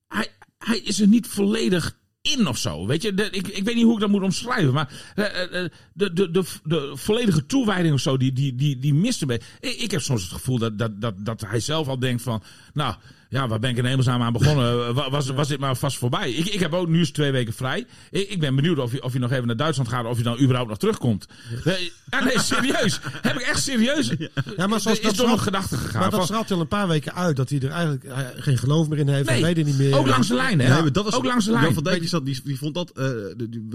hij, 0.07 0.27
hij 0.57 0.77
is 0.79 0.99
er 1.01 1.07
niet 1.07 1.27
volledig 1.27 1.97
in 2.21 2.47
of 2.47 2.57
zo. 2.57 2.87
Weet 2.87 3.01
je, 3.01 3.13
de, 3.13 3.29
ik, 3.29 3.47
ik 3.47 3.63
weet 3.63 3.75
niet 3.75 3.83
hoe 3.83 3.93
ik 3.93 3.99
dat 3.99 4.09
moet 4.09 4.21
omschrijven, 4.21 4.73
maar 4.73 4.89
de, 5.15 5.71
de, 5.93 6.13
de, 6.31 6.43
de 6.63 6.91
volledige 6.95 7.45
toewijding 7.45 7.93
of 7.93 7.99
zo, 7.99 8.17
die, 8.17 8.33
die, 8.33 8.55
die, 8.55 8.79
die 8.79 8.93
mist 8.93 9.21
een 9.21 9.27
beetje. 9.27 9.47
Ik, 9.59 9.75
ik 9.79 9.91
heb 9.91 10.01
soms 10.01 10.21
het 10.21 10.31
gevoel 10.31 10.57
dat, 10.57 10.77
dat, 10.77 11.01
dat, 11.01 11.25
dat 11.25 11.41
hij 11.41 11.59
zelf 11.59 11.87
al 11.87 11.99
denkt 11.99 12.21
van, 12.21 12.43
nou, 12.73 12.95
ja, 13.33 13.47
waar 13.47 13.59
ben 13.59 13.69
ik 13.69 13.77
in 13.77 13.85
hemelsnaam 13.85 14.21
aan 14.21 14.33
begonnen? 14.33 14.93
Wa- 14.95 15.09
Was, 15.09 15.27
was 15.29 15.47
dit 15.47 15.59
maar 15.59 15.75
vast 15.75 15.97
voorbij? 15.97 16.31
Ik, 16.31 16.45
ik 16.47 16.59
heb 16.59 16.73
ook 16.73 16.87
nu 16.87 16.99
eens 16.99 17.11
twee 17.11 17.31
weken 17.31 17.53
vrij. 17.53 17.85
Ik, 18.11 18.29
ik 18.29 18.39
ben 18.39 18.55
benieuwd 18.55 18.77
of 18.79 18.91
je, 18.91 19.03
of 19.03 19.13
je 19.13 19.19
nog 19.19 19.31
even 19.31 19.47
naar 19.47 19.55
Duitsland 19.55 19.89
gaat, 19.89 20.05
of 20.05 20.17
je 20.17 20.23
dan 20.23 20.39
überhaupt 20.39 20.69
nog 20.69 20.77
terugkomt. 20.77 21.25
Nee, 21.63 21.91
ja, 22.09 22.23
nee 22.23 22.39
serieus. 22.39 22.99
Heb 23.21 23.35
ik 23.35 23.41
echt 23.41 23.63
serieus. 23.63 24.13
Ja, 24.57 24.67
maar 24.67 24.79
zoals 24.79 24.97
is 24.99 25.03
dat 25.05 25.15
door 25.15 25.25
straalt- 25.25 25.39
gedachten 25.41 25.77
gegaan. 25.77 26.01
Maar 26.01 26.09
dat 26.11 26.23
straalt 26.23 26.51
al 26.51 26.59
een 26.59 26.67
paar 26.67 26.87
weken 26.87 27.13
uit 27.15 27.35
dat 27.35 27.49
hij 27.49 27.59
er 27.59 27.69
eigenlijk 27.69 28.03
eh, 28.03 28.17
geen 28.35 28.57
geloof 28.57 28.87
meer 28.89 28.99
in 28.99 29.07
heeft. 29.07 29.29
Nee, 29.29 29.41
weet 29.41 29.57
het 29.57 29.65
niet 29.65 29.77
meer. 29.77 29.97
ook 29.97 30.07
langs 30.07 30.27
de 30.27 30.33
lijn, 30.35 30.59
hè? 30.59 30.69
Maar 30.69 30.91
dat 30.91 31.03
was, 31.03 31.13
ook 31.13 31.25
langs 31.25 31.45
de 31.45 31.51
lijn. 31.51 31.63
Jan 31.63 31.73
van 31.73 31.83
Dijk 31.83 31.99
die, 31.99 32.09
zat, 32.09 32.25
die, 32.25 32.41
die 32.43 32.57
vond 32.57 32.73
dat. 32.75 32.89
eh, 32.91 33.05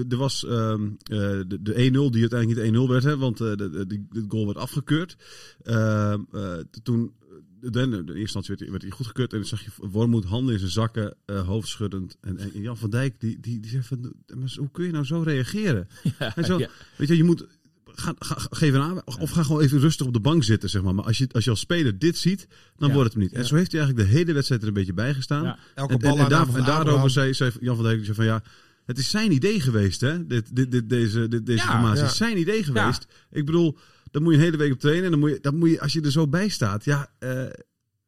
er 0.09 0.17
was 0.17 0.47
ehm, 0.47 0.83
eh, 1.03 1.19
de, 1.47 1.59
de 1.61 1.73
1-0 1.73 2.11
die 2.13 2.21
uiteindelijk 2.21 2.71
niet 2.73 2.75
1-0 2.87 2.89
werd, 2.89 3.05
hè, 3.05 3.17
want 3.17 3.39
de, 3.39 3.57
de, 3.57 3.87
de 4.11 4.25
goal 4.29 4.47
werd 4.47 4.59
afgekeurd. 4.59 5.17
Ehm, 5.63 6.21
eh, 6.33 6.43
toen. 6.83 7.13
De, 7.61 7.71
de, 7.71 7.89
de 7.89 7.97
eerste 7.99 8.15
instantie 8.21 8.49
werd, 8.49 8.61
hij- 8.61 8.71
werd 8.71 8.83
hij 8.83 8.91
goedgekeurd 8.93 9.33
en 9.33 9.39
dan 9.39 9.49
zag 9.49 9.61
je 9.65 9.71
Wormoed 9.77 10.25
handen 10.25 10.53
in 10.53 10.59
zijn 10.61 10.71
zakken, 10.73 11.15
eh 11.27 11.47
hoofdschuddend. 11.47 12.17
En, 12.21 12.39
en 12.39 12.51
Jan 12.61 12.77
van 12.77 12.91
Dijk 12.91 13.21
die, 13.21 13.41
die, 13.41 13.61
die 13.61 13.71
zei 13.71 13.83
van, 13.83 14.13
maar 14.37 14.55
hoe 14.57 14.71
kun 14.71 14.85
je 14.85 14.91
nou 14.93 15.05
zo 15.05 15.23
reageren? 15.23 15.89
en 16.35 16.45
zo, 16.45 16.59
ja. 16.59 16.69
Weet 16.97 17.09
je, 17.09 17.17
je 17.17 17.25
moet, 17.25 17.47
ga, 17.85 18.15
ga, 18.19 18.35
ga- 18.35 18.47
geef 18.57 18.75
een 18.75 18.81
aan, 18.81 19.01
of 19.05 19.31
ga 19.31 19.43
gewoon 19.43 19.61
even 19.63 19.79
rustig 19.81 20.07
op 20.07 20.13
de 20.13 20.21
bank 20.21 20.45
zitten, 20.45 20.71
zeg 20.71 20.83
maar. 20.83 20.95
Maar 20.95 21.05
als 21.05 21.19
je, 21.19 21.29
als 21.33 21.45
je 21.45 21.51
als 21.51 21.61
speler 21.61 21.99
dit 21.99 22.17
ziet, 22.19 22.49
dan 22.77 22.89
Ja. 22.89 22.95
wordt 22.95 23.13
het 23.13 23.19
hem 23.23 23.29
niet. 23.29 23.39
En 23.41 23.47
zo 23.47 23.55
heeft 23.55 23.73
hij 23.73 23.81
eigenlijk 23.81 24.11
de 24.11 24.17
hele 24.17 24.33
wedstrijd 24.33 24.63
er 24.63 24.69
een 24.69 24.75
beetje 24.75 24.95
bij 24.95 25.15
gestaan. 25.15 25.45
Ja. 25.45 25.59
Elke 25.75 25.93
En, 25.93 25.99
en, 26.01 26.09
bal 26.09 26.19
en, 26.19 26.29
daar- 26.31 26.55
en 26.55 26.65
daarover 26.65 27.11
zei, 27.11 27.35
zei 27.35 27.51
Jan 27.61 27.75
van 27.75 27.85
Dijk 27.85 27.97
die 27.97 28.05
zei 28.05 28.17
van 28.17 28.25
ja, 28.27 28.43
het 28.89 28.99
is 28.99 29.11
zijn 29.11 29.33
idee 29.33 29.61
geweest, 29.61 30.01
hè? 30.01 30.27
Dit, 30.27 30.57
dit, 30.57 30.71
dit, 30.71 30.89
deze 30.89 31.29
dit, 31.29 31.47
deze 31.47 31.65
Ja, 31.65 31.71
formatie 31.71 32.03
ja. 32.03 32.09
is 32.11 32.17
zijn 32.17 32.39
idee 32.39 32.65
geweest. 32.65 33.07
Ik 33.31 33.45
bedoel, 33.45 33.79
dan 34.11 34.23
moet 34.23 34.33
je 34.33 34.39
een 34.39 34.45
hele 34.45 34.57
week 34.57 34.73
op 34.73 34.81
trainen. 34.81 35.05
En 35.05 35.11
dan 35.11 35.21
moet 35.21 35.31
je, 35.31 35.39
dan 35.41 35.57
moet 35.57 35.71
je 35.71 35.81
als 35.81 35.93
je 35.93 36.01
er 36.01 36.11
zo 36.13 36.29
bij 36.29 36.49
staat, 36.49 36.85
ja, 36.85 37.09
eh, 37.19 37.45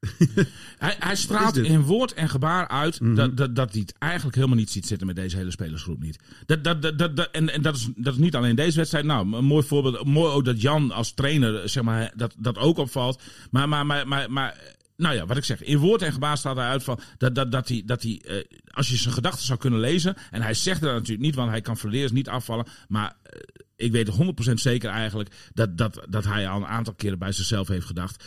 Hij, 0.78 0.96
hij 0.98 1.16
straalt 1.16 1.56
in 1.56 1.82
woord 1.82 2.12
en 2.14 2.28
gebaar 2.28 2.68
uit 2.68 3.00
Mhm. 3.00 3.14
dat, 3.14 3.36
dat, 3.36 3.56
dat 3.56 3.70
hij 3.72 3.80
het 3.80 3.94
eigenlijk 3.98 4.34
helemaal 4.36 4.56
niet 4.56 4.70
ziet 4.70 4.86
zitten 4.86 5.06
met 5.06 5.16
deze 5.16 5.36
hele 5.36 5.50
spelersgroep 5.50 6.02
niet. 6.02 6.18
Dat, 6.46 6.64
dat, 6.64 6.82
dat, 6.82 6.98
dat, 6.98 7.16
dat- 7.16 7.28
en 7.32 7.52
en 7.52 7.62
dat, 7.62 7.76
is, 7.76 7.88
dat 7.96 8.12
is 8.14 8.18
niet 8.18 8.34
alleen 8.36 8.56
deze 8.56 8.76
wedstrijd. 8.76 9.04
Nou, 9.04 9.34
een 9.36 9.44
mooi 9.44 9.66
voorbeeld. 9.66 10.04
Mooi 10.04 10.32
ook 10.32 10.44
dat 10.44 10.60
Jan 10.62 10.90
als 10.90 11.12
trainer, 11.12 11.68
zeg 11.68 11.82
maar, 11.82 12.12
dat, 12.16 12.34
dat 12.38 12.58
ook 12.58 12.78
opvalt. 12.78 13.22
Maar, 13.50 13.68
maar, 13.68 13.86
maar, 13.86 14.08
maar, 14.08 14.32
maar 14.32 14.76
nou 15.00 15.14
ja, 15.14 15.26
wat 15.26 15.36
ik 15.36 15.44
zeg. 15.44 15.62
In 15.62 15.78
woord 15.78 16.02
en 16.02 16.12
gebaar 16.12 16.36
staat 16.36 16.56
hij 16.56 16.66
uit 16.66 16.82
van 16.82 17.00
dat, 17.18 17.34
dat, 17.34 17.52
dat 17.52 17.68
hij, 17.68 17.82
dat 17.84 18.02
hij 18.02 18.22
eh, 18.24 18.44
als 18.66 18.88
je 18.88 18.96
zijn 18.96 19.14
gedachten 19.14 19.46
zou 19.46 19.58
kunnen 19.58 19.80
lezen. 19.80 20.16
En 20.30 20.42
hij 20.42 20.54
zegt 20.54 20.80
dat 20.80 20.92
natuurlijk 20.92 21.20
niet, 21.20 21.34
want 21.34 21.50
hij 21.50 21.60
kan 21.60 21.76
verleers 21.76 22.12
niet 22.12 22.28
afvallen. 22.28 22.66
Maar 22.88 23.16
eh, 23.22 23.40
ik 23.76 23.92
weet 23.92 24.10
100% 24.50 24.52
zeker 24.54 24.90
eigenlijk 24.90 25.50
dat, 25.54 25.78
dat, 25.78 26.06
dat 26.08 26.24
hij 26.24 26.48
al 26.48 26.60
een 26.60 26.66
aantal 26.66 26.94
keren 26.94 27.18
bij 27.18 27.32
zichzelf 27.32 27.68
heeft 27.68 27.86
gedacht. 27.86 28.24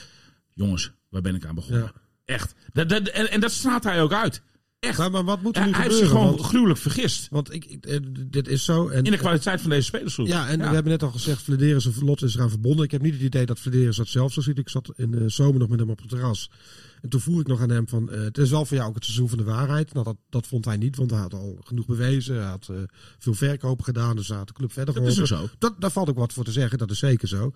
Jongens, 0.49 0.91
waar 1.09 1.21
ben 1.21 1.35
ik 1.35 1.45
aan 1.45 1.55
begonnen? 1.55 1.83
Ja. 1.83 2.01
Echt. 2.25 2.55
Dat, 2.73 2.89
dat, 2.89 3.07
en, 3.07 3.29
en 3.29 3.39
dat 3.39 3.51
straalt 3.51 3.83
hij 3.83 4.01
ook 4.01 4.13
uit. 4.13 4.41
Echt. 4.83 4.97
Maar, 4.97 5.11
maar 5.11 5.23
wat 5.23 5.41
moet 5.41 5.55
er 5.55 5.61
hij 5.61 5.69
nu 5.71 5.75
hij 5.77 5.83
heeft 5.83 5.95
gebeuren? 5.95 6.19
zich 6.21 6.29
gewoon 6.33 6.43
gruwelijk 6.49 6.79
vergist. 6.79 7.27
want 7.29 7.53
ik, 7.53 7.65
ik- 7.65 7.85
eh, 7.85 7.99
dit 8.27 8.47
is 8.47 8.65
zo. 8.65 8.87
En, 8.87 9.03
In 9.03 9.11
de 9.11 9.17
kwaliteit 9.17 9.61
van 9.61 9.69
deze 9.69 9.85
spelersgroep. 9.85 10.27
Ja, 10.27 10.47
en 10.49 10.59
we 10.59 10.65
hebben 10.65 10.91
net 10.91 11.03
al 11.03 11.11
gezegd, 11.11 11.41
Flederis 11.41 11.85
en 11.85 11.93
Lot 12.05 12.21
is 12.23 12.35
eraan 12.35 12.49
verbonden. 12.49 12.85
Ik 12.85 12.91
heb 12.91 13.01
niet 13.01 13.13
het 13.13 13.21
idee 13.21 13.45
dat 13.45 13.59
Flederis 13.59 13.95
dat 13.95 14.07
zelf 14.07 14.33
zo 14.33 14.41
ziet. 14.41 14.57
Ik 14.57 14.69
zat 14.69 14.91
in 14.95 15.11
de 15.11 15.29
zomer 15.29 15.59
nog 15.59 15.69
met 15.69 15.79
hem 15.79 15.89
op 15.89 15.99
het 15.99 16.09
terras. 16.09 16.49
En 17.01 17.09
toen 17.09 17.19
vroeg 17.21 17.39
ik 17.39 17.47
nog 17.47 17.61
aan 17.61 17.69
hem 17.69 17.87
van, 17.87 18.11
eh, 18.11 18.21
het 18.21 18.37
is 18.37 18.49
wel 18.49 18.65
voor 18.65 18.77
jou 18.77 18.89
ook 18.89 18.95
het 18.95 19.03
seizoen 19.05 19.29
van 19.29 19.37
de 19.37 19.43
waarheid. 19.43 19.93
Nou, 19.93 20.05
dat, 20.05 20.17
dat 20.29 20.47
vond 20.47 20.65
hij 20.65 20.77
niet, 20.77 20.95
want 20.95 21.11
hij 21.11 21.19
had 21.19 21.33
al 21.33 21.57
genoeg 21.63 21.85
bewezen. 21.85 22.35
Hij 22.35 22.45
had 22.49 22.67
eh, 22.69 22.75
veel 23.19 23.33
verkopen 23.33 23.83
gedaan, 23.85 24.15
dus 24.15 24.27
hij 24.27 24.37
had 24.37 24.47
de 24.47 24.53
club 24.53 24.71
verder 24.71 24.93
Dat 24.93 25.03
is 25.07 25.13
geholpen. 25.13 25.37
ook 25.43 25.49
zo. 25.49 25.55
Dat, 25.59 25.73
daar 25.81 25.91
valt 25.91 26.09
ook 26.09 26.17
wat 26.17 26.33
voor 26.33 26.43
te 26.43 26.51
zeggen, 26.51 26.77
dat 26.77 26.91
is 26.91 26.99
zeker 26.99 27.27
zo. 27.27 27.53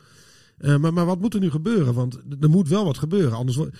Maar, 0.78 0.94
maar 0.94 1.06
wat 1.06 1.20
moet 1.20 1.34
er 1.34 1.40
nu 1.40 1.50
gebeuren? 1.50 1.94
Want 1.94 2.20
er 2.40 2.50
moet 2.50 2.68
wel 2.68 2.86
wat 2.86 2.98
gebeuren, 2.98 3.38
anders 3.38 3.58
wordt... 3.58 3.78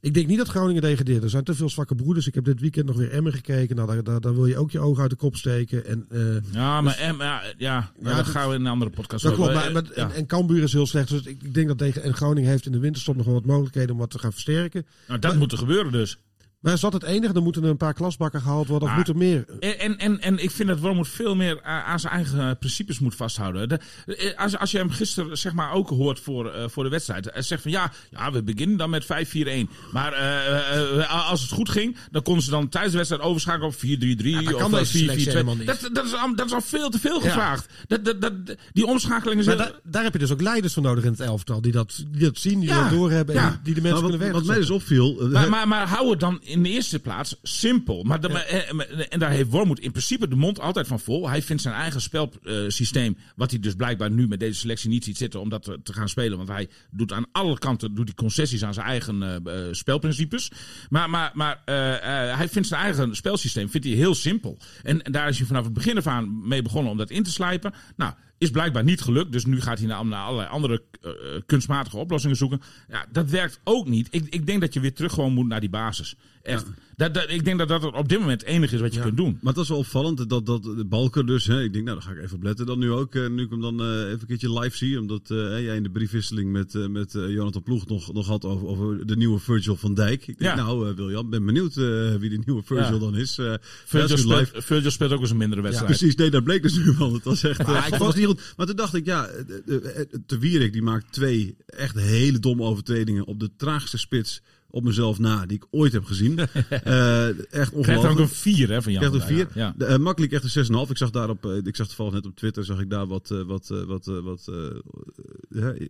Ik 0.00 0.14
denk 0.14 0.26
niet 0.26 0.38
dat 0.38 0.48
Groningen 0.48 0.82
degradeert. 0.82 1.22
Er 1.22 1.30
zijn 1.30 1.44
te 1.44 1.54
veel 1.54 1.68
zwakke 1.68 1.94
broeders. 1.94 2.26
Ik 2.26 2.34
heb 2.34 2.44
dit 2.44 2.60
weekend 2.60 2.86
nog 2.86 2.96
weer 2.96 3.10
Emmen 3.10 3.32
gekeken. 3.32 3.76
Nou, 3.76 3.88
daar, 3.88 4.02
daar, 4.04 4.20
daar 4.20 4.34
wil 4.34 4.46
je 4.46 4.56
ook 4.56 4.70
je 4.70 4.80
ogen 4.80 5.00
uit 5.02 5.10
de 5.10 5.16
kop 5.16 5.36
steken. 5.36 5.86
En, 5.86 6.06
eh, 6.08 6.52
Ja, 6.52 6.80
maar 6.80 6.96
em, 6.96 7.16
ja, 7.58 7.90
dat- 8.02 8.26
gaan 8.26 8.48
we 8.48 8.54
in 8.54 8.60
een 8.60 8.66
andere 8.72 8.90
podcast 8.90 9.22
dat 9.22 9.32
over. 9.32 9.44
klopt, 9.52 9.72
maar, 9.72 9.82
Eh, 9.82 9.96
ja. 9.96 10.08
en, 10.08 10.14
en 10.14 10.26
Cambuur 10.26 10.62
is 10.62 10.72
heel 10.72 10.86
slecht. 10.86 11.08
Dus 11.08 11.20
ik, 11.22 11.42
ik 11.42 11.54
denk 11.54 11.68
dat 11.68 11.78
tegen, 11.78 12.02
en 12.02 12.14
Groningen 12.14 12.50
heeft 12.50 12.66
in 12.66 12.72
de 12.72 12.78
winterstop 12.78 13.16
nog 13.16 13.24
wel 13.24 13.34
wat 13.34 13.44
mogelijkheden 13.44 13.90
om 13.92 13.98
wat 13.98 14.10
te 14.10 14.18
gaan 14.18 14.32
versterken. 14.32 14.86
Nou, 15.08 15.20
dat 15.20 15.36
moet 15.36 15.52
er 15.52 15.58
gebeuren 15.58 15.92
dus. 15.92 16.18
Maar 16.58 16.72
is 16.72 16.80
dat 16.80 16.92
het 16.92 17.02
enige? 17.02 17.32
Dan 17.32 17.42
moeten 17.42 17.62
er 17.64 17.70
een 17.70 17.76
paar 17.76 17.94
klasbakken 17.94 18.40
gehaald 18.40 18.68
worden. 18.68 18.88
Of 18.88 18.94
Ah. 18.94 18.98
moet 19.00 19.08
er 19.08 19.16
meer? 19.16 19.44
En, 19.60 19.78
en, 19.78 19.98
en, 19.98 20.20
en 20.20 20.38
ik 20.42 20.50
vind 20.50 20.68
dat 20.68 20.78
Wormoed 20.80 21.08
veel 21.08 21.34
meer 21.36 21.62
aan 21.62 22.00
zijn 22.00 22.12
eigen 22.12 22.58
principes 22.58 22.98
moet 22.98 23.14
vasthouden. 23.14 23.68
De, 23.68 23.78
eh, 24.06 24.38
als, 24.38 24.58
als 24.58 24.70
je 24.70 24.78
hem 24.78 24.90
gisteren 24.90 25.38
zeg 25.38 25.52
maar, 25.52 25.72
ook 25.72 25.88
hoort 25.88 26.20
voor, 26.20 26.50
eh, 26.52 26.68
voor 26.68 26.84
de 26.84 26.90
wedstrijd. 26.90 27.28
Hij 27.32 27.42
zegt 27.42 27.62
van 27.62 27.70
ja, 27.70 27.92
ja, 28.10 28.32
we 28.32 28.42
beginnen 28.42 28.76
dan 28.76 28.90
met 28.90 29.04
5-4-1. 29.04 29.68
Maar 29.92 30.12
eh, 30.12 30.98
eh, 31.00 31.30
als 31.30 31.40
het 31.40 31.50
goed 31.50 31.68
ging, 31.68 31.96
dan 32.10 32.22
konden 32.22 32.42
ze 32.42 32.50
dan 32.50 32.68
tijdens 32.68 32.92
de 32.92 32.98
wedstrijd 32.98 33.24
overschakelen 33.24 33.68
op 33.68 33.74
4-3-3 33.74 34.44
dat 34.44 34.54
of 34.54 34.60
kan 34.60 34.72
eh, 34.72 34.78
deze 34.78 34.98
selectie 34.98 35.26
4-4-2. 35.26 35.30
helemaal 35.30 35.56
niet. 35.56 35.66
Dat, 35.66 35.88
dat, 35.92 36.04
is, 36.04 36.14
al- 36.14 36.34
dat 36.34 36.46
is 36.46 36.52
al 36.52 36.60
veel 36.60 36.90
te 36.90 36.98
veel 36.98 37.14
Ja. 37.22 37.26
gevraagd. 37.28 37.66
Dat, 37.86 38.04
dat, 38.04 38.20
dat, 38.20 38.32
die 38.72 38.86
omschakelingen 38.86 39.44
Maar 39.44 39.56
zijn... 39.56 39.68
daar, 39.68 39.80
daar 39.84 40.02
heb 40.02 40.12
je 40.12 40.18
dus 40.18 40.30
ook 40.32 40.40
leiders 40.42 40.74
voor 40.74 40.82
nodig 40.82 41.04
in 41.04 41.10
het 41.10 41.20
elftal. 41.20 41.60
Die 41.60 41.72
dat, 41.72 42.04
die 42.10 42.20
dat 42.24 42.38
zien, 42.38 42.60
die 42.60 42.68
Ja, 42.68 42.82
dat 42.82 42.90
doorhebben. 42.90 43.34
ja. 43.34 43.46
En 43.48 43.60
die 43.62 43.74
de 43.74 43.80
mensen 43.80 44.00
kunnen 44.02 44.18
wat, 44.18 44.28
weg. 44.28 44.36
wat 44.38 44.46
mij 44.46 44.56
dus 44.58 44.70
opviel... 44.70 45.16
eh, 45.20 45.26
Maar, 45.28 45.48
maar, 45.48 45.68
maar 45.68 45.88
hou 45.88 46.10
het 46.10 46.20
dan 46.20 46.40
in 46.48 46.62
de 46.62 46.68
eerste 46.68 46.98
plaats 46.98 47.36
simpel. 47.42 48.02
Maar, 48.02 48.20
de- 48.20 48.28
maar, 48.28 48.42
eh, 48.44 48.72
maar- 48.72 48.86
en 48.88 49.18
daar 49.18 49.30
heeft 49.30 49.50
Wormoed 49.50 49.80
in 49.80 49.90
principe 49.90 50.28
de 50.28 50.36
mond 50.36 50.60
altijd 50.60 50.86
van 50.86 51.00
vol. 51.00 51.28
Hij 51.28 51.42
vindt 51.42 51.62
zijn 51.62 51.74
eigen 51.74 52.00
spelsysteem, 52.00 53.16
wat 53.36 53.50
hij 53.50 53.60
dus 53.60 53.74
blijkbaar 53.74 54.10
nu 54.10 54.28
met 54.28 54.40
deze 54.40 54.58
selectie 54.60 54.88
niet 54.88 55.04
ziet 55.04 55.16
zitten 55.16 55.40
om 55.40 55.48
dat 55.48 55.62
te, 55.62 55.80
te 55.82 55.92
gaan 55.92 56.08
spelen. 56.08 56.36
Want 56.36 56.48
hij 56.48 56.68
doet 56.90 57.12
aan 57.12 57.26
alle 57.32 57.58
kanten 57.58 57.94
doet 57.94 58.06
hij 58.06 58.14
concessies 58.14 58.64
aan 58.64 58.74
zijn 58.74 58.86
eigen 58.86 59.22
eh, 59.22 59.66
eh, 59.66 59.72
spelprincipes. 59.72 60.50
Maar, 60.88 61.10
maar, 61.10 61.30
maar 61.34 61.62
eh, 61.64 61.94
eh, 62.30 62.36
hij 62.36 62.48
vindt 62.48 62.68
zijn 62.68 62.80
eigen 62.82 63.16
spelsysteem 63.16 63.70
vindt 63.70 63.86
hij 63.86 63.96
heel 63.96 64.14
simpel. 64.14 64.58
En, 64.82 65.02
en 65.02 65.12
daar 65.12 65.28
is 65.28 65.38
hij 65.38 65.46
vanaf 65.46 65.64
het 65.64 65.72
begin 65.72 65.96
af 65.96 66.06
aan 66.06 66.48
mee 66.48 66.62
begonnen 66.62 66.90
om 66.92 66.98
dat 66.98 67.10
in 67.10 67.22
te 67.22 67.30
slijpen. 67.30 67.72
Nou, 67.96 68.12
is 68.38 68.50
blijkbaar 68.50 68.84
niet 68.84 69.00
gelukt. 69.00 69.32
Dus 69.32 69.44
nu 69.44 69.60
gaat 69.60 69.78
hij 69.78 69.86
naar, 69.86 70.06
naar 70.06 70.24
allerlei 70.24 70.48
andere 70.48 70.82
eh, 71.00 71.10
eh, 71.10 71.42
kunstmatige 71.46 71.96
oplossingen 71.96 72.36
zoeken. 72.36 72.60
Ja, 72.88 73.06
dat 73.12 73.30
werkt 73.30 73.60
ook 73.64 73.88
niet. 73.88 74.08
Ik, 74.10 74.26
ik 74.30 74.46
denk 74.46 74.60
dat 74.60 74.74
je 74.74 74.80
weer 74.80 74.94
terug 74.94 75.12
gewoon 75.12 75.32
moet 75.32 75.46
naar 75.48 75.60
die 75.60 75.70
basis. 75.70 76.14
Echt. 76.42 76.66
Dat, 76.96 77.14
dat, 77.14 77.30
ik 77.30 77.44
denk 77.44 77.58
dat 77.58 77.68
dat 77.68 77.84
op 77.92 78.08
dit 78.08 78.18
moment 78.18 78.40
het 78.40 78.50
enige 78.50 78.74
is 78.74 78.80
wat 78.80 78.94
je 78.94 79.00
kunt 79.00 79.16
doen. 79.16 79.32
Maar 79.32 79.52
het 79.52 79.56
was 79.56 79.68
wel 79.68 79.78
opvallend 79.78 80.28
dat, 80.28 80.46
dat 80.46 80.62
de 80.62 80.84
Balker 80.84 81.26
dus, 81.26 81.46
hè, 81.46 81.62
ik 81.62 81.72
denk 81.72 81.84
nou, 81.84 81.98
daar 81.98 82.08
ga 82.08 82.14
ik 82.14 82.24
even 82.24 82.36
op 82.36 82.42
letten 82.42 82.66
dan 82.66 82.78
nu 82.78 82.90
ook, 82.90 83.14
eh, 83.14 83.28
nu 83.28 83.42
ik 83.42 83.50
hem 83.50 83.60
dan 83.60 83.80
eh, 83.80 83.86
even 83.86 84.10
een 84.20 84.26
keertje 84.26 84.60
live 84.60 84.76
zie, 84.76 85.00
omdat 85.00 85.30
eh, 85.30 85.36
jij 85.64 85.76
in 85.76 85.82
de 85.82 85.90
briefwisseling 85.90 86.52
met, 86.52 86.88
met 86.90 87.12
Jonathan 87.12 87.62
Ploeg 87.62 87.86
nog, 87.86 88.12
nog 88.12 88.26
had 88.26 88.44
over, 88.44 88.66
over 88.66 89.06
de 89.06 89.16
nieuwe 89.16 89.38
Virgil 89.38 89.76
van 89.76 89.94
Dijk. 89.94 90.26
Ik 90.26 90.38
denk, 90.38 90.56
Ja. 90.56 90.64
nou 90.64 90.94
William, 90.94 91.30
ben 91.30 91.46
benieuwd 91.46 91.74
wie 91.74 92.28
die 92.28 92.40
nieuwe 92.44 92.62
Virgil 92.62 92.98
dan 92.98 93.16
is. 93.16 93.34
Virgil 93.34 93.60
dat 94.08 94.10
is 94.10 94.20
speelt, 94.20 94.64
Virgil 94.64 94.90
speelt 94.90 95.12
ook 95.12 95.20
eens 95.20 95.30
een 95.30 95.36
mindere 95.36 95.62
wedstrijd. 95.62 95.90
Precies, 95.90 96.14
nee, 96.16 96.30
dat 96.30 96.44
bleek 96.44 96.62
dus 96.62 96.74
nu 96.76 96.94
wel. 96.98 97.12
Het 97.12 97.24
was 97.24 97.42
echt, 97.42 97.60
eh, 97.60 97.86
ik 97.86 98.14
niet 98.14 98.26
goed. 98.26 98.54
Maar 98.56 98.66
toen 98.66 98.76
dacht 98.76 98.94
ik, 98.94 99.06
ja, 99.06 99.26
eh, 99.26 99.40
eh, 99.66 100.00
eh, 100.00 100.06
Te 100.26 100.38
Wierik 100.38 100.72
die 100.72 100.82
maakt 100.82 101.12
twee 101.12 101.56
echt 101.66 101.94
hele 101.94 102.38
domme 102.38 102.62
overtredingen 102.62 103.24
op 103.26 103.40
de 103.40 103.50
traagste 103.56 103.98
spits 103.98 104.42
op 104.70 104.82
mezelf 104.84 105.18
na 105.18 105.46
die 105.46 105.56
ik 105.56 105.66
ooit 105.70 105.92
heb 105.92 106.04
gezien. 106.04 106.38
Eh, 106.68 107.28
echt 107.28 107.38
dan 107.50 107.64
ook 107.70 107.74
ongelooflijk. 107.74 108.18
een 108.18 108.28
4 108.28 108.68
hè, 108.70 108.82
van 108.82 108.92
Jan. 108.92 109.00
Krijgt 109.00 109.14
een 109.14 109.20
van 109.28 109.36
Dijk. 109.36 109.50
4. 109.52 109.62
Ja. 109.62 109.74
De, 109.76 109.84
eh, 109.84 109.96
makkelijk 109.98 110.32
echt 110.32 110.42
een 110.44 110.50
6,5. 110.86 110.90
Ik 110.90 110.96
zag 110.96 111.10
daarop, 111.10 111.46
eh, 111.46 111.56
ik 111.64 111.76
zag 111.76 111.86
toevallig 111.86 112.12
net 112.12 112.26
op 112.26 112.36
Twitter, 112.36 112.64
zag 112.64 112.80
ik 112.80 112.90
daar 112.90 113.06
wat, 113.06 113.28
wat, 113.46 113.68
wat, 113.86 114.04
wat 114.06 114.50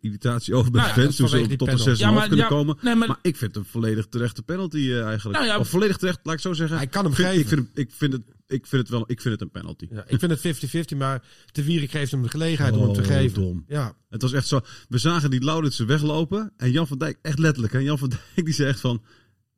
irritatie 0.01 0.55
over 0.55 0.71
bij 0.71 0.81
Nou 0.81 0.95
ja, 0.95 1.03
fans. 1.03 1.17
Toen 1.17 1.29
ze 1.29 1.57
tot 1.57 1.69
een 1.69 1.79
6,5 1.79 1.85
penalty. 1.85 2.03
Ja, 2.03 2.11
maar- 2.11 2.27
kunnen 2.29 2.45
ja, 2.45 2.51
komen. 2.51 2.77
nee, 2.81 2.95
maar- 2.95 3.09
maar, 3.09 3.19
ik 3.23 3.37
vind 3.37 3.55
het 3.55 3.65
een 3.65 3.71
volledig 3.71 4.07
terechte 4.07 4.43
penalty 4.43 4.93
eigenlijk. 4.93 5.45
Nou 5.45 5.61
of 5.61 5.69
volledig 5.69 5.97
terecht, 5.97 6.19
laat 6.23 6.35
ik 6.35 6.41
zo 6.41 6.53
zeggen. 6.53 6.77
Hij 6.77 6.87
kan 6.87 7.03
hem 7.03 7.11
Ik 7.13 7.17
vind- 7.19 7.29
geven. 7.29 7.43
Ik 7.43 7.49
vind, 7.49 7.61
hem- 7.75 7.85
ik, 7.85 7.91
vind 7.93 8.13
het, 8.13 8.23
ik, 8.49 8.67
vind 8.67 8.83
het 8.83 8.91
wel, 8.91 9.05
ik 9.07 9.21
vind 9.21 9.35
het 9.35 9.43
een 9.43 9.51
penalty. 9.51 9.87
Ja, 9.91 10.05
ik 10.07 10.19
vind 10.19 10.43
het 10.43 10.93
50-50, 10.95 10.97
maar 10.97 11.23
Te 11.53 11.63
Wierik 11.63 11.91
geeft 11.91 12.11
hem 12.11 12.23
de 12.23 12.29
gelegenheid 12.29 12.75
om 12.77 12.83
hem 12.83 12.93
te 12.93 13.01
Oh, 13.01 13.07
geven. 13.07 13.43
dom. 13.43 13.65
Ja, 13.69 13.97
Het 14.09 14.23
was 14.23 14.33
echt 14.33 14.47
zo. 14.47 14.61
We 14.89 14.99
zagen 14.99 15.31
die 15.31 15.45
Lauritsen 15.45 15.87
weglopen. 15.87 16.53
En 16.57 16.71
Jan 16.71 16.87
van 16.87 16.99
Dijk, 16.99 17.19
echt 17.23 17.39
letterlijk. 17.39 17.75
En 17.75 17.83
Jan 17.83 17.99
van 17.99 18.09
Dijk 18.35 18.57
die 18.57 18.65
echt 18.67 18.81
van. 18.81 19.03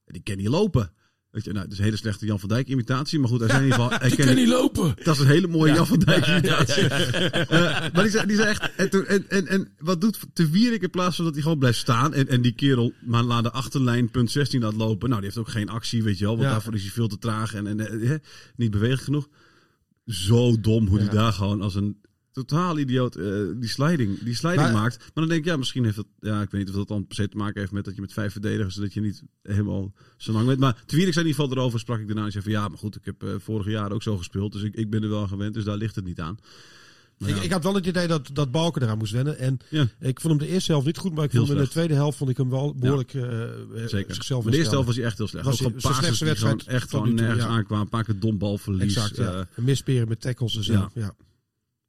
Die 0.06 0.22
kan 0.22 0.36
niet 0.36 0.48
lopen. 0.48 0.92
Weet 1.30 1.44
je, 1.44 1.50
nou, 1.52 1.62
het 1.64 1.72
is 1.72 1.78
een 1.78 1.84
hele 1.84 1.96
slechte 1.96 2.26
Jan 2.26 2.40
van 2.40 2.48
Dijk 2.48 2.68
imitatie. 2.68 3.18
Maar 3.18 3.28
goed, 3.28 3.40
hij 3.40 3.48
zei 3.48 3.60
in 3.60 3.70
ieder 3.70 3.82
geval. 3.84 3.98
Hij 4.00 4.08
Die 4.16 4.24
kan 4.26 4.34
niet- 4.34 4.48
lopen. 4.48 4.94
Dat 5.04 5.14
is 5.14 5.20
een 5.20 5.26
hele 5.26 5.46
mooie 5.46 5.72
Jan 5.74 5.86
van 5.86 5.98
Dijk 5.98 6.26
imitatie. 6.26 6.82
Eh, 6.88 7.48
maar 7.92 8.02
die 8.02 8.10
zei, 8.10 8.26
die 8.26 8.36
zei 8.36 8.48
echt. 8.48 8.74
En, 8.76 9.06
en, 9.06 9.24
en, 9.28 9.46
en 9.46 9.68
wat 9.78 10.00
doet 10.00 10.18
Te 10.32 10.48
Wierik 10.50 10.82
in 10.82 10.90
plaats 10.90 11.16
van 11.16 11.24
dat 11.24 11.34
hij 11.34 11.42
gewoon 11.42 11.58
blijft 11.58 11.78
staan. 11.78 12.14
En, 12.14 12.28
en 12.28 12.42
die 12.42 12.52
kerel 12.52 12.92
maar 13.00 13.24
naar 13.24 13.42
de 13.42 13.50
achterlijn, 13.50 14.10
punt 14.10 14.30
16 14.30 14.60
laat 14.60 14.74
lopen. 14.74 15.08
Nou, 15.08 15.20
die 15.20 15.30
heeft 15.30 15.40
ook 15.48 15.52
geen 15.54 15.68
actie, 15.68 16.02
weet 16.02 16.18
je 16.18 16.24
wel. 16.24 16.34
Want 16.34 16.46
Ja. 16.46 16.52
daarvoor 16.52 16.74
is 16.74 16.82
hij 16.82 16.90
veel 16.90 17.08
te 17.08 17.18
traag 17.18 17.54
en, 17.54 17.66
en 17.66 17.80
eh, 18.00 18.10
niet 18.56 18.70
bewegelijk 18.70 19.02
genoeg. 19.04 19.28
Zo 20.06 20.60
dom 20.60 20.86
hoe 20.86 20.96
hij 20.98 21.06
Ja. 21.06 21.12
daar 21.12 21.32
gewoon 21.32 21.60
als 21.62 21.74
een 21.74 21.96
totaal 22.32 22.78
idioot 22.78 23.16
eh, 23.16 23.24
die 23.56 23.68
sliding, 23.68 24.18
die 24.22 24.34
sliding 24.34 24.62
Maar- 24.62 24.72
maakt. 24.72 24.98
Maar 24.98 25.10
dan 25.14 25.28
denk 25.28 25.40
ik, 25.40 25.44
ja, 25.46 25.56
misschien 25.56 25.84
heeft 25.84 25.96
dat, 25.96 26.06
ja, 26.20 26.42
ik 26.42 26.50
weet 26.50 26.60
niet 26.60 26.70
of 26.70 26.76
dat 26.76 26.88
dan 26.88 27.06
per 27.06 27.16
se 27.16 27.28
te 27.28 27.36
maken 27.36 27.60
heeft 27.60 27.72
met 27.72 27.84
dat 27.84 27.94
je 27.94 28.00
met 28.00 28.12
vijf 28.12 28.32
verdedigers, 28.32 28.74
dat 28.74 28.92
je 28.92 29.00
niet 29.00 29.22
helemaal 29.42 29.92
zo 30.16 30.32
lang 30.32 30.46
weet. 30.46 30.58
Maar 30.58 30.72
toen 30.86 30.98
ik 30.98 31.12
zei 31.12 31.24
in 31.24 31.30
ieder 31.30 31.34
geval 31.44 31.50
erover, 31.58 31.78
sprak 31.80 32.00
ik 32.00 32.06
daarna 32.06 32.24
en 32.24 32.32
zei 32.32 32.42
van, 32.44 32.52
ja, 32.52 32.68
maar 32.68 32.78
goed, 32.78 32.96
ik 32.96 33.04
heb 33.04 33.22
eh, 33.22 33.30
vorige 33.38 33.70
jaar 33.70 33.92
ook 33.92 34.02
zo 34.02 34.16
gespeeld, 34.16 34.52
dus 34.52 34.62
ik, 34.62 34.74
ik 34.74 34.90
ben 34.90 35.02
er 35.02 35.08
wel 35.08 35.20
aan 35.20 35.28
gewend, 35.28 35.54
dus 35.54 35.64
daar 35.64 35.76
ligt 35.76 35.94
het 35.94 36.04
niet 36.04 36.20
aan. 36.20 36.38
Ik, 37.18 37.28
ja. 37.28 37.42
ik 37.42 37.52
had 37.52 37.62
wel 37.62 37.74
het 37.74 37.86
idee 37.86 38.06
dat, 38.06 38.30
dat 38.32 38.50
Balken 38.50 38.82
eraan 38.82 38.98
moest 38.98 39.12
wennen. 39.12 39.38
En 39.38 39.58
Ja. 39.68 39.86
ik 40.00 40.20
vond 40.20 40.38
hem 40.38 40.48
de 40.48 40.54
eerste 40.54 40.70
helft 40.72 40.86
niet 40.86 40.98
goed, 40.98 41.14
maar 41.14 41.24
ik 41.24 41.30
Heel 41.32 41.40
vond 41.40 41.52
hem 41.52 41.58
in 41.62 41.64
de 41.64 41.70
tweede 41.70 41.94
helft 41.94 42.18
vond 42.18 42.30
ik 42.30 42.36
hem 42.36 42.50
wel 42.50 42.74
behoorlijk 42.74 43.14
eh, 43.14 43.22
Zeker. 43.86 44.14
zichzelf 44.14 44.44
de 44.44 44.56
eerste 44.56 44.70
helft 44.70 44.86
was 44.86 44.96
hij 44.96 45.04
echt 45.04 45.18
heel 45.18 45.28
slecht. 45.28 45.44
Was 45.44 45.54
ook 45.54 45.60
zijn 45.60 45.72
passes 45.72 45.96
slechtste 45.98 46.24
wedstrijd 46.24 46.64
echt 46.66 46.90
toe, 46.90 47.08
nergens 47.08 47.42
ja. 47.44 47.48
aankwamen. 47.48 47.84
Een 47.84 47.90
paar 47.90 48.04
keer 48.04 48.18
dombalverlies. 48.18 48.82
Exact, 48.82 49.16
ja. 49.16 49.32
eh, 49.32 49.38
En 49.54 49.64
misperen 49.64 50.08
met 50.08 50.20
tackles 50.20 50.56
en 50.56 50.64
zo. 50.64 50.90
ja. 50.94 51.14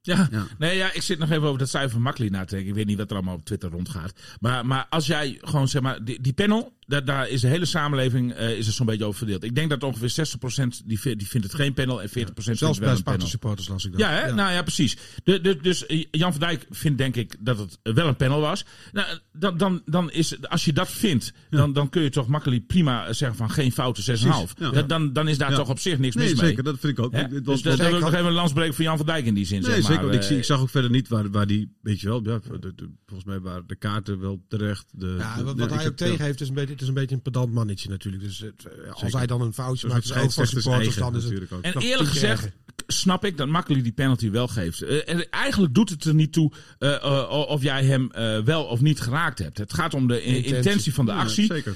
Ja. 0.01 0.29
Nee, 0.57 0.77
ja, 0.77 0.93
ik 0.93 1.01
zit 1.01 1.19
nog 1.19 1.29
even 1.29 1.47
over 1.47 1.59
dat 1.59 1.69
cijfer 1.69 1.91
van 1.91 2.01
Makkeli 2.01 2.29
na 2.29 2.45
te 2.45 2.55
denken. 2.55 2.69
Ik 2.69 2.75
weet 2.75 2.85
niet 2.85 2.97
wat 2.97 3.09
er 3.09 3.15
allemaal 3.15 3.35
op 3.35 3.45
Twitter 3.45 3.69
rondgaat. 3.69 4.13
Maar, 4.39 4.65
maar 4.65 4.85
als 4.89 5.07
jij 5.07 5.37
gewoon, 5.41 5.67
zeg 5.67 5.81
maar, 5.81 6.03
die, 6.03 6.21
die 6.21 6.33
panel, 6.33 6.73
daar, 6.91 7.05
daar 7.05 7.29
is 7.29 7.41
de 7.41 7.47
hele 7.47 7.65
samenleving 7.65 8.33
eh, 8.33 8.57
is 8.57 8.67
er 8.67 8.73
zo'n 8.73 8.85
beetje 8.85 9.05
over 9.05 9.17
verdeeld. 9.17 9.43
Ik 9.43 9.55
denk 9.55 9.69
dat 9.69 9.83
ongeveer 9.83 10.27
60% 10.63 10.85
die, 10.85 11.15
die 11.15 11.27
vindt 11.27 11.47
het 11.47 11.55
geen 11.55 11.73
panel 11.73 12.01
en 12.01 12.09
40% 12.09 12.11
vindt 12.13 12.43
Zelfs 12.43 12.59
het 12.59 12.61
wel 12.61 12.73
bij 12.79 12.89
een 12.89 12.97
Sparta 12.97 13.11
panel. 13.11 13.27
supporters 13.27 13.67
las 13.67 13.85
ik 13.85 13.91
dat. 13.91 13.99
Ja, 14.01 14.09
hè? 14.09 14.33
nou 14.33 14.51
ja, 14.51 14.61
precies. 14.61 14.97
De, 15.23 15.41
de, 15.41 15.57
dus 15.61 15.85
eh, 15.85 16.05
Jan 16.11 16.31
van 16.31 16.39
Dijk 16.41 16.65
vindt 16.69 16.97
denk 16.97 17.15
ik 17.15 17.35
dat 17.39 17.57
het 17.57 17.79
wel 17.83 18.07
een 18.07 18.15
panel 18.15 18.39
was. 18.39 18.65
Nou, 18.91 19.07
dan, 19.33 19.57
dan, 19.57 19.81
dan 19.85 20.11
is, 20.11 20.41
als 20.47 20.65
je 20.65 20.73
dat 20.73 20.91
vindt, 20.91 21.33
dan, 21.49 21.73
dan 21.73 21.89
kun 21.89 22.01
je 22.01 22.09
toch 22.09 22.27
makkelijk 22.27 22.67
prima 22.67 23.13
zeggen 23.13 23.37
van 23.37 23.49
geen 23.51 23.71
fouten 23.71 24.03
6,5. 24.19 24.23
ja. 24.57 24.69
Dat- 24.71 24.89
Dan, 24.89 25.13
dan 25.13 25.27
is 25.27 25.37
daar 25.37 25.49
Ja. 25.51 25.55
toch 25.55 25.69
op 25.69 25.79
zich 25.79 25.97
niks 25.99 26.15
Nee, 26.15 26.29
mis 26.29 26.35
mee. 26.39 26.47
zeker. 26.47 26.63
Dat 26.63 26.79
vind 26.79 26.97
ik 26.97 27.03
ook. 27.05 27.11
Hè? 27.11 27.19
Het 27.21 27.29
Dus 27.31 27.41
was- 27.45 27.61
dat, 27.61 27.77
wil 27.77 27.95
ik 27.95 27.99
nog 27.99 28.13
even 28.13 28.25
een 28.25 28.31
landsbreek 28.31 28.73
voor 28.73 28.83
Jan 28.83 28.97
van 28.97 29.05
Dijk 29.05 29.25
in 29.25 29.33
die 29.33 29.45
zin. 29.45 29.61
Nee, 29.61 29.69
zeg 29.71 29.81
maar. 29.81 29.91
zeker. 29.91 30.03
want 30.03 30.15
ik, 30.15 30.21
zie, 30.23 30.37
ik 30.37 30.43
zag 30.43 30.59
ook 30.61 30.69
verder 30.69 30.91
niet 30.91 31.07
waar, 31.07 31.29
waar 31.31 31.47
die, 31.47 31.75
weet 31.81 31.99
je 32.01 32.07
wel, 32.07 32.21
ja, 32.23 32.39
de, 32.59 32.73
de- 32.75 32.89
volgens 33.05 33.27
mij 33.29 33.39
waren 33.39 33.63
de 33.67 33.75
kaarten 33.75 34.19
wel 34.19 34.41
terecht. 34.47 34.85
De, 34.91 35.15
Ja, 35.19 35.35
de- 35.37 35.43
wat, 35.43 35.69
hij 35.73 35.87
ook 35.87 35.95
tegen 35.95 36.25
heeft, 36.25 36.41
is 36.41 36.47
een 36.47 36.53
beetje, 36.53 36.80
is 36.81 36.87
een 36.87 36.93
beetje 36.93 37.15
een 37.15 37.21
pedant 37.21 37.53
mannetje 37.53 37.89
natuurlijk. 37.89 38.23
Dus 38.23 38.39
het, 38.39 38.65
eh, 38.65 38.89
als 38.91 38.99
Zeker. 38.99 39.17
hij 39.17 39.27
dan 39.27 39.41
een 39.41 39.53
foutje 39.53 39.87
ja, 39.87 39.93
maakt, 39.93 40.05
is 40.05 40.11
ook 40.11 40.17
van 40.17 40.29
scheidsrechters 40.31 40.63
supporters, 40.63 40.95
dan 40.95 41.15
is 41.15 41.23
het... 41.23 41.31
natuurlijk 41.33 41.51
ook. 41.53 41.63
En 41.63 41.81
eerlijk 41.81 42.09
gezegd 42.09 42.49
snap 42.87 43.25
ik 43.25 43.37
dat 43.37 43.47
Makkeli 43.47 43.81
die 43.81 43.91
penalty 43.91 44.29
wel 44.31 44.47
geeft. 44.47 44.81
Eh, 44.81 45.09
en 45.09 45.29
eigenlijk 45.29 45.73
doet 45.73 45.89
het 45.89 46.03
er 46.03 46.15
niet 46.15 46.33
toe 46.33 46.51
eh, 46.79 47.03
eh, 47.03 47.29
of 47.29 47.61
jij 47.63 47.83
hem 47.85 48.11
eh, 48.11 48.39
wel 48.39 48.63
of 48.63 48.81
niet 48.81 48.99
geraakt 49.01 49.39
hebt. 49.39 49.57
Het 49.57 49.73
gaat 49.73 49.93
om 49.93 50.07
de 50.07 50.21
intentie, 50.21 50.55
Intentie. 50.55 50.93
van 50.93 51.05
de 51.05 51.11
Ja, 51.11 51.17
actie. 51.19 51.45
zeker. 51.45 51.75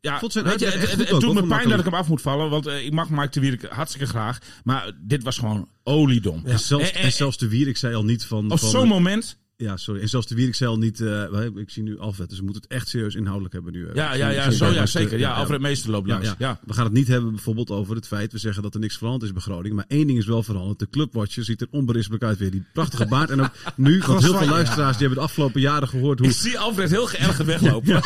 Ja, 0.00 0.18
vond 0.18 0.32
zijn 0.32 0.44
weet 0.44 0.60
je, 0.60 0.66
uitleg 0.66 0.90
het, 0.90 0.98
het, 0.98 1.08
het 1.08 1.20
doet 1.20 1.34
me 1.34 1.46
pijn 1.46 1.68
dat 1.68 1.78
ik 1.78 1.84
hem 1.84 1.94
af 1.94 2.08
moet 2.08 2.20
vallen, 2.20 2.50
want 2.50 2.66
eh, 2.66 2.84
ik 2.84 2.92
mag 2.92 3.10
Mike 3.10 3.28
Terwierik 3.28 3.62
hartstikke 3.62 4.06
graag. 4.06 4.38
Maar 4.64 4.92
dit 5.00 5.22
was 5.22 5.38
gewoon 5.38 5.68
oliedom. 5.82 6.42
En 6.44 6.58
zelfs, 6.58 6.90
En- 6.90 6.94
en- 6.94 7.02
en 7.02 7.12
zelfs 7.12 7.36
de 7.38 7.48
Wierik 7.48 7.76
zei 7.76 7.94
al 7.94 8.04
niet 8.04 8.24
van... 8.24 8.50
Op 8.50 8.58
zo'n 8.58 8.88
moment 8.88 9.38
Ja, 9.58 9.76
sorry. 9.76 10.00
En 10.00 10.08
zelfs 10.08 10.26
de 10.26 10.34
Wierikzeil 10.34 10.78
niet... 10.78 11.00
eh, 11.00 11.44
ik 11.54 11.70
zie 11.70 11.82
nu 11.82 11.98
Alfred, 11.98 12.28
dus 12.28 12.38
we 12.38 12.44
moeten 12.44 12.62
het 12.62 12.70
echt 12.72 12.88
serieus 12.88 13.14
inhoudelijk 13.14 13.54
hebben 13.54 13.72
nu. 13.72 13.86
eh. 13.86 13.94
Ja, 13.94 14.14
ja, 14.14 14.28
ja, 14.28 14.50
zo, 14.50 14.66
ja 14.70 14.86
zeker. 14.86 15.18
Ja, 15.18 15.32
Alfred 15.32 15.60
Meester 15.60 15.90
loopt 15.90 16.08
langs. 16.08 16.26
ja. 16.26 16.34
Ja. 16.38 16.60
We 16.66 16.72
gaan 16.72 16.84
het 16.84 16.92
niet 16.92 17.08
hebben 17.08 17.30
bijvoorbeeld 17.30 17.70
over 17.70 17.94
het 17.96 18.06
feit, 18.06 18.32
we 18.32 18.38
zeggen 18.38 18.62
dat 18.62 18.74
er 18.74 18.80
niks 18.80 18.96
veranderd 18.96 19.22
is 19.24 19.32
bij 19.32 19.42
Groningen. 19.42 19.76
Maar 19.76 19.84
één 19.88 20.06
ding 20.06 20.18
is 20.18 20.26
wel 20.26 20.42
veranderd. 20.42 20.78
De 20.78 20.88
clubwatcher 20.90 21.44
ziet 21.44 21.60
er 21.60 21.66
onberispelijk 21.70 22.24
uit 22.24 22.38
weer. 22.38 22.50
Die 22.50 22.64
prachtige 22.72 23.06
baard. 23.14 23.30
En 23.30 23.40
ook 23.40 23.50
nu, 23.76 24.02
want 24.06 24.22
heel 24.22 24.36
veel 24.38 24.48
luisteraars 24.48 24.96
die 24.96 25.06
hebben 25.06 25.18
de 25.18 25.28
afgelopen 25.30 25.60
jaren 25.60 25.88
gehoord 25.88 26.18
hoe... 26.18 26.28
Ik 26.28 26.34
zie 26.34 26.58
Alfred 26.58 26.90
heel 26.90 27.06
geërgerd 27.06 27.46
weglopen. 27.46 27.96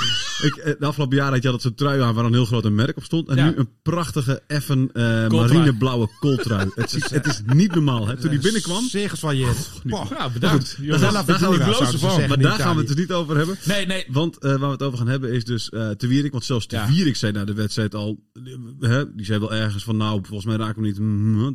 Ik, 0.42 0.56
eh, 0.64 0.74
de 0.78 0.86
afgelopen 0.86 1.16
jaren 1.16 1.32
had 1.32 1.42
je 1.42 1.48
altijd 1.50 1.66
zo'n 1.76 1.86
trui 1.86 2.00
aan 2.02 2.14
waar 2.14 2.24
een 2.24 2.32
heel 2.32 2.44
groot 2.46 2.70
merk 2.70 2.96
op 2.96 3.04
stond. 3.04 3.28
En 3.28 3.36
nu 3.36 3.56
een 3.56 3.68
prachtige, 3.82 4.42
effen 4.46 4.90
Kooltrui. 4.92 5.28
marineblauwe 5.30 6.08
kooltrui. 6.20 6.70
het, 6.74 6.94
is, 6.94 7.10
het 7.18 7.26
is 7.26 7.42
niet 7.46 7.74
normaal. 7.74 8.06
Hè? 8.08 8.16
Toen 8.16 8.30
die 8.30 8.38
binnenkwam... 8.40 8.88
Zeer 8.88 9.10
gesvaljeerd. 9.10 9.70
Boah. 9.84 10.10
Ja, 10.10 10.28
bedankt. 10.30 10.76
Gaan, 11.40 11.58
we 11.58 11.64
blozen 11.64 11.98
van. 11.98 12.10
zeggen 12.10 12.28
Maar 12.28 12.38
daar 12.38 12.58
gaan 12.58 12.74
we 12.74 12.78
het 12.78 12.88
dus 12.88 12.96
niet 12.96 13.12
over 13.12 13.36
hebben. 13.36 13.56
Nee, 13.64 13.86
nee. 13.86 14.04
Want 14.08 14.38
eh, 14.38 14.50
waar 14.50 14.58
we 14.58 14.66
het 14.66 14.82
over 14.82 14.98
gaan 14.98 15.08
hebben 15.08 15.32
is 15.32 15.44
dus 15.44 15.68
eh 15.68 15.90
Te 15.90 16.06
Wierik. 16.06 16.32
Want 16.32 16.44
zelfs 16.44 16.66
Te 16.66 16.76
Ja. 16.76 16.88
Wierik 16.88 17.16
zei 17.16 17.32
na 17.32 17.44
de 17.44 17.54
wedstrijd 17.54 17.94
al... 17.94 18.18
eh, 18.32 18.88
hè, 18.90 19.14
die 19.14 19.26
zei 19.26 19.38
wel 19.38 19.54
ergens 19.54 19.84
van 19.84 19.96
nou, 19.96 20.20
volgens 20.22 20.46
mij 20.46 20.56
raken 20.56 20.82
we 20.82 20.88
niet... 20.88 20.98
mm. 20.98 21.54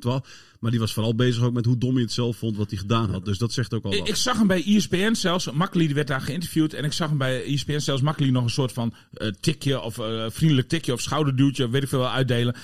Maar 0.65 0.73
die 0.73 0.83
was 0.83 0.93
vooral 0.93 1.15
bezig 1.15 1.43
ook 1.43 1.53
met 1.53 1.65
hoe 1.65 1.77
dom 1.77 1.93
hij 1.93 2.01
het 2.01 2.11
zelf 2.11 2.37
vond 2.37 2.57
wat 2.57 2.69
hij 2.69 2.79
gedaan 2.79 3.09
had. 3.11 3.25
Dus 3.25 3.37
dat 3.37 3.53
zegt 3.53 3.73
ook 3.73 3.83
al 3.85 3.93
Ik, 3.93 3.99
wat. 3.99 4.07
ik 4.07 4.15
zag 4.15 4.37
hem 4.37 4.47
bij 4.47 4.63
ESPN 4.65 5.13
zelfs. 5.13 5.51
Makkeli 5.51 5.85
die 5.85 5.95
werd 5.95 6.07
daar 6.07 6.21
geïnterviewd. 6.21 6.73
En 6.73 6.83
ik 6.83 6.93
zag 6.93 7.09
hem 7.09 7.17
bij 7.17 7.43
ESPN 7.43 7.79
zelfs 7.79 8.01
Makkeli 8.01 8.31
nog 8.31 8.43
een 8.43 8.49
soort 8.49 8.71
van 8.71 8.93
eh, 9.13 9.27
tikje. 9.39 9.81
Of 9.81 9.99
eh, 9.99 10.25
vriendelijk 10.29 10.67
tikje 10.67 10.93
of 10.93 11.01
schouderduwtje. 11.01 11.69
Weet 11.69 11.83
ik 11.83 11.89
veel 11.89 11.99
wel 11.99 12.09
uitdelen. 12.11 12.55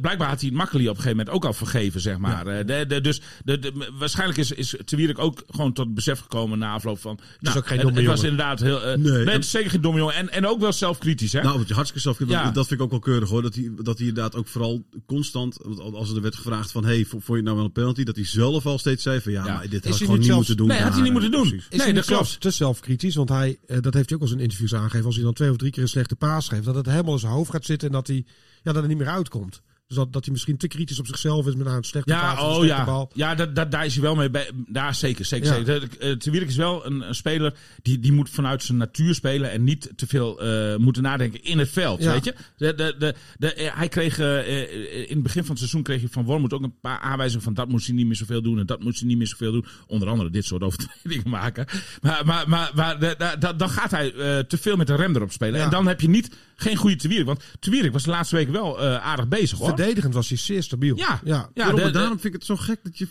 Blijkbaar 0.00 0.28
had 0.28 0.40
hij 0.40 0.50
Makkeli 0.50 0.82
op 0.84 0.88
een 0.96 1.02
gegeven 1.02 1.16
moment 1.16 1.36
ook 1.36 1.44
al 1.44 1.52
vergeven, 1.52 2.00
zeg 2.00 2.18
maar. 2.18 2.46
Eh, 2.46 2.66
de, 2.66 2.84
de, 2.88 3.00
dus 3.00 3.20
de, 3.44 3.58
de- 3.58 3.90
waarschijnlijk 3.98 4.38
is, 4.38 4.52
is 4.52 4.74
Te 4.84 4.96
Wierik 4.96 5.18
ook 5.18 5.42
gewoon 5.48 5.72
tot 5.72 5.94
besef 5.94 6.18
gekomen 6.20 6.58
na 6.58 6.72
afloop 6.72 6.98
van... 6.98 7.18
Nou, 7.40 7.56
ook 7.56 7.66
geen 7.66 7.76
het, 7.78 7.86
domme 7.86 8.00
het 8.00 8.08
was 8.10 8.22
inderdaad 8.22 8.60
heel... 8.60 8.80
Nee, 8.84 8.96
nee, 8.96 9.12
en- 9.24 9.28
het 9.32 9.44
is 9.44 9.50
zeker 9.50 9.70
geen 9.70 9.80
domme 9.80 9.98
jongen. 9.98 10.14
En, 10.14 10.30
en 10.30 10.46
ook 10.46 10.60
wel 10.60 10.72
zelfkritisch, 10.72 11.32
hè? 11.32 11.42
Nou, 11.42 11.58
wat 11.58 11.68
je 11.68 11.74
hartstikke 11.74 12.02
zelf 12.04 12.16
kunt, 12.16 12.30
Ja. 12.30 12.50
dat 12.50 12.66
vind 12.66 12.80
ik 12.80 12.84
ook 12.84 12.90
wel 12.90 13.00
keurig 13.00 13.28
hoor. 13.28 13.42
Dat 13.42 13.54
hij, 13.54 13.70
dat 13.82 13.98
hij 13.98 14.06
inderdaad 14.06 14.34
ook 14.34 14.48
vooral 14.48 14.84
constant, 15.06 15.58
want 15.62 15.94
als 15.94 16.12
er 16.14 16.22
werd 16.22 16.34
gevraagd 16.36 16.70
van, 16.70 16.84
hey, 16.84 17.04
vond 17.04 17.24
je 17.38 17.44
het 17.44 17.54
nou 17.54 17.56
wel 17.56 17.64
een 17.64 17.72
penalty? 17.72 18.04
Dat 18.04 18.16
hij 18.16 18.24
zelf 18.24 18.66
al 18.66 18.78
steeds 18.78 19.02
zei 19.02 19.20
van, 19.20 19.32
ja, 19.32 19.44
Ja. 19.46 19.52
maar 19.54 19.68
dit 19.68 19.72
Is 19.72 19.76
had 19.76 19.84
ik 19.84 19.90
hij 19.90 19.98
gewoon 19.98 20.16
niet 20.18 20.24
zelfs- 20.26 20.38
moeten 20.48 20.56
doen. 20.56 20.66
Nee, 20.66 20.80
had 20.82 20.92
hij 20.92 21.02
niet 21.02 21.12
moeten 21.12 21.30
doen. 21.30 21.48
precies. 21.48 21.66
Is 21.70 21.84
Nee, 21.84 21.94
dat 21.94 22.04
klopt. 22.04 22.40
te 22.40 22.50
zelfkritisch? 22.50 23.14
Want 23.14 23.28
hij, 23.28 23.58
eh, 23.66 23.78
dat 23.80 23.94
heeft 23.94 24.08
hij 24.08 24.18
ook 24.18 24.24
al 24.24 24.28
eens 24.28 24.36
in 24.36 24.42
interviews 24.42 24.74
aangegeven. 24.74 25.06
Als 25.06 25.14
hij 25.14 25.24
dan 25.24 25.32
twee 25.34 25.50
of 25.50 25.56
drie 25.56 25.70
keer 25.70 25.82
een 25.82 25.88
slechte 25.88 26.16
paas 26.16 26.48
geeft. 26.48 26.64
Dat 26.64 26.74
het 26.74 26.86
helemaal 26.86 27.12
in 27.12 27.18
zijn 27.18 27.32
hoofd 27.32 27.50
gaat 27.50 27.64
zitten 27.64 27.88
en 27.88 27.94
dat 27.94 28.06
hij, 28.06 28.24
ja, 28.62 28.72
dat 28.72 28.82
er 28.82 28.88
niet 28.88 28.98
meer 28.98 29.08
uitkomt. 29.08 29.62
Dus 29.88 29.96
dat, 29.96 30.12
dat 30.12 30.24
hij 30.24 30.32
misschien 30.32 30.56
te 30.56 30.68
kritisch 30.68 30.98
op 30.98 31.06
zichzelf 31.06 31.46
is 31.46 31.54
met 31.54 31.64
nou, 31.64 31.76
een 31.76 31.84
slechte 31.84 32.12
Ja, 32.12 32.42
oh 32.42 32.64
ja. 32.64 32.84
bal. 32.84 33.10
Ja, 33.14 33.34
dat, 33.34 33.54
dat, 33.54 33.70
daar 33.70 33.84
is 33.84 33.92
hij 33.94 34.02
wel 34.02 34.14
mee. 34.14 34.30
Bij, 34.30 34.50
daar 34.66 34.94
zeker, 34.94 35.24
zeker, 35.24 35.46
Ja. 35.46 35.54
zeker. 35.54 35.88
De- 35.98 36.16
Te 36.16 36.30
Wierik 36.30 36.48
is 36.48 36.56
wel 36.56 36.86
een, 36.86 37.08
een 37.08 37.14
speler 37.14 37.54
die, 37.82 37.98
die 37.98 38.12
moet 38.12 38.30
vanuit 38.30 38.62
zijn 38.62 38.78
natuur 38.78 39.14
spelen 39.14 39.50
en 39.50 39.64
niet 39.64 39.92
te 39.96 40.06
veel 40.06 40.40
eh, 40.40 40.76
moeten 40.76 41.02
nadenken 41.02 41.42
in 41.44 41.58
het 41.58 41.68
veld. 41.70 42.02
Ja. 42.02 42.12
Weet 42.12 42.24
je? 42.24 42.34
De, 42.56 42.74
de, 42.74 42.94
de, 42.98 43.14
de, 43.38 43.54
eh, 43.54 43.76
hij 43.76 43.88
kreeg 43.88 44.18
eh, 44.18 44.72
in 45.10 45.14
het 45.14 45.22
begin 45.22 45.40
van 45.42 45.50
het 45.50 45.58
seizoen 45.58 45.82
kreeg 45.82 46.00
hij 46.00 46.08
van 46.08 46.24
Wormoed 46.24 46.52
ook 46.52 46.62
een 46.62 46.80
paar 46.80 46.98
aanwijzingen 47.00 47.44
van 47.44 47.54
dat 47.54 47.68
moet 47.68 47.86
hij 47.86 47.94
niet 47.94 48.06
meer 48.06 48.16
zoveel 48.16 48.42
doen 48.42 48.58
en 48.58 48.66
dat 48.66 48.82
moet 48.82 48.98
hij 48.98 49.08
niet 49.08 49.18
meer 49.18 49.26
zoveel 49.26 49.52
doen. 49.52 49.66
Onder 49.86 50.08
andere 50.08 50.30
dit 50.30 50.44
soort 50.44 50.62
overtredingen 50.68 51.28
maken. 51.30 51.66
Maar, 52.00 52.22
maar, 52.26 52.48
maar, 52.48 52.70
maar 52.74 53.16
dan 53.56 53.70
gaat 53.70 53.90
hij 53.90 54.10
te 54.44 54.58
veel 54.58 54.76
met 54.76 54.86
de 54.86 54.94
rem 54.94 55.16
erop 55.16 55.32
spelen. 55.32 55.58
Ja. 55.58 55.64
En 55.64 55.70
dan 55.70 55.86
heb 55.86 56.00
je 56.00 56.08
niet 56.08 56.36
geen 56.56 56.76
goede 56.76 56.96
Te 56.96 57.08
Wierik. 57.08 57.26
Want 57.26 57.42
Te 57.58 57.70
Wierik 57.70 57.92
was 57.92 58.02
de 58.02 58.10
laatste 58.10 58.36
weken 58.36 58.52
wel 58.52 58.80
aardig 58.80 59.28
bezig 59.28 59.58
hoor. 59.58 59.76
Verdedigend 59.78 60.14
was 60.14 60.28
hij 60.28 60.38
zeer 60.38 60.62
stabiel. 60.62 60.96
Ja, 60.96 61.20
ja. 61.24 61.34
ja 61.34 61.48
Daarom, 61.54 61.76
de- 61.76 61.82
de- 61.84 61.90
daarom 61.90 62.20
vind 62.20 62.24
ik 62.24 62.32
het 62.32 62.44
zo 62.44 62.56
gek 62.56 62.78
dat 62.82 62.98
je 62.98 63.08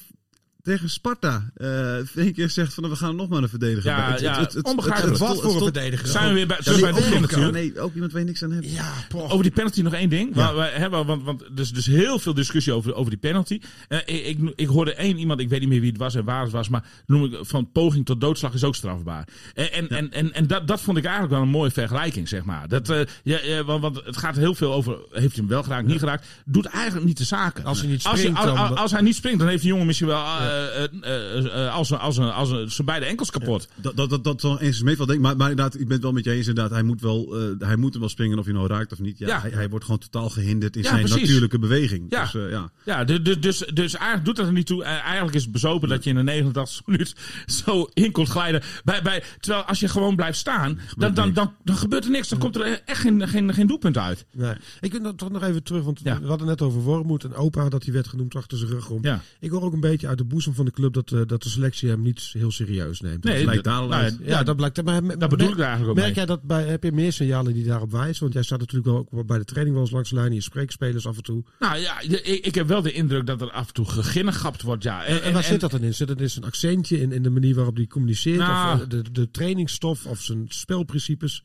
tegen 0.67 0.89
Sparta 0.89 1.49
eh 1.56 1.95
één 2.15 2.34
keer 2.34 2.49
zegt 2.49 2.73
van, 2.73 2.89
we 2.89 2.95
gaan 2.95 3.15
nog 3.15 3.30
maar 3.30 3.43
een 3.43 3.49
verdediger. 3.49 3.91
Ja, 3.91 3.97
bij. 3.97 4.12
Het- 4.12 4.19
ja, 4.19 4.30
het- 4.32 4.39
het- 4.39 4.53
het- 4.53 4.65
onbegrijpelijk. 4.65 5.19
het- 5.19 5.27
het- 5.27 5.38
Wat 5.41 5.45
voor 5.51 5.56
een 5.67 5.73
verdediger. 5.73 6.08
zijn 6.08 6.27
we 6.27 6.34
weer 6.34 6.47
bij, 6.47 6.58
Ja, 6.63 6.71
bij 6.80 6.82
het 6.89 6.95
begin 6.95 7.13
ook, 7.13 7.19
natuurlijk. 7.21 7.51
nee, 7.53 7.80
ook 7.80 7.93
iemand 7.93 8.12
waar 8.12 8.21
je 8.21 8.27
niks 8.27 8.43
aan 8.43 8.51
hebt. 8.51 8.71
Ja. 8.71 8.93
Over 9.15 9.43
die 9.43 9.51
penalty 9.51 9.82
nog 9.82 9.93
één 9.93 10.10
ding. 10.10 10.36
Ja. 10.36 10.36
Waar 10.36 10.56
we 10.56 10.62
hebben, 10.80 11.06
want, 11.06 11.23
want 11.23 11.41
er 11.41 11.49
is 11.60 11.71
dus 11.71 11.86
heel 11.86 12.19
veel 12.19 12.34
discussie 12.34 12.73
over, 12.73 12.93
over 12.93 13.10
die 13.10 13.19
penalty. 13.19 13.62
Eh, 13.88 13.97
ik, 14.06 14.25
ik, 14.25 14.51
ik 14.56 14.67
hoorde 14.67 14.93
één 14.93 15.17
iemand, 15.17 15.39
ik 15.39 15.49
weet 15.49 15.60
niet 15.60 15.69
meer 15.69 15.80
wie 15.80 15.89
het 15.89 15.99
was 15.99 16.15
en 16.15 16.23
waar 16.23 16.43
het 16.43 16.51
was, 16.51 16.69
maar 16.69 16.84
noem 17.06 17.23
ik 17.23 17.38
van 17.41 17.71
poging 17.71 18.06
tot 18.06 18.21
doodslag 18.21 18.53
is 18.53 18.63
ook 18.63 18.75
strafbaar. 18.75 19.27
En, 19.53 19.71
en, 19.71 19.89
en, 19.89 20.12
en, 20.12 20.34
en 20.34 20.47
dat, 20.47 20.67
dat 20.67 20.82
vond 20.82 20.97
ik 20.97 21.03
eigenlijk 21.03 21.34
wel 21.34 21.43
een 21.43 21.49
mooie 21.49 21.71
vergelijking, 21.71 22.27
zeg 22.27 22.43
maar. 22.43 22.67
Dat, 22.67 22.89
eh, 22.89 22.99
ja, 23.23 23.39
ja, 23.43 23.63
want, 23.63 23.82
want 23.82 24.01
het 24.06 24.17
gaat 24.17 24.36
heel 24.36 24.56
veel 24.56 24.73
over, 24.73 24.93
heeft 24.93 25.12
hij 25.12 25.30
hem 25.36 25.47
wel 25.47 25.63
geraakt, 25.63 25.88
niet 25.88 25.99
geraakt. 25.99 26.27
Doet 26.45 26.65
eigenlijk 26.65 27.06
niet 27.06 27.17
de 27.17 27.23
zaken. 27.23 27.63
Als 27.65 27.80
hij 27.80 27.89
niet 27.89 28.03
als, 28.03 28.19
springt, 28.19 28.38
als, 28.39 28.45
dan- 28.45 28.77
als 28.77 28.91
hij 28.91 29.01
niet 29.01 29.15
springt, 29.15 29.39
dan 29.39 29.47
heeft 29.47 29.62
die 29.62 29.69
jongen 29.71 29.86
misschien 29.86 30.08
wel 30.08 30.23
eh, 30.23 30.57
eh, 30.58 30.84
eh, 31.02 31.65
eh, 31.67 31.74
als, 31.76 31.89
een- 31.89 31.98
als, 32.00 32.17
een- 32.17 32.32
als, 32.34 32.50
een- 32.52 32.72
zijn 32.72 32.88
beide 32.88 33.06
enkels 33.06 33.32
kapot. 33.32 33.67
Dat, 33.76 33.96
dat, 33.96 34.10
dat, 34.10 34.24
dat 34.24 34.41
zal 34.41 34.60
eens 34.60 34.82
meevallen, 34.82 35.08
denk 35.08 35.20
ik. 35.20 35.26
Maar, 35.26 35.38
maar 35.38 35.50
inderdaad, 35.50 35.74
ik 35.80 35.84
ben 35.86 35.93
het 35.93 36.02
wel 36.04 36.12
met 36.12 36.24
je 36.24 36.32
eens. 36.32 36.48
Inderdaad, 36.48 36.72
hij 36.74 36.84
moet 36.84 37.02
wel, 37.02 37.36
eh, 37.38 37.67
hij 37.67 37.76
moet 37.76 37.91
hem 37.91 38.00
wel 38.00 38.10
springen 38.10 38.39
of 38.39 38.46
hij 38.46 38.54
nou 38.54 38.67
raakt 38.67 38.91
of 38.91 39.00
niet. 39.00 39.17
Ja, 39.17 39.28
Ja. 39.28 39.41
Hij, 39.41 39.50
hij 39.52 39.70
wordt 39.70 39.86
gewoon 39.86 40.00
totaal 40.00 40.30
gehinderd 40.30 40.76
in 40.76 40.82
Ja, 40.82 40.89
zijn 40.89 41.02
precies. 41.02 41.22
natuurlijke 41.22 41.60
beweging. 41.60 42.06
Ja. 42.10 42.22
Dus, 42.22 42.36
eh, 42.36 42.50
ja. 42.50 42.72
Ja, 42.86 43.04
dus, 43.04 43.24
dus, 43.24 43.39
dus, 43.39 43.58
dus 43.74 43.93
eigenlijk 43.93 44.26
doet 44.26 44.36
dat 44.36 44.46
er 44.48 44.54
niet 44.54 44.65
toe. 44.65 44.84
Eigenlijk 44.84 45.36
is 45.36 45.43
het 45.43 45.52
bezopen 45.52 45.89
dat 45.89 46.04
je 46.04 46.10
in 46.10 46.15
de 46.15 46.24
89 46.24 46.86
minuut 46.86 47.15
zo 47.65 47.88
in 47.93 48.12
komt 48.12 48.30
glijden. 48.30 48.62
Bij, 48.84 49.02
bij, 49.02 49.24
terwijl 49.39 49.63
als 49.63 49.80
je 49.80 49.88
gewoon 49.88 50.15
blijft 50.15 50.38
staan, 50.38 50.80
dan, 50.98 51.13
dan, 51.13 51.34
dan, 51.34 51.54
dan 51.63 51.76
gebeurt 51.76 52.06
er 52.06 52.12
niks. 52.12 52.28
Dan 52.30 52.39
komt 52.39 52.56
er 52.56 52.82
echt 52.86 53.02
geen, 53.02 53.28
geen, 53.28 53.54
geen 53.54 53.67
doelpunt 53.67 53.98
uit. 53.98 54.26
Nee. 54.36 54.54
Ik 54.80 54.91
wil 54.91 55.15
toch 55.15 55.32
nog 55.32 55.43
even 55.43 55.63
terug, 55.63 55.84
want 55.84 56.00
Ja. 56.04 56.20
we 56.22 56.28
hadden 56.28 56.48
net 56.48 56.62
over 56.62 56.82
Wormoed 56.82 57.24
en 57.24 57.34
Opa, 57.36 57.70
dat 57.70 57.84
hij 57.84 57.93
werd 57.93 58.08
genoemd 58.08 58.36
achter 58.36 58.58
zijn 58.58 58.70
rug 58.70 58.89
om. 58.89 59.00
Ja. 59.04 59.22
Ik 59.39 59.50
hoor 59.50 59.62
ook 59.62 59.74
een 59.74 59.80
beetje 59.80 60.08
uit 60.08 60.17
de 60.17 60.26
boezem 60.38 60.54
van 60.56 60.65
de 60.65 60.71
club 60.71 60.93
dat, 60.93 61.12
eh, 61.12 61.21
dat 61.26 61.43
de 61.43 61.50
selectie 61.50 61.89
hem 61.89 62.02
niet 62.02 62.30
heel 62.34 62.52
serieus 62.52 63.02
neemt. 63.02 63.23
Nee, 63.23 63.45
lijkt 63.45 63.63
dat- 63.63 63.73
daar 63.73 63.82
al 63.82 63.88
nou. 63.88 64.17
Ja, 64.23 64.43
dat 64.43 64.56
blijkt. 64.56 64.84
Maar, 64.84 65.19
Dat 65.19 65.30
bedoel 65.30 65.52
ik 65.52 65.60
eigenlijk 65.60 65.89
ook 65.89 65.95
Merk 65.95 66.08
mee. 66.08 66.15
jij 66.15 66.26
dat 66.26 66.43
bij, 66.43 66.65
heb 66.65 66.84
je 66.84 66.91
meer 66.91 67.13
signalen 67.13 67.54
die 67.54 67.63
daarop 67.65 67.91
wijzen? 67.91 68.21
Want 68.21 68.34
jij 68.34 68.43
staat 68.43 68.60
natuurlijk 68.60 68.88
ook 69.12 69.26
bij 69.26 69.38
de 69.38 69.45
training 69.45 69.76
wel 69.76 69.84
eens 69.86 69.93
langs 69.93 70.10
de 70.10 70.15
lijn. 70.15 70.34
Je 70.34 70.41
spreekt 70.41 70.71
spelers 70.73 71.08
af 71.08 71.17
en 71.17 71.23
toe. 71.23 71.43
Nou 71.60 71.78
ja, 71.78 72.00
ik, 72.00 72.41
ik 72.45 72.56
heb 72.56 72.67
wel 72.67 72.82
de 72.82 72.91
indruk 72.91 73.26
dat 73.26 73.41
er 73.41 73.52
af 73.52 73.67
en 73.67 73.73
toe 73.73 73.86
geginnegapt 73.86 74.62
wordt. 74.62 74.84
Ja. 74.84 75.04
En, 75.06 75.23
en 75.23 75.34
waar 75.34 75.43
zit 75.43 75.60
dat 75.60 75.71
dan 75.71 75.82
in? 75.84 75.93
Zit 75.93 76.10
het 76.10 76.21
in 76.21 76.30
zijn 76.30 76.45
accentje, 76.45 77.02
in, 77.02 77.12
in 77.12 77.23
de 77.23 77.30
manier 77.30 77.56
waarop 77.56 77.76
hij 77.76 77.88
communiceert? 77.88 78.38
Nou. 78.39 78.76
of 78.76 78.82
eh, 78.82 78.89
de, 78.89 79.04
de 79.12 79.32
trainingsstof, 79.32 80.06
of 80.06 80.21
zijn 80.21 80.45
spelprincipes? 80.47 81.43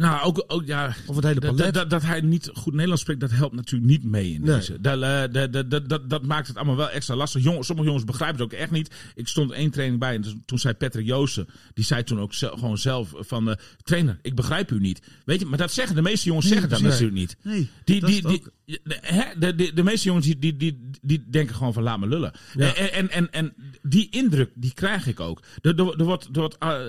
Nou, 0.00 0.22
ook, 0.22 0.44
ook 0.46 0.66
ja. 0.66 0.94
Of 1.06 1.16
het 1.16 1.24
hele 1.24 1.40
Dat, 1.40 1.56
palet? 1.56 1.74
dat, 1.74 1.90
dat 1.90 2.02
hij 2.02 2.20
niet 2.20 2.50
goed 2.52 2.72
Nederlands 2.72 3.02
spreekt, 3.02 3.20
dat 3.20 3.30
helpt 3.30 3.54
natuurlijk 3.54 3.90
niet 3.90 4.04
mee 4.04 4.32
in 4.32 4.44
deze. 4.44 4.78
Eh, 4.82 5.24
dat, 5.32 5.70
dat, 5.70 5.88
dat, 5.88 6.10
dat, 6.10 6.22
maakt 6.22 6.46
het 6.46 6.56
allemaal 6.56 6.76
wel 6.76 6.90
extra 6.90 7.16
lastig. 7.16 7.42
Jongen, 7.42 7.64
sommige 7.64 7.86
jongens 7.86 8.06
begrijpen 8.06 8.42
het 8.42 8.52
ook 8.52 8.58
echt 8.58 8.70
niet. 8.70 8.94
Ik 9.14 9.28
stond 9.28 9.50
één 9.50 9.70
training 9.70 10.00
bij 10.00 10.14
en 10.14 10.20
dus 10.20 10.34
toen 10.44 10.58
zei 10.58 10.74
Patrick 10.74 11.06
Joosten, 11.06 11.48
die 11.74 11.84
zei 11.84 12.02
toen 12.02 12.20
ook 12.20 12.34
gewoon 12.34 12.78
zelf 12.78 13.12
van, 13.16 13.50
eh, 13.50 13.56
trainer, 13.82 14.18
ik 14.22 14.34
begrijp 14.34 14.70
u 14.70 14.80
niet. 14.80 15.02
Weet 15.24 15.40
je, 15.40 15.46
maar 15.46 15.58
dat 15.58 15.72
zeggen 15.72 15.96
de 15.96 16.02
meeste 16.02 16.26
jongens 16.26 16.48
zeggen 16.48 16.68
dat 16.68 16.80
natuurlijk 16.80 17.12
niet. 17.12 17.36
Nee, 17.42 17.68
Die, 17.84 18.04
die, 18.04 18.26
die, 18.28 18.42
de, 18.64 19.34
de, 19.38 19.54
de, 19.54 19.72
de 19.72 19.82
meeste 19.82 20.06
jongens 20.06 20.26
die, 20.26 20.38
die, 20.38 20.56
die, 20.56 20.90
die 21.02 21.24
denken 21.30 21.54
gewoon 21.54 21.72
van 21.72 21.82
laat 21.82 21.98
me 21.98 22.06
lullen. 22.06 22.32
Ja. 22.56 22.74
En, 22.74 22.92
en, 22.92 23.10
en, 23.10 23.30
en 23.30 23.54
die 23.82 24.10
indruk, 24.10 24.50
die 24.54 24.74
krijg 24.74 25.06
ik 25.06 25.20
ook. 25.20 25.42
Er, 25.60 25.80
er, 25.80 25.98
er 25.98 26.04
wordt, 26.04 26.24
er 26.24 26.40
wordt 26.40 26.58
eh, 26.58 26.84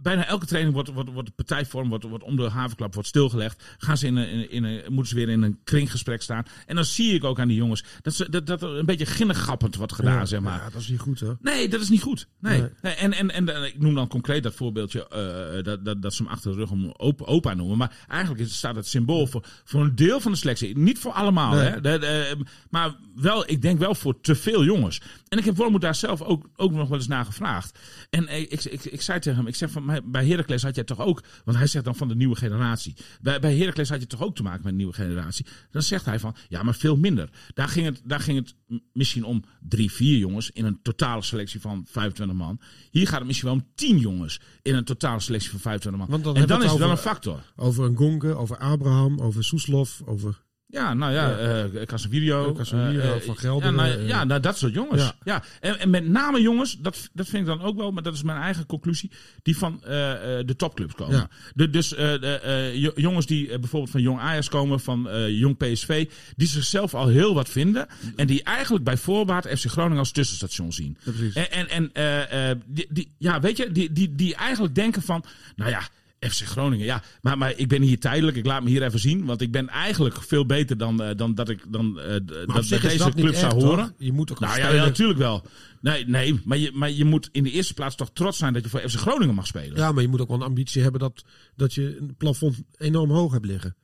bijna 0.00 0.26
elke 0.26 0.46
training 0.46 0.74
wordt, 0.74 0.92
wordt, 0.92 1.12
wordt 1.12 1.28
de 1.28 1.34
partijvorm 1.34 1.88
wordt, 1.88 2.04
wordt 2.04 2.24
om 2.24 2.36
de 2.36 2.48
havenklap 2.48 2.94
wordt 2.94 3.08
stilgelegd. 3.08 3.64
Gaan 3.78 3.96
ze 3.96 4.06
in 4.06 4.16
een, 4.16 4.28
in, 4.28 4.50
in 4.50 4.64
een, 4.64 4.82
moeten 4.88 5.06
ze 5.08 5.14
weer 5.14 5.28
in 5.28 5.42
een 5.42 5.58
kringgesprek 5.64 6.22
staan. 6.22 6.44
En 6.66 6.74
dan 6.74 6.84
zie 6.84 7.14
ik 7.14 7.24
ook 7.24 7.40
aan 7.40 7.48
die 7.48 7.56
jongens 7.56 7.84
dat, 8.02 8.14
ze, 8.14 8.30
dat, 8.30 8.46
dat 8.46 8.62
er 8.62 8.68
een 8.78 8.86
beetje 8.86 9.06
ginnegappend 9.06 9.76
wordt 9.76 9.92
gedaan, 9.92 10.14
ja, 10.18 10.24
zeg 10.24 10.40
maar. 10.40 10.58
Ja, 10.58 10.70
dat 10.70 10.80
is 10.80 10.88
niet 10.88 11.00
goed 11.00 11.20
hoor. 11.20 11.36
Nee, 11.40 11.68
dat 11.68 11.80
is 11.80 11.88
niet 11.88 12.02
goed. 12.02 12.28
Nee. 12.40 12.62
Nee. 12.82 12.94
En, 12.94 13.12
en, 13.12 13.30
en, 13.30 13.54
en 13.54 13.64
ik 13.64 13.78
noem 13.78 13.94
dan 13.94 14.08
concreet 14.08 14.42
dat 14.42 14.54
voorbeeldje 14.54 15.08
eh, 15.08 15.62
dat, 15.64 15.84
dat, 15.84 16.02
dat 16.02 16.14
ze 16.14 16.22
hem 16.22 16.32
achter 16.32 16.50
de 16.50 16.56
rug 16.56 16.70
om 16.70 16.94
opa, 16.96 17.24
opa 17.24 17.54
noemen. 17.54 17.76
Maar 17.78 17.96
eigenlijk 18.08 18.40
is, 18.42 18.56
staat 18.56 18.76
het 18.76 18.86
symbool 18.86 19.26
voor, 19.26 19.44
voor 19.64 19.80
een 19.80 19.94
deel 19.94 20.20
van 20.20 20.32
de 20.32 20.38
selectie. 20.38 20.78
Niet 20.78 20.98
voor 20.98 21.12
allemaal, 21.12 21.54
Nee. 21.54 21.64
hè. 21.68 21.80
De- 21.80 21.98
de, 21.98 22.36
maar 22.70 22.94
wel, 23.14 23.50
ik 23.50 23.62
denk 23.62 23.78
wel 23.78 23.94
voor 23.94 24.20
te 24.20 24.34
veel 24.34 24.64
jongens. 24.64 25.00
En 25.28 25.38
ik 25.38 25.44
heb 25.44 25.56
Wormoed 25.56 25.80
daar 25.80 25.94
zelf 25.94 26.22
ook, 26.22 26.48
ook 26.56 26.72
nog 26.72 26.88
wel 26.88 26.98
eens 26.98 27.06
naar 27.06 27.24
gevraagd. 27.24 27.78
En 28.10 28.26
eh, 28.26 28.40
ik, 28.40 28.64
ik, 28.64 28.84
ik, 28.84 29.02
zei 29.02 29.18
tegen 29.18 29.38
hem, 29.38 29.46
ik 29.46 29.54
zeg 29.54 29.70
van, 29.70 29.84
mij- 29.88 30.04
bij 30.04 30.26
Heracles 30.26 30.62
had 30.62 30.74
jij 30.74 30.84
toch 30.84 31.00
ook, 31.00 31.22
want 31.44 31.58
hij 31.58 31.66
zegt 31.66 31.84
dan 31.84 31.96
van 31.96 32.08
de 32.08 32.14
nieuwe 32.14 32.36
generatie. 32.36 32.96
Bij, 33.20 33.40
bij 33.40 33.56
Heracles 33.56 33.88
had 33.88 34.00
je 34.00 34.06
toch 34.06 34.22
ook 34.22 34.34
te 34.34 34.42
maken 34.42 34.60
met 34.62 34.70
een 34.70 34.76
nieuwe 34.76 34.92
generatie. 34.92 35.46
Dan 35.70 35.82
zegt 35.82 36.04
hij 36.04 36.18
van, 36.18 36.36
ja, 36.48 36.62
maar 36.62 36.74
veel 36.74 36.96
minder. 36.96 37.30
Daar 37.54 37.68
ging 37.68 37.86
het, 37.86 38.02
daar 38.04 38.20
ging 38.20 38.38
het 38.38 38.80
misschien 38.92 39.24
om 39.24 39.44
drie, 39.68 39.92
vier 39.92 40.18
jongens 40.18 40.50
in 40.50 40.64
een 40.64 40.82
totale 40.82 41.22
selectie 41.22 41.60
van 41.60 41.86
25 41.88 42.36
man. 42.36 42.60
Hier 42.90 43.06
gaat 43.06 43.18
het 43.18 43.26
misschien 43.26 43.48
wel 43.48 43.58
om 43.58 43.66
tien 43.74 43.98
jongens 43.98 44.40
in 44.62 44.74
een 44.74 44.84
totale 44.84 45.20
selectie 45.20 45.50
van 45.50 45.60
25 45.60 46.00
man. 46.00 46.10
Want 46.10 46.24
dan 46.24 46.36
en 46.42 46.48
dan 46.48 46.62
is 46.62 46.70
het 46.70 46.78
wel 46.78 46.90
een 46.90 46.96
factor. 46.96 47.52
Over 47.56 47.84
een 47.84 47.96
Gonke, 47.96 48.34
over 48.34 48.58
Abraham, 48.58 49.20
over 49.20 49.44
Soeslof, 49.44 50.02
over 50.04 50.46
Ja, 50.70 50.94
nou 50.94 51.12
ja, 51.12 51.38
eh 51.38 51.86
Casemiro. 51.86 52.48
Eh, 52.48 52.56
Casemiro, 52.56 53.00
eh, 53.00 53.14
eh, 53.14 53.20
Van 53.20 53.36
Gelder, 53.36 53.70
Ja, 53.70 53.74
nou, 53.76 54.06
ja, 54.06 54.24
nou, 54.24 54.40
dat 54.40 54.58
soort 54.58 54.74
jongens. 54.74 55.02
Ja. 55.02 55.14
Ja. 55.24 55.42
En, 55.60 55.78
en 55.78 55.90
met 55.90 56.08
name 56.08 56.40
jongens, 56.40 56.78
dat, 56.80 57.08
dat 57.12 57.26
vind 57.28 57.40
ik 57.42 57.46
dan 57.48 57.60
ook 57.62 57.76
wel, 57.76 57.90
maar 57.90 58.02
dat 58.02 58.14
is 58.14 58.22
mijn 58.22 58.40
eigen 58.40 58.66
conclusie, 58.66 59.10
die 59.42 59.56
van 59.56 59.80
de 59.82 60.54
topclubs 60.56 60.94
komen. 60.94 61.16
Ja. 61.16 61.28
De, 61.54 61.70
dus 61.70 61.88
de, 61.88 62.72
jo- 62.74 62.92
jongens 62.94 63.26
die 63.26 63.58
bijvoorbeeld 63.58 63.90
van 63.90 64.00
Jong 64.02 64.20
Ajax 64.20 64.48
komen, 64.48 64.80
van 64.80 65.08
Jong 65.28 65.56
PSV, 65.56 66.10
die 66.36 66.48
zichzelf 66.48 66.94
al 66.94 67.08
heel 67.08 67.34
wat 67.34 67.48
vinden. 67.48 67.86
En 68.16 68.26
die 68.26 68.42
eigenlijk 68.42 68.84
bij 68.84 68.96
voorbaat 68.96 69.46
FC 69.46 69.66
Groningen 69.66 69.98
als 69.98 70.12
tussenstation 70.12 70.72
zien. 70.72 70.96
Ja, 71.04 71.12
precies. 71.12 71.34
En, 71.34 71.68
en, 71.70 71.92
en 71.92 72.62
die, 72.66 72.86
die, 72.90 73.14
ja, 73.18 73.40
weet 73.40 73.56
je, 73.56 73.72
die, 73.72 73.92
die, 73.92 74.14
die 74.14 74.34
eigenlijk 74.34 74.74
denken 74.74 75.02
van, 75.02 75.24
nou 75.56 75.70
ja, 75.70 75.80
FC 76.20 76.44
Groningen, 76.44 76.86
ja, 76.86 77.02
maar, 77.22 77.38
maar 77.38 77.52
ik 77.56 77.68
ben 77.68 77.82
hier 77.82 77.98
tijdelijk, 77.98 78.36
ik 78.36 78.46
laat 78.46 78.62
me 78.62 78.68
hier 78.68 78.82
even 78.82 78.98
zien, 78.98 79.24
want 79.24 79.40
ik 79.40 79.52
ben 79.52 79.68
eigenlijk 79.68 80.22
veel 80.22 80.46
beter 80.46 80.78
dan, 80.78 81.02
eh, 81.02 81.16
dan 81.16 81.34
dat 81.34 81.48
ik 81.48 81.64
dan, 81.68 82.00
eh, 82.00 82.10
dat 82.10 82.68
bij 82.68 82.78
deze 82.80 82.98
dat 82.98 83.14
club 83.14 83.34
zou 83.34 83.52
horen. 83.54 83.94
Je 83.98 84.12
moet 84.12 84.30
ook 84.30 84.40
Nou 84.40 84.58
ja, 84.58 84.72
ja, 84.72 84.84
natuurlijk 84.84 85.18
wel. 85.18 85.44
Nee, 85.80 86.04
nee 86.06 86.40
maar, 86.44 86.58
je, 86.58 86.70
maar 86.74 86.90
je 86.90 87.04
moet 87.04 87.28
in 87.32 87.42
de 87.42 87.50
eerste 87.50 87.74
plaats 87.74 87.96
toch 87.96 88.10
trots 88.12 88.38
zijn 88.38 88.52
dat 88.52 88.62
je 88.62 88.68
voor 88.68 88.80
FC 88.80 88.96
Groningen 88.96 89.34
mag 89.34 89.46
spelen. 89.46 89.76
Ja, 89.76 89.92
maar 89.92 90.02
je 90.02 90.08
moet 90.08 90.20
ook 90.20 90.28
wel 90.28 90.36
een 90.36 90.42
ambitie 90.42 90.82
hebben 90.82 91.00
dat, 91.00 91.24
dat 91.56 91.74
je 91.74 91.96
een 92.00 92.14
plafond 92.16 92.62
enorm 92.76 93.10
hoog 93.10 93.32
hebt 93.32 93.46
liggen. 93.46 93.76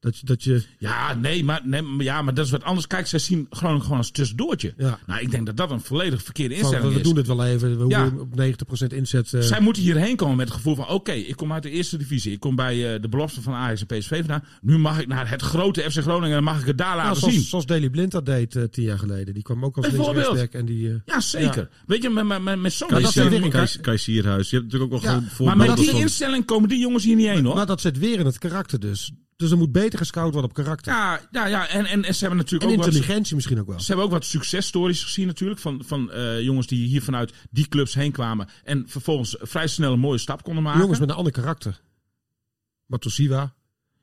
Dat 0.00 0.16
je, 0.18 0.26
dat 0.26 0.42
je 0.44 0.62
Ja, 0.78 1.14
nee, 1.14 1.44
maar, 1.44 1.60
nee, 1.64 1.82
maar- 1.82 2.04
ja, 2.04 2.22
maar 2.22 2.34
dat 2.34 2.44
is 2.44 2.50
wat 2.50 2.64
anders. 2.64 2.86
Kijk, 2.86 3.06
zij 3.06 3.18
zien 3.18 3.46
Groningen 3.50 3.82
gewoon 3.82 3.98
als 3.98 4.10
tussendoortje. 4.10 4.74
Ja. 4.76 4.98
Nou, 5.06 5.20
ik 5.20 5.30
denk 5.30 5.46
dat 5.46 5.56
dat 5.56 5.70
een 5.70 5.80
volledig 5.80 6.22
verkeerde 6.22 6.54
van, 6.54 6.62
instelling 6.62 6.92
we 6.92 6.98
is. 7.00 7.06
doen 7.06 7.16
het 7.16 7.26
wel 7.26 7.44
even, 7.44 7.78
we 7.78 7.88
Ja. 7.88 8.00
hoeven 8.02 8.20
op 8.20 8.34
90% 8.36 8.92
inzet. 8.92 9.34
eh, 9.34 9.40
Zij 9.40 9.60
moeten 9.60 9.82
hierheen 9.82 10.16
komen 10.16 10.36
met 10.36 10.46
het 10.48 10.56
gevoel 10.56 10.74
van... 10.74 10.88
oké, 10.88 11.12
ik 11.12 11.36
kom 11.36 11.52
uit 11.52 11.62
de 11.62 11.70
eerste 11.70 11.96
divisie. 11.96 12.32
Ik 12.32 12.40
kom 12.40 12.56
bij 12.56 12.94
eh, 12.94 13.02
de 13.02 13.08
belofte 13.08 13.42
van 13.42 13.52
Ajax 13.54 13.84
en 13.86 13.98
PSV 13.98 14.16
vandaan. 14.18 14.44
Nu 14.60 14.78
mag 14.78 15.00
ik 15.00 15.06
naar 15.06 15.30
het 15.30 15.42
grote 15.42 15.90
FC 15.90 15.98
Groningen... 15.98 16.36
en 16.36 16.44
mag 16.44 16.60
ik 16.60 16.66
het 16.66 16.78
daar 16.78 16.94
nou, 16.96 16.98
laten 17.02 17.18
zoals, 17.20 17.34
zien. 17.34 17.42
zoals 17.44 17.66
Daley 17.66 17.90
Blind 17.90 18.10
dat 18.12 18.26
deed 18.26 18.56
eh, 18.56 18.62
tien 18.62 18.84
jaar 18.84 18.98
geleden. 18.98 19.34
Die 19.34 19.42
kwam 19.42 19.64
ook 19.64 19.76
als 19.76 19.86
linksrechtsback 19.90 20.52
en 20.52 20.64
die... 20.66 20.88
eh, 20.88 20.94
Ja, 21.04 21.20
zeker. 21.20 21.68
Weet 21.86 22.02
je, 22.02 22.10
met, 22.10 22.26
met, 22.26 22.42
met, 22.42 22.58
met 22.60 22.72
zo'n. 22.72 22.88
Je 22.88 22.94
hebt 22.94 23.14
natuurlijk 24.50 24.82
ook 24.82 24.90
wel 24.90 25.00
Ja, 25.02 25.20
gewoon 25.28 25.56
maar 25.56 25.66
met 25.68 25.76
die 25.76 25.92
instelling 25.94 26.44
komen 26.44 26.68
die 26.68 26.78
jongens 26.78 27.04
hier 27.04 27.16
niet 27.16 27.26
heen, 27.28 27.44
hoor. 27.44 27.54
maar 27.54 27.66
dat 27.66 27.80
zit 27.80 27.98
weer 27.98 28.18
in 28.18 28.26
het 28.26 28.38
karakter 28.38 28.80
dus. 28.80 29.10
Dus 29.40 29.50
er 29.50 29.56
moet 29.56 29.72
beter 29.72 29.98
gescout 29.98 30.32
worden 30.32 30.50
op 30.50 30.56
karakter. 30.56 30.92
ja, 30.92 31.20
ja, 31.30 31.46
ja. 31.46 31.68
En, 31.68 31.86
en, 31.86 32.04
en 32.04 32.14
ze 32.14 32.20
hebben 32.20 32.38
natuurlijk 32.38 32.70
en 32.70 32.78
ook 32.78 32.84
wat... 32.84 32.94
intelligentie 32.94 33.34
misschien 33.34 33.60
ook 33.60 33.66
wel. 33.66 33.80
Ze 33.80 33.86
hebben 33.86 34.04
ook 34.04 34.10
wat 34.10 34.24
successtories 34.24 35.02
gezien 35.02 35.26
natuurlijk. 35.26 35.60
Van, 35.60 35.82
van 35.86 36.10
eh, 36.10 36.40
jongens 36.40 36.66
die 36.66 36.86
hier 36.86 37.02
vanuit 37.02 37.32
die 37.50 37.68
clubs 37.68 37.94
heen 37.94 38.12
kwamen. 38.12 38.48
En 38.64 38.84
vervolgens 38.86 39.36
vrij 39.40 39.66
snel 39.66 39.92
een 39.92 39.98
mooie 39.98 40.18
stap 40.18 40.42
konden 40.42 40.62
maken. 40.62 40.80
Jongens 40.80 40.98
met 40.98 41.08
een 41.08 41.16
ander 41.16 41.32
karakter. 41.32 41.80
Matosiwa. 42.86 43.54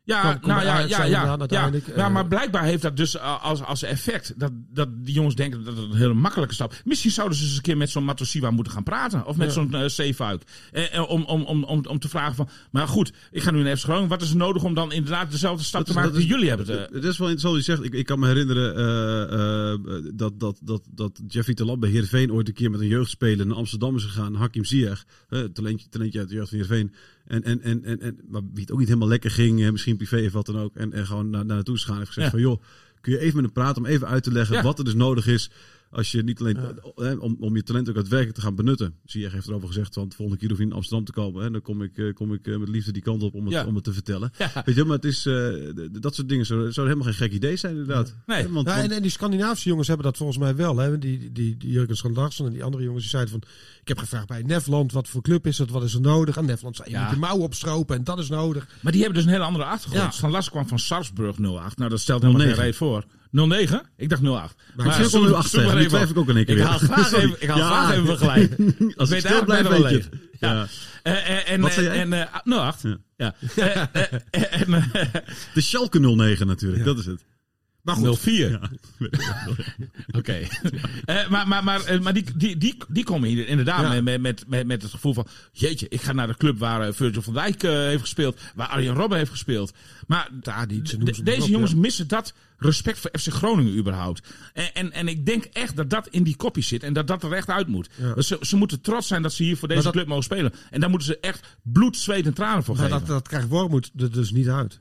Ja, 0.08 0.39
nou 0.41 0.64
ja, 0.64 0.80
ja, 0.80 1.03
ja, 1.03 1.05
ja. 1.05 1.38
Ja, 1.47 1.72
Eh, 1.95 2.10
maar 2.10 2.28
blijkbaar 2.28 2.64
heeft 2.64 2.82
dat 2.82 2.97
dus 2.97 3.16
uh, 3.16 3.43
als, 3.43 3.64
als 3.64 3.84
effect 3.84 4.34
dat, 4.38 4.51
dat 4.74 4.88
die 5.05 5.14
jongens 5.14 5.36
denken 5.36 5.64
dat 5.64 5.78
het 5.78 5.91
een 5.91 5.97
hele 5.97 6.14
makkelijke 6.14 6.53
stap 6.53 6.74
Misschien 6.84 7.12
zouden 7.12 7.38
ze 7.38 7.43
eens 7.43 7.55
een 7.55 7.62
keer 7.62 7.78
met 7.78 7.89
zo'n 7.89 8.03
Matosiwa 8.03 8.51
moeten 8.51 8.74
gaan 8.74 8.84
praten. 8.84 9.26
Of 9.26 9.38
met 9.38 9.53
zo'n 9.53 9.76
uh, 9.76 9.88
Zeefuik. 9.88 10.43
Eh, 10.72 10.95
eh, 10.95 11.10
om, 11.10 11.24
om, 11.24 11.43
om, 11.43 11.64
om, 11.64 11.86
om 11.86 11.99
te 11.99 12.10
vragen 12.10 12.36
van, 12.36 12.49
maar 12.72 12.88
goed, 12.88 13.14
ik 13.32 13.41
ga 13.41 13.51
nu 13.51 13.64
naar 13.64 13.78
FC 13.78 13.84
Groningen. 13.84 14.10
Wat 14.10 14.22
is 14.22 14.30
er 14.30 14.36
nodig 14.36 14.64
om 14.64 14.74
dan 14.74 14.91
inderdaad 14.91 15.32
dezelfde 15.32 15.64
stap 15.64 15.86
te 15.86 15.93
maken 15.93 16.14
die 16.14 16.28
jullie 16.28 16.49
hebben? 16.49 16.68
Het 16.91 17.03
is 17.03 17.18
wel 17.18 17.30
interessant 17.30 17.55
je 17.55 17.62
zegt. 17.62 17.84
Ik, 17.84 17.93
ik 17.93 18.05
kan 18.05 18.20
me 18.20 18.28
herinneren 18.28 18.76
eh, 18.76 19.74
eh, 19.74 20.03
dat, 20.14 20.39
dat, 20.39 20.60
dat, 20.64 20.82
dat 20.91 21.22
Jeffrey 21.28 21.55
Talat 21.55 21.80
bij 21.80 21.89
Heerenveen 21.89 22.32
ooit 22.32 22.47
een 22.47 22.53
keer 22.53 22.72
met 22.72 22.80
een 22.80 22.88
jeugdspeler 22.88 23.47
naar 23.47 23.58
Amsterdam 23.58 23.95
is 23.95 24.03
gegaan. 24.03 24.36
Hakim 24.36 24.66
Ziyech, 24.66 25.05
eh, 25.30 25.41
talentje, 25.41 25.89
talentje 25.89 26.20
uit 26.20 26.30
de 26.30 26.36
jeugd 26.36 26.49
van 26.49 26.60
Heerenveen. 26.60 26.93
En, 27.28 27.43
en, 27.43 27.61
en, 27.61 27.84
en, 27.86 28.01
en, 28.01 28.17
maar 28.30 28.41
wie 28.51 28.61
het 28.61 28.71
ook 28.71 28.78
niet 28.80 28.88
helemaal 28.88 29.07
lekker 29.07 29.32
ging, 29.32 29.71
misschien 29.71 29.97
privé 29.97 30.25
of 30.25 30.32
wat 30.32 30.45
dan 30.45 30.59
ook. 30.59 30.75
En, 30.75 30.93
en 30.93 31.05
gewoon 31.05 31.30
naar, 31.30 31.45
naar 31.45 31.55
naartoe 31.55 31.75
is 31.75 31.82
gegaan. 31.82 31.97
Heeft 31.97 32.11
gezegd 32.13 32.32
Ja. 32.32 32.39
van 32.39 32.49
joh, 32.49 32.61
kun 33.01 33.11
je 33.11 33.19
even 33.19 33.36
met 33.36 33.43
hem 33.45 33.53
praten 33.53 33.82
om 33.84 33.88
even 33.88 34.07
uit 34.07 34.23
te 34.23 34.32
leggen 34.32 34.55
Ja. 34.55 34.61
wat 34.63 34.78
er 34.80 34.86
dus 34.86 34.93
nodig 34.93 35.28
is. 35.28 35.49
Als 35.91 36.11
je 36.11 36.23
niet 36.23 36.39
alleen 36.39 36.57
eh, 36.95 37.21
om, 37.21 37.38
om 37.39 37.55
je 37.55 37.63
talent 37.63 37.89
ook 37.89 37.95
daadwerkelijk 37.95 38.35
te 38.38 38.41
gaan 38.43 38.55
benutten. 38.55 38.93
Ziyech 39.05 39.31
heeft 39.31 39.47
erover 39.47 39.67
gezegd, 39.67 39.95
want 39.95 40.09
de 40.09 40.15
volgende 40.15 40.39
keer 40.39 40.49
hoef 40.49 40.57
je 40.57 40.63
in 40.63 40.71
Amsterdam 40.73 41.05
te 41.05 41.11
komen. 41.11 41.43
En 41.45 41.51
dan 41.51 41.61
kom 41.61 41.81
ik, 41.81 41.97
eh, 41.97 42.13
kom 42.13 42.33
ik 42.33 42.47
eh, 42.47 42.57
met 42.57 42.69
liefde 42.69 42.91
die 42.91 43.01
kant 43.01 43.23
op 43.23 43.33
om 43.33 43.43
het, 43.45 43.53
Ja. 43.53 43.65
om 43.65 43.75
het 43.75 43.83
te 43.83 43.93
vertellen. 43.93 44.31
ja. 44.38 44.51
Weet 44.65 44.75
je, 44.75 44.83
maar 44.83 44.95
het 44.95 45.05
is, 45.05 45.25
eh, 45.25 45.33
dat 45.91 46.15
soort 46.15 46.29
dingen 46.29 46.45
zouden 46.45 46.73
zou 46.73 46.88
helemaal 46.88 47.07
geen 47.13 47.17
gek 47.17 47.31
idee 47.33 47.55
zijn, 47.55 47.71
inderdaad. 47.71 48.15
Nee. 48.25 48.41
Hè, 48.41 48.49
Want, 48.51 48.67
en, 48.67 48.91
en 48.91 49.01
die 49.01 49.11
Scandinavische 49.11 49.69
jongens 49.69 49.88
hebben 49.88 50.05
dat 50.05 50.17
volgens 50.17 50.38
mij 50.38 50.55
wel. 50.55 50.77
Hè? 50.77 50.97
Die, 50.97 51.17
die, 51.19 51.31
die, 51.31 51.57
die 51.57 51.71
Jurgen 51.71 51.95
Schandarsson 51.97 52.45
en 52.45 52.51
die 52.53 52.63
andere 52.63 52.83
jongens 52.83 53.01
die 53.01 53.11
zeiden 53.11 53.31
van... 53.31 53.41
Ik 53.81 53.88
heb 53.88 53.97
gevraagd 53.97 54.27
bij 54.27 54.41
Nefland, 54.41 54.91
wat 54.91 55.07
voor 55.07 55.21
club 55.21 55.47
is 55.47 55.57
het, 55.57 55.69
wat 55.69 55.83
is 55.83 55.93
er 55.93 56.01
nodig? 56.01 56.38
En 56.38 56.45
Nefland 56.45 56.75
zei, 56.75 56.89
je 56.89 56.95
Ja. 56.95 57.03
moet 57.03 57.13
je 57.13 57.19
mouw 57.19 57.38
opstropen 57.38 57.95
en 57.95 58.03
dat 58.03 58.19
is 58.19 58.29
nodig. 58.29 58.67
Maar 58.81 58.91
die 58.91 59.01
hebben 59.01 59.19
dus 59.19 59.27
een 59.27 59.33
hele 59.35 59.47
andere 59.47 59.65
achtergrond. 59.65 60.13
Ja. 60.13 60.19
Van 60.19 60.31
Las 60.31 60.49
kwam 60.49 60.67
van 60.67 60.79
Sarpsburg 60.79 61.35
08. 61.39 61.77
Nou, 61.77 61.89
dat 61.89 61.99
stelt 61.99 62.21
helemaal 62.21 62.41
09. 62.41 62.55
geen 62.55 62.65
reet 62.65 62.75
voor. 62.75 63.05
09? 63.32 63.82
Ik 63.97 64.09
dacht 64.09 64.21
08. 64.21 64.55
ik 64.78 64.91
zit 64.91 65.09
zoek- 65.09 65.21
ook 65.21 65.28
nu 65.28 65.34
achter, 65.34 65.49
zoek 65.49 65.61
maar 65.63 65.73
nu 65.73 65.80
even 65.80 65.91
twijfel 65.91 66.11
ik 66.11 66.17
ook 66.17 66.36
één 66.36 66.45
keer 66.45 66.57
Ik 66.57 66.63
haal 66.63 66.78
graag 66.78 67.13
even, 67.13 67.36
ik 67.39 67.49
haal 67.49 67.57
Ja. 67.69 67.86
graag 67.86 67.95
even 67.95 68.93
als 68.97 69.09
ik 69.11 69.19
stil 69.19 69.43
blijf, 69.45 69.67
weet 69.67 69.89
je 69.89 70.03
Ja. 70.39 70.67
Eh, 71.03 71.13
eh, 71.13 71.51
en, 71.51 71.61
Wat 71.61 71.73
zei 71.73 71.86
eh, 71.88 71.93
jij? 71.93 72.01
En, 72.01 72.13
eh, 72.13 72.57
08. 72.67 72.84
Ja. 73.17 73.36
Ja. 73.55 73.91
En, 74.32 74.91
De 75.53 75.61
Schalke 75.61 75.99
09 75.99 76.47
natuurlijk, 76.47 76.84
dat 76.86 76.97
is 76.97 77.05
het. 77.05 77.25
Maar 77.88 77.95
goed, 77.95 78.19
04. 78.19 78.69
Oké. 80.17 80.33
Eh, 81.05 81.29
maar 81.29 81.47
maar, 81.47 81.63
maar, 81.63 81.83
eh, 81.83 81.99
maar 81.99 82.13
die, 82.13 82.23
die, 82.35 82.57
die, 82.57 82.77
die 82.88 83.03
komen 83.03 83.29
hier 83.29 83.47
inderdaad 83.47 83.93
Ja. 83.93 84.01
met, 84.01 84.21
met, 84.21 84.43
met, 84.47 84.67
met 84.67 84.81
het 84.81 84.91
gevoel 84.91 85.13
van... 85.13 85.27
Jeetje, 85.51 85.88
ik 85.89 86.01
ga 86.01 86.13
naar 86.13 86.27
de 86.27 86.38
club 86.38 86.59
waar 86.59 86.88
eh, 86.88 86.93
Virgil 86.93 87.21
van 87.21 87.33
Dijk 87.33 87.61
heeft 87.61 88.01
gespeeld. 88.01 88.39
Waar 88.55 88.67
Arjen 88.67 88.93
Robben 88.93 89.17
heeft 89.17 89.31
gespeeld. 89.31 89.73
Maar 90.07 90.29
de- 90.41 90.51
noem 90.75 90.85
ze 90.85 90.97
maar 90.97 91.23
deze 91.23 91.49
jongens 91.49 91.71
ja. 91.71 91.77
missen 91.77 92.07
dat 92.07 92.33
respect 92.57 92.99
voor 92.99 93.11
FC 93.19 93.27
Groningen 93.33 93.77
überhaupt. 93.77 94.27
En, 94.53 94.73
en, 94.73 94.91
en 94.91 95.07
ik 95.07 95.25
denk 95.25 95.43
echt 95.43 95.75
dat 95.75 95.89
dat 95.89 96.07
in 96.07 96.23
die 96.23 96.35
kopie 96.35 96.63
zit. 96.63 96.83
En 96.83 96.93
dat 96.93 97.07
dat 97.07 97.23
er 97.23 97.33
echt 97.33 97.49
uit 97.49 97.67
moet. 97.67 97.89
Ja. 97.95 98.13
Dus 98.13 98.27
Ze, 98.27 98.38
ze 98.41 98.55
moeten 98.55 98.81
trots 98.81 99.07
zijn 99.07 99.21
dat 99.21 99.33
ze 99.33 99.43
hier 99.43 99.57
voor 99.57 99.67
deze 99.67 99.83
dat- 99.83 99.93
club 99.93 100.07
mogen 100.07 100.23
spelen. 100.23 100.53
En 100.71 100.79
daar 100.79 100.89
moeten 100.89 101.07
ze 101.07 101.19
echt 101.19 101.57
bloed, 101.63 101.97
zweet 101.97 102.25
en 102.25 102.33
tranen 102.33 102.63
voor 102.63 102.75
maar 102.75 102.83
geven. 102.83 102.99
dat, 102.99 103.07
dat 103.07 103.27
krijgt 103.27 103.47
Wormoed 103.47 103.91
er 103.97 104.11
dus 104.11 104.31
niet 104.31 104.49
uit. 104.49 104.79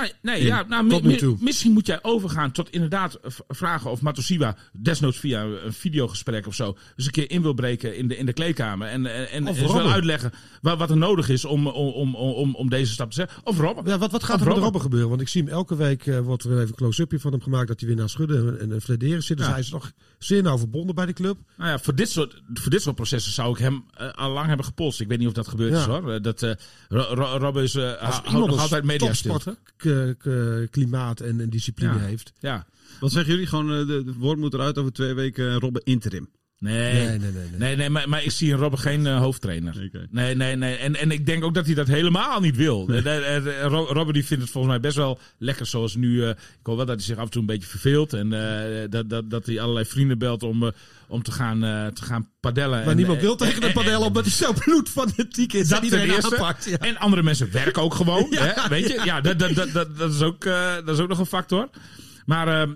Nee, 0.00 0.12
nee 0.22 0.40
In. 0.40 0.46
ja, 0.46 0.64
nou, 0.68 0.84
mi- 0.84 1.00
mi- 1.02 1.36
misschien 1.40 1.72
moet 1.72 1.86
jij 1.86 1.98
overgaan 2.02 2.52
tot 2.52 2.70
inderdaad 2.70 3.18
v- 3.22 3.38
vragen 3.48 3.90
of 3.90 4.00
Matosiwa 4.00 4.56
desnoods 4.72 5.18
via 5.18 5.42
een 5.42 5.72
videogesprek 5.72 6.46
of 6.46 6.54
zo 6.54 6.76
eens 6.96 7.06
een 7.06 7.12
keer 7.12 7.30
in 7.30 7.42
wil 7.42 7.52
breken 7.54 7.96
in 7.96 8.08
de, 8.08 8.16
in 8.16 8.26
de 8.26 8.32
kleedkamer. 8.32 8.88
En, 8.88 9.06
en, 9.06 9.30
en 9.30 9.46
Of 9.48 9.58
wel 9.58 9.66
Robben. 9.68 9.92
uitleggen 9.92 10.32
wat, 10.62 10.78
wat 10.78 10.90
er 10.90 10.96
nodig 10.96 11.28
is 11.28 11.44
om, 11.44 11.66
om, 11.66 11.92
om, 11.94 12.14
om, 12.14 12.54
om 12.54 12.68
deze 12.68 12.92
stap 12.92 13.08
te 13.08 13.14
zetten. 13.14 13.36
Of 13.44 13.58
Robben. 13.58 13.84
Ja, 13.86 13.98
wat, 13.98 14.10
wat 14.10 14.22
gaat 14.24 14.34
Of 14.34 14.40
er 14.40 14.46
met 14.46 14.46
Robben. 14.46 14.62
Robben 14.62 14.80
gebeuren? 14.80 15.08
Want 15.08 15.20
ik 15.20 15.28
zie 15.28 15.42
hem 15.42 15.50
elke 15.52 15.76
week, 15.76 16.06
eh, 16.06 16.18
wordt 16.20 16.44
er 16.44 16.50
even 16.52 16.68
een 16.68 16.74
close-upje 16.74 17.20
van 17.20 17.32
hem 17.32 17.42
gemaakt 17.42 17.68
dat 17.68 17.78
hij 17.80 17.88
weer 17.88 17.98
naar 17.98 18.08
schudden 18.08 18.60
en, 18.60 18.72
en 18.72 18.80
flederen 18.80 19.22
zit. 19.22 19.36
Dus 19.36 19.46
Ja. 19.46 19.52
hij 19.52 19.60
is 19.60 19.70
nog 19.70 19.92
zeer 20.18 20.42
nauw 20.42 20.58
verbonden 20.58 20.94
bij 20.94 21.06
de 21.06 21.12
club. 21.12 21.36
Nou 21.56 21.70
ja, 21.70 21.78
voor 21.78 21.94
dit 21.94 22.10
soort, 22.10 22.42
voor 22.54 22.70
dit 22.70 22.82
soort 22.82 22.96
processen 22.96 23.32
zou 23.32 23.50
ik 23.52 23.58
hem 23.58 23.84
eh, 23.94 24.10
al 24.12 24.30
lang 24.30 24.46
hebben 24.46 24.66
gepolst. 24.66 25.00
Ik 25.00 25.08
weet 25.08 25.18
niet 25.18 25.28
of 25.28 25.34
dat 25.34 25.48
gebeurd 25.48 25.72
Ja. 25.72 25.78
is 25.78 25.84
hoor. 25.84 26.12
Eh, 26.12 26.22
Dat, 26.22 26.42
eh, 26.42 26.52
Robben 27.38 27.62
is, 27.62 27.74
eh, 27.74 27.92
houdt 28.02 28.30
nog 28.50 28.60
altijd 28.60 28.84
media 28.84 29.12
topsportklimaat 29.84 31.20
en, 31.20 31.40
en 31.40 31.50
discipline 31.50 31.98
heeft. 31.98 32.32
Ja. 32.40 32.66
Wat 33.00 33.12
zeggen 33.12 33.32
jullie? 33.32 33.46
Gewoon, 33.46 33.72
eh, 33.72 33.86
de, 33.86 34.04
de 34.04 34.14
woord 34.14 34.38
moet 34.38 34.54
eruit 34.54 34.78
over 34.78 34.92
twee 34.92 35.14
weken 35.14 35.48
eh, 35.48 35.56
Robben 35.56 35.82
interim. 35.84 36.28
Nee, 36.58 36.92
Nee, 36.92 37.18
nee, 37.18 37.30
nee. 37.32 37.48
nee. 37.58 37.76
Nee, 37.76 37.90
maar, 37.90 38.08
maar 38.08 38.24
ik 38.24 38.30
zie 38.30 38.50
in 38.50 38.56
Robben 38.56 38.78
geen 38.80 39.06
eh, 39.06 39.18
hoofdtrainer. 39.18 39.90
Nee, 40.10 40.34
nee, 40.34 40.56
nee. 40.56 40.76
En, 40.76 40.96
en 40.96 41.10
ik 41.10 41.26
denk 41.26 41.44
ook 41.44 41.54
dat 41.54 41.66
hij 41.66 41.74
dat 41.74 41.86
helemaal 41.86 42.40
niet 42.40 42.56
wil. 42.56 42.88
Eh, 42.88 43.36
eh, 43.36 43.62
Ro- 43.66 43.86
Robben 43.92 44.14
die 44.14 44.24
vindt 44.24 44.42
het 44.42 44.52
volgens 44.52 44.72
mij 44.72 44.82
best 44.82 44.96
wel 44.96 45.18
lekker 45.38 45.66
zoals 45.66 45.94
nu. 45.96 46.26
ik 46.28 46.36
hoor 46.62 46.76
wel 46.76 46.86
dat 46.86 46.96
hij 46.96 47.04
zich 47.04 47.16
af 47.16 47.24
en 47.24 47.30
toe 47.30 47.40
een 47.40 47.46
beetje 47.46 47.68
verveelt. 47.68 48.12
En 48.12 48.28
dat, 48.90 49.10
dat, 49.10 49.30
dat 49.30 49.46
hij 49.46 49.60
allerlei 49.60 49.86
vrienden 49.86 50.18
belt 50.18 50.42
om, 50.42 50.72
om 51.08 51.22
te, 51.22 51.32
gaan, 51.32 51.60
te 51.94 52.02
gaan 52.02 52.28
padellen. 52.40 52.78
Maar 52.78 52.88
En, 52.88 52.96
niemand 52.96 53.20
wil 53.20 53.36
tegen 53.36 53.60
de 53.60 53.66
en- 53.66 53.72
padel 53.72 54.00
en- 54.00 54.06
omdat 54.06 54.24
hij 54.24 54.32
zo 54.32 54.52
bloedfanatiek 54.64 55.52
is. 55.52 55.68
dat 55.68 55.78
en 55.78 55.84
iedereen 55.84 56.10
eerste. 56.10 56.36
aanpakt. 56.36 56.64
Ja. 56.64 56.78
En 56.78 56.96
andere 56.96 57.22
mensen 57.22 57.50
werken 57.52 57.82
ook 57.82 57.94
gewoon. 57.94 58.26
hè, 58.34 58.68
weet 58.68 58.88
je? 58.88 59.00
Ja, 59.04 59.20
dat, 59.20 59.38
dat, 59.38 59.54
dat, 59.72 59.96
dat, 59.98 60.12
is 60.14 60.20
ook, 60.20 60.44
dat 60.84 60.88
is 60.88 60.98
ook 60.98 61.08
nog 61.08 61.18
een 61.18 61.26
factor. 61.26 61.68
Maar, 62.26 62.48
eh, 62.62 62.68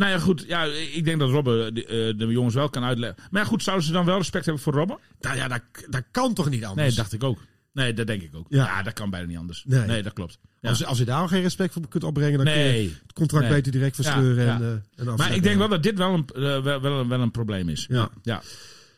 nou 0.00 0.12
ja, 0.12 0.18
goed. 0.18 0.44
Ja, 0.46 0.64
ik 0.92 1.04
denk 1.04 1.18
dat 1.18 1.30
Robben 1.30 1.74
de, 1.74 1.86
eh, 1.86 2.18
de 2.18 2.26
jongens 2.26 2.54
wel 2.54 2.68
kan 2.70 2.84
uitleggen. 2.84 3.22
Maar 3.30 3.42
ja, 3.42 3.48
goed, 3.48 3.62
zouden 3.62 3.86
ze 3.86 3.92
dan 3.92 4.04
wel 4.04 4.16
respect 4.16 4.44
hebben 4.44 4.62
voor 4.62 4.72
Robben? 4.72 4.98
Nou 5.20 5.36
ja, 5.36 5.48
dat, 5.48 5.62
dat 5.88 6.02
kan 6.10 6.34
toch 6.34 6.50
niet 6.50 6.64
anders? 6.64 6.86
Nee, 6.88 6.96
dacht 6.96 7.12
ik 7.12 7.24
ook. 7.24 7.38
Nee, 7.72 7.92
dat 7.92 8.06
denk 8.06 8.22
ik 8.22 8.34
ook. 8.36 8.46
Ja, 8.48 8.64
Ja. 8.64 8.82
dat 8.82 8.92
kan 8.92 9.10
bijna 9.10 9.26
niet 9.26 9.36
anders. 9.36 9.64
Nee. 9.66 9.86
Nee, 9.86 10.02
dat 10.02 10.12
klopt. 10.12 10.38
Ja. 10.60 10.68
Als, 10.68 10.84
als 10.84 10.98
je 10.98 11.04
daar 11.04 11.20
al 11.20 11.28
geen 11.28 11.42
respect 11.42 11.72
voor 11.72 11.88
kunt 11.88 12.04
opbrengen, 12.04 12.36
dan 12.44 12.46
kun 12.46 12.62
je 12.62 12.70
Nee. 12.70 12.96
het 13.02 13.12
contract 13.12 13.44
Nee. 13.44 13.54
beter 13.54 13.72
direct 13.72 13.94
verscheuren 13.94 14.44
Ja, 14.44 14.54
en, 14.60 14.82
eh, 14.96 15.08
en 15.08 15.14
Maar 15.16 15.34
ik 15.34 15.42
denk 15.42 15.58
wel 15.58 15.68
dat 15.68 15.82
dit 15.82 15.98
wel 15.98 16.14
een, 16.14 16.26
eh, 16.34 16.62
wel, 16.62 16.80
wel, 16.80 17.00
een- 17.00 17.08
wel 17.08 17.20
een 17.20 17.30
probleem 17.30 17.68
is. 17.68 17.86
Ja. 17.88 18.08
ja. 18.22 18.42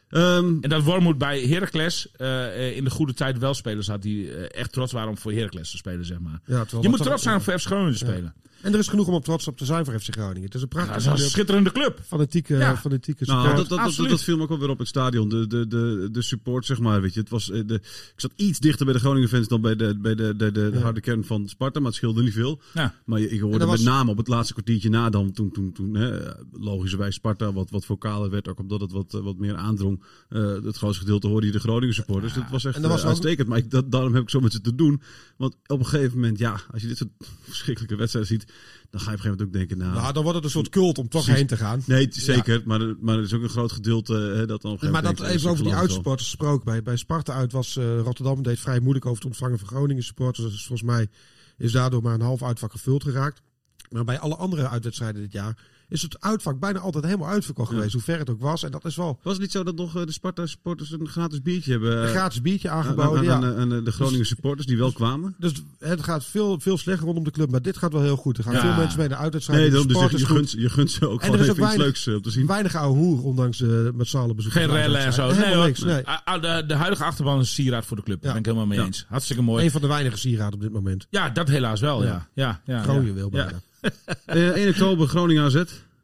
Ehm, 0.08 0.56
En 0.60 0.68
dat 0.68 0.82
Wormoed 0.82 1.18
bij 1.18 1.40
Heracles 1.46 2.08
eh, 2.16 2.46
eh, 2.68 2.76
in 2.76 2.84
de 2.84 2.90
goede 2.90 3.14
tijd 3.14 3.38
wel 3.38 3.54
spelers 3.54 3.86
had 3.88 4.02
die 4.02 4.34
eh, 4.34 4.60
echt 4.60 4.72
trots 4.72 4.92
waren 4.92 5.08
om 5.08 5.18
voor 5.18 5.32
Heracles 5.32 5.70
te 5.70 5.76
spelen, 5.76 6.04
zeg 6.04 6.18
maar. 6.18 6.40
Je 6.80 6.88
moet 6.88 7.02
trots 7.02 7.22
zijn 7.22 7.34
om 7.36 7.40
voor 7.42 7.58
FC 7.58 7.66
Groningen 7.66 7.92
te 7.92 7.98
spelen. 7.98 8.34
En 8.62 8.72
er 8.72 8.78
is 8.78 8.88
genoeg 8.88 9.06
om 9.08 9.14
op 9.14 9.24
trots 9.24 9.48
op 9.48 9.56
te 9.56 9.64
zijn 9.64 9.84
voor 9.84 10.00
FC 10.00 10.12
Groningen. 10.14 10.42
Het 10.42 10.54
is 10.54 10.62
een 10.62 10.68
Ja, 10.70 10.76
dat 10.78 10.86
prachtige, 10.86 11.14
is 11.14 11.22
een 11.22 11.30
schitterende 11.30 11.72
club. 11.72 12.00
fanatieke, 12.06 12.56
Ja. 12.56 12.76
fanatieke 12.76 13.24
Nou, 13.24 13.38
support. 13.40 13.56
dat, 13.68 13.78
dat, 13.78 13.96
dat, 13.96 14.08
dat 14.08 14.22
viel 14.22 14.36
me 14.36 14.42
ook 14.42 14.48
wel 14.48 14.58
weer 14.58 14.68
op 14.70 14.78
het 14.78 14.88
stadion. 14.88 15.28
De, 15.28 15.46
de, 15.46 15.66
de, 15.66 16.08
de 16.12 16.22
support, 16.22 16.66
zeg 16.66 16.78
maar. 16.80 17.00
Weet 17.00 17.14
je. 17.14 17.20
Het 17.20 17.28
was, 17.28 17.50
eh, 17.50 17.60
de, 17.66 17.74
ik 17.74 18.12
zat 18.16 18.32
iets 18.36 18.58
dichter 18.58 18.84
bij 18.84 18.94
de 18.94 19.00
Groningen 19.00 19.28
fans 19.28 19.48
dan 19.48 19.60
bij 19.60 19.76
de, 19.76 19.96
bij 19.98 20.14
de, 20.14 20.36
de, 20.36 20.52
de, 20.52 20.70
de 20.70 20.76
Ja. 20.78 20.82
harde 20.82 21.00
kern 21.00 21.24
van 21.24 21.48
Sparta. 21.48 21.78
Maar 21.78 21.88
het 21.88 21.96
scheelde 21.96 22.22
niet 22.22 22.32
veel. 22.32 22.60
Ja. 22.74 22.94
Maar 23.04 23.20
je- 23.20 23.30
ik 23.30 23.40
hoorde 23.40 23.58
met 23.58 23.66
was- 23.68 23.80
name 23.82 24.10
op 24.10 24.16
het 24.16 24.28
laatste 24.28 24.52
kwartiertje 24.52 24.88
na 24.88 25.10
dan. 25.10 25.32
Toen, 25.32 25.50
toen, 25.52 25.72
toen 25.72 25.94
hè, 25.94 26.18
logischerwijs 26.52 27.14
Sparta 27.14 27.52
wat, 27.52 27.70
wat 27.70 27.84
vocaler 27.84 28.30
werd. 28.30 28.48
Ook 28.48 28.58
omdat 28.58 28.80
het 28.80 28.92
wat, 28.92 29.14
eh, 29.14 29.20
wat 29.20 29.36
meer 29.38 29.56
aandrong. 29.56 30.02
Eh, 30.28 30.52
het 30.62 30.76
grootste 30.76 31.00
gedeelte 31.04 31.26
hoorde 31.26 31.46
je 31.46 31.52
de 31.52 31.60
Groningen 31.60 31.94
supporters. 31.94 32.34
dat 32.34 32.50
was 32.50 32.64
echt 32.64 32.76
En 32.76 32.82
dat 32.82 32.90
was 32.90 33.00
ook- 33.00 33.06
uitstekend. 33.06 33.48
Maar 33.48 33.58
ik, 33.58 33.70
dat, 33.70 33.90
daarom 33.92 34.14
heb 34.14 34.22
ik 34.22 34.30
zo 34.30 34.40
met 34.40 34.52
ze 34.52 34.60
te 34.60 34.74
doen. 34.74 35.00
Want 35.36 35.56
op 35.66 35.78
een 35.78 35.86
gegeven 35.86 36.14
moment, 36.14 36.38
ja, 36.38 36.60
als 36.72 36.82
je 36.82 36.88
dit 36.88 36.96
soort 36.96 37.10
verschrikkelijke 37.40 37.96
wedstrijden 37.96 38.30
ziet. 38.40 38.51
Dan 38.90 39.00
ga 39.00 39.10
je 39.10 39.16
op 39.16 39.24
een 39.24 39.30
gegeven 39.30 39.30
moment 39.30 39.42
ook 39.42 39.52
denken, 39.52 39.78
nou... 39.78 39.92
nou, 40.00 40.12
dan 40.12 40.22
wordt 40.22 40.36
het 40.36 40.44
een 40.44 40.52
soort 40.52 40.68
cult 40.68 40.98
om 40.98 41.08
toch 41.08 41.26
heen 41.26 41.46
te 41.46 41.56
gaan. 41.56 41.82
Nee, 41.86 42.06
zeker. 42.10 42.62
Maar, 42.64 42.80
maar 43.00 43.16
er 43.16 43.22
is 43.22 43.32
ook 43.32 43.42
een 43.42 43.48
groot 43.48 43.72
gedeelte 43.72 44.14
hè, 44.14 44.46
dat 44.46 44.62
dan 44.62 44.72
op 44.72 44.82
een 44.82 44.90
Maar 44.90 45.02
dat 45.02 45.16
denkt, 45.16 45.32
even 45.32 45.50
over 45.50 45.64
die 45.64 45.74
uitsupporters 45.74 46.28
gesproken. 46.28 46.64
Bij, 46.64 46.82
bij 46.82 46.96
Sparta 46.96 47.32
uit 47.32 47.52
was 47.52 47.76
eh, 47.76 48.00
Rotterdam 48.00 48.42
deed 48.42 48.60
vrij 48.60 48.80
moeilijk 48.80 49.04
over 49.06 49.18
het 49.18 49.26
ontvangen 49.26 49.58
van 49.58 49.68
Groningen 49.68 50.02
supporters. 50.02 50.50
Dus 50.50 50.66
volgens 50.66 50.88
mij 50.88 51.08
is 51.56 51.72
daardoor 51.72 52.02
maar 52.02 52.14
een 52.14 52.20
half 52.20 52.42
uitvak 52.42 52.72
gevuld 52.72 53.02
geraakt. 53.02 53.42
Maar 53.90 54.04
bij 54.04 54.18
alle 54.18 54.36
andere 54.36 54.68
uitwedstrijden 54.68 55.22
dit 55.22 55.32
jaar 55.32 55.56
is 55.92 56.02
het 56.02 56.20
uitvak 56.20 56.58
bijna 56.60 56.78
altijd 56.78 57.04
helemaal 57.04 57.28
uitverkocht 57.28 57.68
Ja. 57.70 57.74
geweest. 57.76 57.92
Hoe 57.92 58.02
ver 58.02 58.18
het 58.18 58.30
ook 58.30 58.40
was. 58.40 58.62
En 58.62 58.70
dat 58.70 58.84
is 58.84 58.96
wel 58.96 59.18
Was 59.22 59.32
het 59.32 59.42
niet 59.42 59.50
zo 59.52 59.62
dat 59.64 59.76
nog 59.76 59.96
eh, 59.96 60.06
de 60.06 60.12
Sparta 60.12 60.46
supporters 60.46 60.90
een 60.90 61.08
gratis 61.08 61.42
biertje 61.42 61.70
hebben? 61.70 61.96
een 61.98 62.04
eh, 62.04 62.10
gratis 62.10 62.40
biertje 62.42 62.68
aan, 62.70 62.76
aangeboden. 62.84 63.18
aan- 63.18 63.24
ja. 63.24 63.32
aan- 63.34 63.56
aan, 63.56 63.72
eh, 63.72 63.84
de 63.84 63.92
Groningen 63.92 64.26
supporters 64.26 64.66
die 64.66 64.78
wel 64.78 64.92
kwamen? 64.92 65.34
Dus 65.38 65.52
het 65.78 66.02
gaat 66.02 66.24
veel, 66.24 66.60
veel 66.60 66.78
slechter 66.78 67.04
rondom 67.04 67.24
de 67.24 67.30
club. 67.30 67.50
Maar 67.50 67.62
dit 67.62 67.76
gaat 67.76 67.92
wel 67.92 68.02
heel 68.02 68.16
goed. 68.16 68.38
Er 68.38 68.44
gaan 68.44 68.52
Ja. 68.52 68.60
veel 68.60 68.74
mensen 68.74 68.98
mee 68.98 69.08
naar 69.08 69.18
uitwedstrijden. 69.18 69.64
Nee, 69.72 69.72
daarom 69.86 70.10
dus 70.10 70.10
je, 70.10 70.18
je, 70.18 70.26
gunt, 70.34 70.50
je 70.50 70.68
gunt 70.70 70.90
ze 70.90 71.08
ook 71.08 71.20
En 71.20 71.24
gewoon 71.24 71.34
er 71.40 71.44
is 71.44 71.50
even 71.50 71.62
ook 71.62 71.68
iets 71.68 71.76
weinig- 71.76 72.04
leuks 72.04 72.16
om 72.16 72.22
te 72.22 72.30
zien. 72.30 72.46
Weinig 72.46 72.74
ouwe 72.74 72.96
hoer, 72.98 73.22
ondanks 73.24 73.60
uh, 73.60 73.88
met 73.94 74.08
z'n 74.08 74.16
allen 74.16 74.36
bezoeken. 74.36 74.60
Geen 74.60 74.70
rellen 74.70 75.00
en 75.00 75.12
zo. 75.12 75.26
Nee, 75.26 75.34
Helemaal 75.34 75.54
hoor. 75.56 75.66
niks. 75.66 75.82
Nee. 75.82 76.06
Ah, 76.06 76.18
ah, 76.24 76.42
de, 76.42 76.64
de 76.66 76.74
huidige 76.74 77.04
achterban 77.04 77.34
is 77.40 77.40
een 77.40 77.52
sieraad 77.52 77.84
voor 77.84 77.96
de 77.96 78.02
club. 78.02 78.22
Daar 78.22 78.30
ben 78.30 78.40
ik 78.40 78.46
helemaal 78.46 78.66
mee 78.66 78.78
Ja. 78.78 78.84
eens. 78.84 79.04
Hartstikke 79.08 79.42
mooi. 79.42 79.64
Een 79.64 79.70
van 79.70 79.80
de 79.80 79.86
weinige 79.86 80.16
sieraden 80.16 80.54
op 80.54 80.60
dit 80.60 80.72
moment. 80.72 81.06
Ja, 81.10 81.30
dat 81.30 81.48
helaas 81.48 81.80
wel, 81.80 82.04
ja. 82.04 82.28
ja. 82.34 82.60
ja, 82.66 82.82
Ja. 82.86 83.28
bijna. 83.30 83.60
Eh 84.26 84.48
1 84.48 84.68
oktober 84.68 85.08
Groningen 85.08 85.44
AZ. 85.44 85.62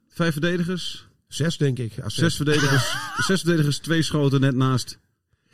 Vijf 0.09 0.33
verdedigers. 0.33 1.07
Zes, 1.29 1.57
denk 1.57 1.79
ik. 1.79 1.93
Zes 2.07 2.37
verdedigers. 2.37 2.95
Zes 3.27 3.41
verdedigers, 3.41 3.79
twee 3.79 4.03
schoten 4.03 4.41
net 4.41 4.55
naast. 4.55 4.99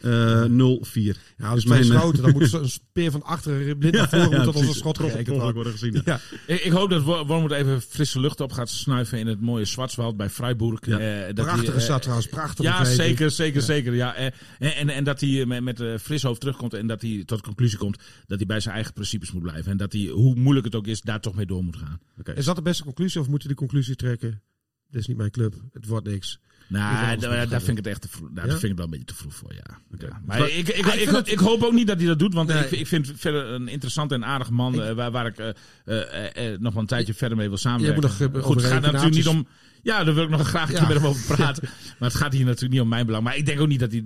Eh 0.05 0.45
0-4. 0.45 1.17
Ja, 1.39 1.55
Dus 1.55 1.65
mijn, 1.65 1.83
eh, 1.83 1.89
schoten, 1.89 2.23
dan 2.23 2.33
moet 2.33 2.53
een 2.53 2.69
speer 2.71 3.11
van 3.11 3.23
achteren 3.23 3.79
blind 3.79 3.95
naar 3.97 4.09
voren 4.09 4.25
moet 4.31 4.45
dat 4.45 4.55
als 4.55 4.67
een 4.67 4.75
schot 4.75 4.99
gerekend 4.99 5.37
worden. 5.53 5.73
gezien. 5.73 6.03
ja. 6.05 6.21
Ik, 6.47 6.61
ik 6.61 6.73
hoop 6.73 6.91
dat 6.91 7.03
Wor- 7.03 7.27
Wormoed 7.27 7.51
even 7.51 7.81
frisse 7.83 8.21
lucht 8.21 8.41
op 8.41 8.53
gaat 8.53 8.69
snuiven 8.69 9.19
in 9.19 9.27
het 9.27 9.41
mooie 9.41 9.65
Zwartswald 9.65 10.17
bij 10.17 10.31
Freiburg. 10.31 10.87
Ja. 10.87 10.99
Eh, 10.99 11.27
dat 11.35 11.45
prachtige 11.45 11.67
hij, 11.67 11.75
eh, 11.75 11.85
stad 11.85 12.03
trouwens, 12.03 12.29
prachtige 12.29 12.63
Ja, 12.69 12.85
zeker, 12.85 13.31
zeker, 13.31 13.63
zeker. 13.63 13.95
Ja. 13.95 14.15
En, 14.15 14.33
en, 14.59 14.89
en 14.89 15.05
dat 15.05 15.21
hij 15.21 15.47
met, 15.47 15.63
met 15.63 15.81
eh, 15.81 15.99
fris 16.01 16.23
hoofd 16.23 16.41
terugkomt 16.41 16.75
en 16.75 16.87
dat 16.87 17.03
hij 17.03 17.23
tot 17.27 17.39
de 17.39 17.45
conclusie 17.45 17.79
komt 17.79 17.99
dat 18.27 18.39
hij 18.39 18.47
bij 18.47 18.61
zijn 18.61 18.75
eigen 18.75 18.93
principes 18.93 19.33
moet 19.33 19.43
blijven. 19.43 19.71
En 19.71 19.77
dat 19.77 19.93
hij, 19.93 20.07
hoe 20.07 20.35
moeilijk 20.35 20.67
het 20.67 20.75
ook 20.75 20.87
is, 20.87 21.01
daar 21.01 21.21
toch 21.21 21.35
mee 21.35 21.47
door 21.47 21.65
moet 21.65 21.77
gaan. 21.77 22.01
Is 22.35 22.45
dat 22.45 22.57
de 22.57 22.63
beste 22.63 22.85
conclusie 22.85 23.21
of 23.21 23.29
moeten 23.29 23.49
die 23.49 23.57
conclusie 23.57 23.97
trekken? 23.97 24.43
Dit 24.91 25.01
is 25.01 25.07
niet 25.09 25.17
mijn 25.17 25.31
club, 25.31 25.55
het 25.73 25.87
wordt 25.87 26.07
niks. 26.07 26.39
Nou, 26.69 27.19
daar, 27.19 27.49
daar 27.49 27.61
vind 27.61 27.79
ik 27.79 27.85
het 27.85 27.87
echt 27.87 28.01
te 28.01 28.09
vroeg. 28.09 28.29
Daar 28.33 28.47
Ja? 28.47 28.51
vind 28.51 28.63
ik 28.63 28.69
het 28.69 28.77
wel 28.79 28.85
een 28.85 28.91
beetje 28.91 29.07
te 29.07 29.15
vroeg 29.15 29.35
voor, 29.35 29.55
ja. 29.55 29.79
ja. 29.99 30.21
Maar 30.25 30.49
ik, 30.49 30.69
ik, 30.69 30.87
ik, 30.87 31.27
ik, 31.27 31.39
hoop 31.39 31.63
ook 31.63 31.73
niet 31.73 31.87
dat 31.87 31.99
hij 31.99 32.07
dat 32.07 32.19
doet, 32.19 32.35
want 32.35 32.49
Nee. 32.49 32.65
ik, 32.65 32.71
ik 32.71 32.87
vind 32.87 33.13
verder 33.17 33.47
een 33.47 33.69
interessant 33.69 34.13
en 34.13 34.25
aardig 34.25 34.51
man 34.51 34.83
eh, 34.83 34.93
waar, 34.93 35.11
waar 35.11 35.27
ik 35.27 35.39
eh, 35.39 36.53
eh, 36.53 36.61
nog 36.61 36.73
wel 36.73 36.83
een 36.83 36.89
tijdje 36.89 37.15
verder 37.15 37.39
mee 37.39 37.49
wil 37.49 37.57
samenwerken. 37.57 38.03
Jij 38.03 38.19
moet 38.19 38.35
nog, 38.35 38.45
Goed, 38.45 38.63
het 38.63 38.73
gaat 38.73 38.83
natuurlijk 38.83 39.15
niet 39.15 39.27
om... 39.27 39.47
Ja, 39.83 40.05
daar 40.05 40.15
wil 40.15 40.25
ik 40.25 40.31
nog 40.31 40.49
graag 40.49 40.69
een 40.69 40.75
keer 40.75 40.87
met 40.89 40.97
hem 40.97 41.07
over 41.07 41.27
praten. 41.37 41.69
Maar 41.99 42.09
het 42.09 42.19
gaat 42.19 42.33
hier 42.33 42.45
natuurlijk 42.45 42.73
niet 42.73 42.81
om 42.81 42.89
mijn 42.89 43.07
belang. 43.07 43.25
Maar 43.25 43.37
ik 43.37 43.47
denk 43.47 43.61
ook 43.61 43.69
niet 43.69 43.81
dat 43.81 43.93
hij... 43.93 44.05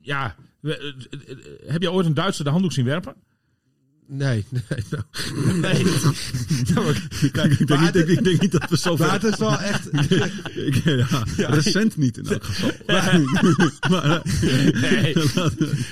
Ja, 0.00 0.34
heb 1.66 1.82
je 1.82 1.92
ooit 1.92 2.06
een 2.06 2.14
Duitser 2.14 2.44
de 2.44 2.50
handdoek 2.50 2.72
zien 2.72 2.84
werpen? 2.84 3.14
Nee, 4.06 4.44
nee. 4.50 4.84
Nou. 4.90 5.58
Nee. 5.60 5.84
Kijk, 7.32 7.52
ik, 7.60 7.66
denk 7.66 7.80
niet, 7.80 7.96
ik, 7.96 8.08
ik 8.08 8.24
denk 8.24 8.40
niet 8.40 8.52
dat 8.52 8.70
we 8.70 8.76
zo 8.78 8.96
Maar 8.96 9.12
het 9.12 9.24
is 9.24 9.36
wel 9.38 9.58
echt... 9.60 9.88
Ik- 10.54 10.82
ja, 11.36 11.48
recent 11.48 11.96
niet 11.96 12.16
in 12.18 12.26
elk 12.26 12.44
geval. 12.44 12.70
maar, 12.86 14.04
eh, 14.04 14.80
nee. 14.80 15.14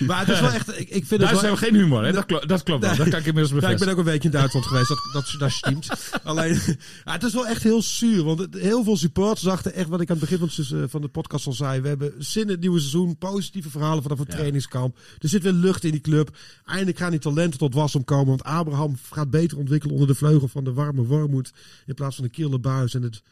Maar 0.07 0.19
het 0.19 0.29
is 0.29 0.41
wel 0.41 0.51
echt... 0.51 0.69
Ik, 0.69 0.79
ik 0.79 0.89
vind 0.89 1.11
het 1.11 1.21
Duitsers 1.21 1.41
wel 1.41 1.51
hebben 1.51 1.59
geen 1.69 1.75
humor, 1.75 2.05
hè? 2.05 2.13
Dat, 2.13 2.27
klo- 2.27 2.47
dat 2.47 2.63
klopt 2.63 2.85
wel. 2.87 2.97
Dat 2.97 3.09
kan 3.09 3.19
ik 3.19 3.27
inmiddels 3.27 3.49
Ja, 3.51 3.55
ik 3.57 3.61
bevestigen. 3.63 3.79
ben 3.79 3.89
ook 3.95 3.99
een 3.99 4.13
week 4.13 4.25
in 4.25 4.31
Duitsland 4.31 4.67
geweest, 4.67 4.89
dat, 4.89 4.99
dat, 5.13 5.35
dat 5.39 5.51
steamt. 5.51 5.87
Alleen, 6.25 6.61
ja, 7.05 7.13
het 7.13 7.23
is 7.23 7.33
wel 7.33 7.47
echt 7.47 7.63
heel 7.63 7.83
zuur. 7.83 8.25
Want 8.25 8.39
het- 8.39 8.55
heel 8.55 8.85
veel 8.85 8.97
supporters 8.97 9.43
dachten 9.43 9.75
echt, 9.75 9.89
wat 9.89 10.01
ik 10.01 10.11
aan 10.11 10.17
het 10.17 10.25
begin 10.25 10.39
van, 10.39 10.51
seizoen- 10.51 10.89
van 10.89 11.01
de 11.01 11.09
podcast 11.09 11.47
al 11.47 11.53
zei. 11.53 11.81
We 11.81 11.89
hebben 11.89 12.13
zin 12.19 12.43
in 12.43 12.49
het 12.49 12.61
nieuwe 12.61 12.79
seizoen, 12.79 13.17
positieve 13.19 13.71
verhalen 13.71 14.03
vanaf 14.03 14.19
het 14.19 14.29
Ja. 14.31 14.35
trainingskamp. 14.35 14.99
Er 15.19 15.29
zit 15.29 15.43
weer 15.43 15.53
lucht 15.53 15.85
in 15.85 15.91
die 15.93 16.01
club. 16.01 16.37
Eindelijk 16.65 16.99
gaan 16.99 17.11
die 17.11 17.21
talenten 17.21 17.59
tot 17.59 17.75
komen. 18.05 18.27
Want 18.27 18.43
Abraham 18.45 18.97
gaat 19.11 19.31
beter 19.31 19.59
ontwikkelen 19.59 19.95
onder 19.95 20.09
de 20.09 20.15
vleugel 20.15 20.49
van 20.49 20.65
de 20.65 20.73
warme 20.73 21.03
Wormoed. 21.05 21.53
In 21.87 21.95
plaats 21.95 22.15
van 22.17 22.25
de 22.25 22.31
kille 22.31 22.59
buis. 22.59 22.95
En 22.95 23.03
het, 23.03 23.23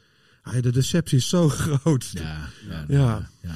de 0.60 0.72
deceptie 0.72 1.18
is 1.18 1.28
zo 1.28 1.48
groot. 1.58 2.10
Ja, 2.12 2.48
ja, 2.68 2.84
Ja. 2.88 3.28
ja. 3.42 3.54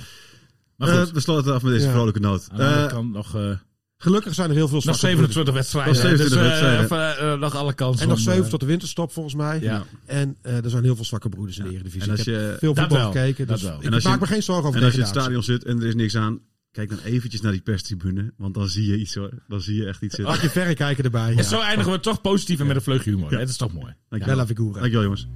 Maar 0.76 0.88
eh, 0.88 1.00
goed, 1.00 1.10
we 1.10 1.20
sluiten 1.20 1.54
af 1.54 1.62
met 1.62 1.72
deze 1.72 1.90
vrolijke 1.90 2.20
noot. 2.20 2.48
Eh, 2.56 2.86
kant 2.86 3.12
nog... 3.12 3.34
eh, 3.36 3.50
Gelukkig 3.96 4.34
zijn 4.34 4.48
er 4.50 4.54
heel 4.54 4.64
veel 4.68 4.74
Nog 4.74 4.82
zwakke 4.96 5.00
27 5.00 5.54
wedstrijden. 5.54 5.92
Nog 5.92 6.02
27 6.02 6.38
dus, 6.50 6.60
eh, 6.60 6.76
wedstrijden. 6.78 7.32
eh, 7.32 7.38
nog 7.40 7.54
alle 7.56 7.72
kansen. 7.74 8.02
En 8.02 8.08
nog 8.08 8.16
om, 8.18 8.24
7 8.24 8.44
eh, 8.44 8.50
tot 8.50 8.60
de 8.60 8.66
winterstop 8.66 9.12
volgens 9.12 9.34
mij. 9.34 9.60
Ja. 9.60 9.84
En 10.06 10.36
eh, 10.42 10.64
er 10.64 10.70
zijn 10.70 10.84
heel 10.84 10.96
veel 10.96 11.04
zwakke 11.04 11.28
broeders 11.28 11.58
in 11.58 11.64
de 11.64 11.70
Eredivisie. 11.70 12.02
En 12.02 12.10
als 12.10 12.20
Ik 12.20 12.26
heb 12.26 12.34
je- 12.34 12.56
veel 12.58 12.74
voetbal 12.74 12.98
wel, 12.98 13.06
gekeken. 13.12 13.46
dat 13.46 13.60
Dus 13.60 13.70
ik 13.70 13.82
En 13.82 13.92
als 13.92 14.02
je- 14.02 14.08
maak 14.08 14.20
me 14.20 14.26
geen 14.26 14.42
zorgen 14.42 14.64
over 14.68 14.78
En 14.80 14.84
als 14.84 14.94
je 14.94 14.98
in 15.00 15.04
het 15.06 15.14
stadion 15.14 15.42
zit 15.42 15.64
en 15.64 15.80
er 15.80 15.86
is 15.86 15.94
niks 15.94 16.16
aan, 16.16 16.38
kijk 16.74 16.88
dan 16.88 16.98
eventjes 17.04 17.40
naar 17.40 17.52
die 17.52 17.60
perstribune. 17.60 18.32
Want 18.36 18.54
dan 18.54 18.68
zie 18.68 18.86
je 18.86 18.96
iets 18.98 19.14
hoor. 19.14 19.30
Dan 19.48 19.60
zie 19.60 19.76
je 19.76 19.86
echt 19.86 20.02
iets 20.02 20.14
zitten. 20.14 20.34
Mag 20.34 20.42
je 20.42 20.50
verrekijken 20.50 21.04
erbij. 21.04 21.28
En 21.30 21.36
Ja. 21.36 21.42
zo 21.42 21.60
eindigen 21.60 21.92
we 21.92 22.00
toch 22.00 22.20
positief 22.20 22.60
en 22.60 22.66
met 22.66 22.76
een 22.76 22.82
vleugje 22.82 23.10
humor. 23.10 23.26
Ja. 23.30 23.34
hè? 23.34 23.38
Dat 23.40 23.48
is 23.48 23.56
toch 23.56 23.72
mooi. 23.72 23.92
Dankjewel. 24.08 24.36
Bella 24.36 24.46
Figura. 24.48 24.72
Dankjewel 24.80 25.02
jongens. 25.02 25.26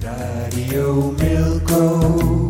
Radio 0.00 1.14
Milko. 1.18 2.48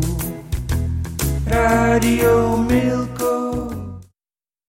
Radio 1.45 2.57
Milko. 2.63 3.52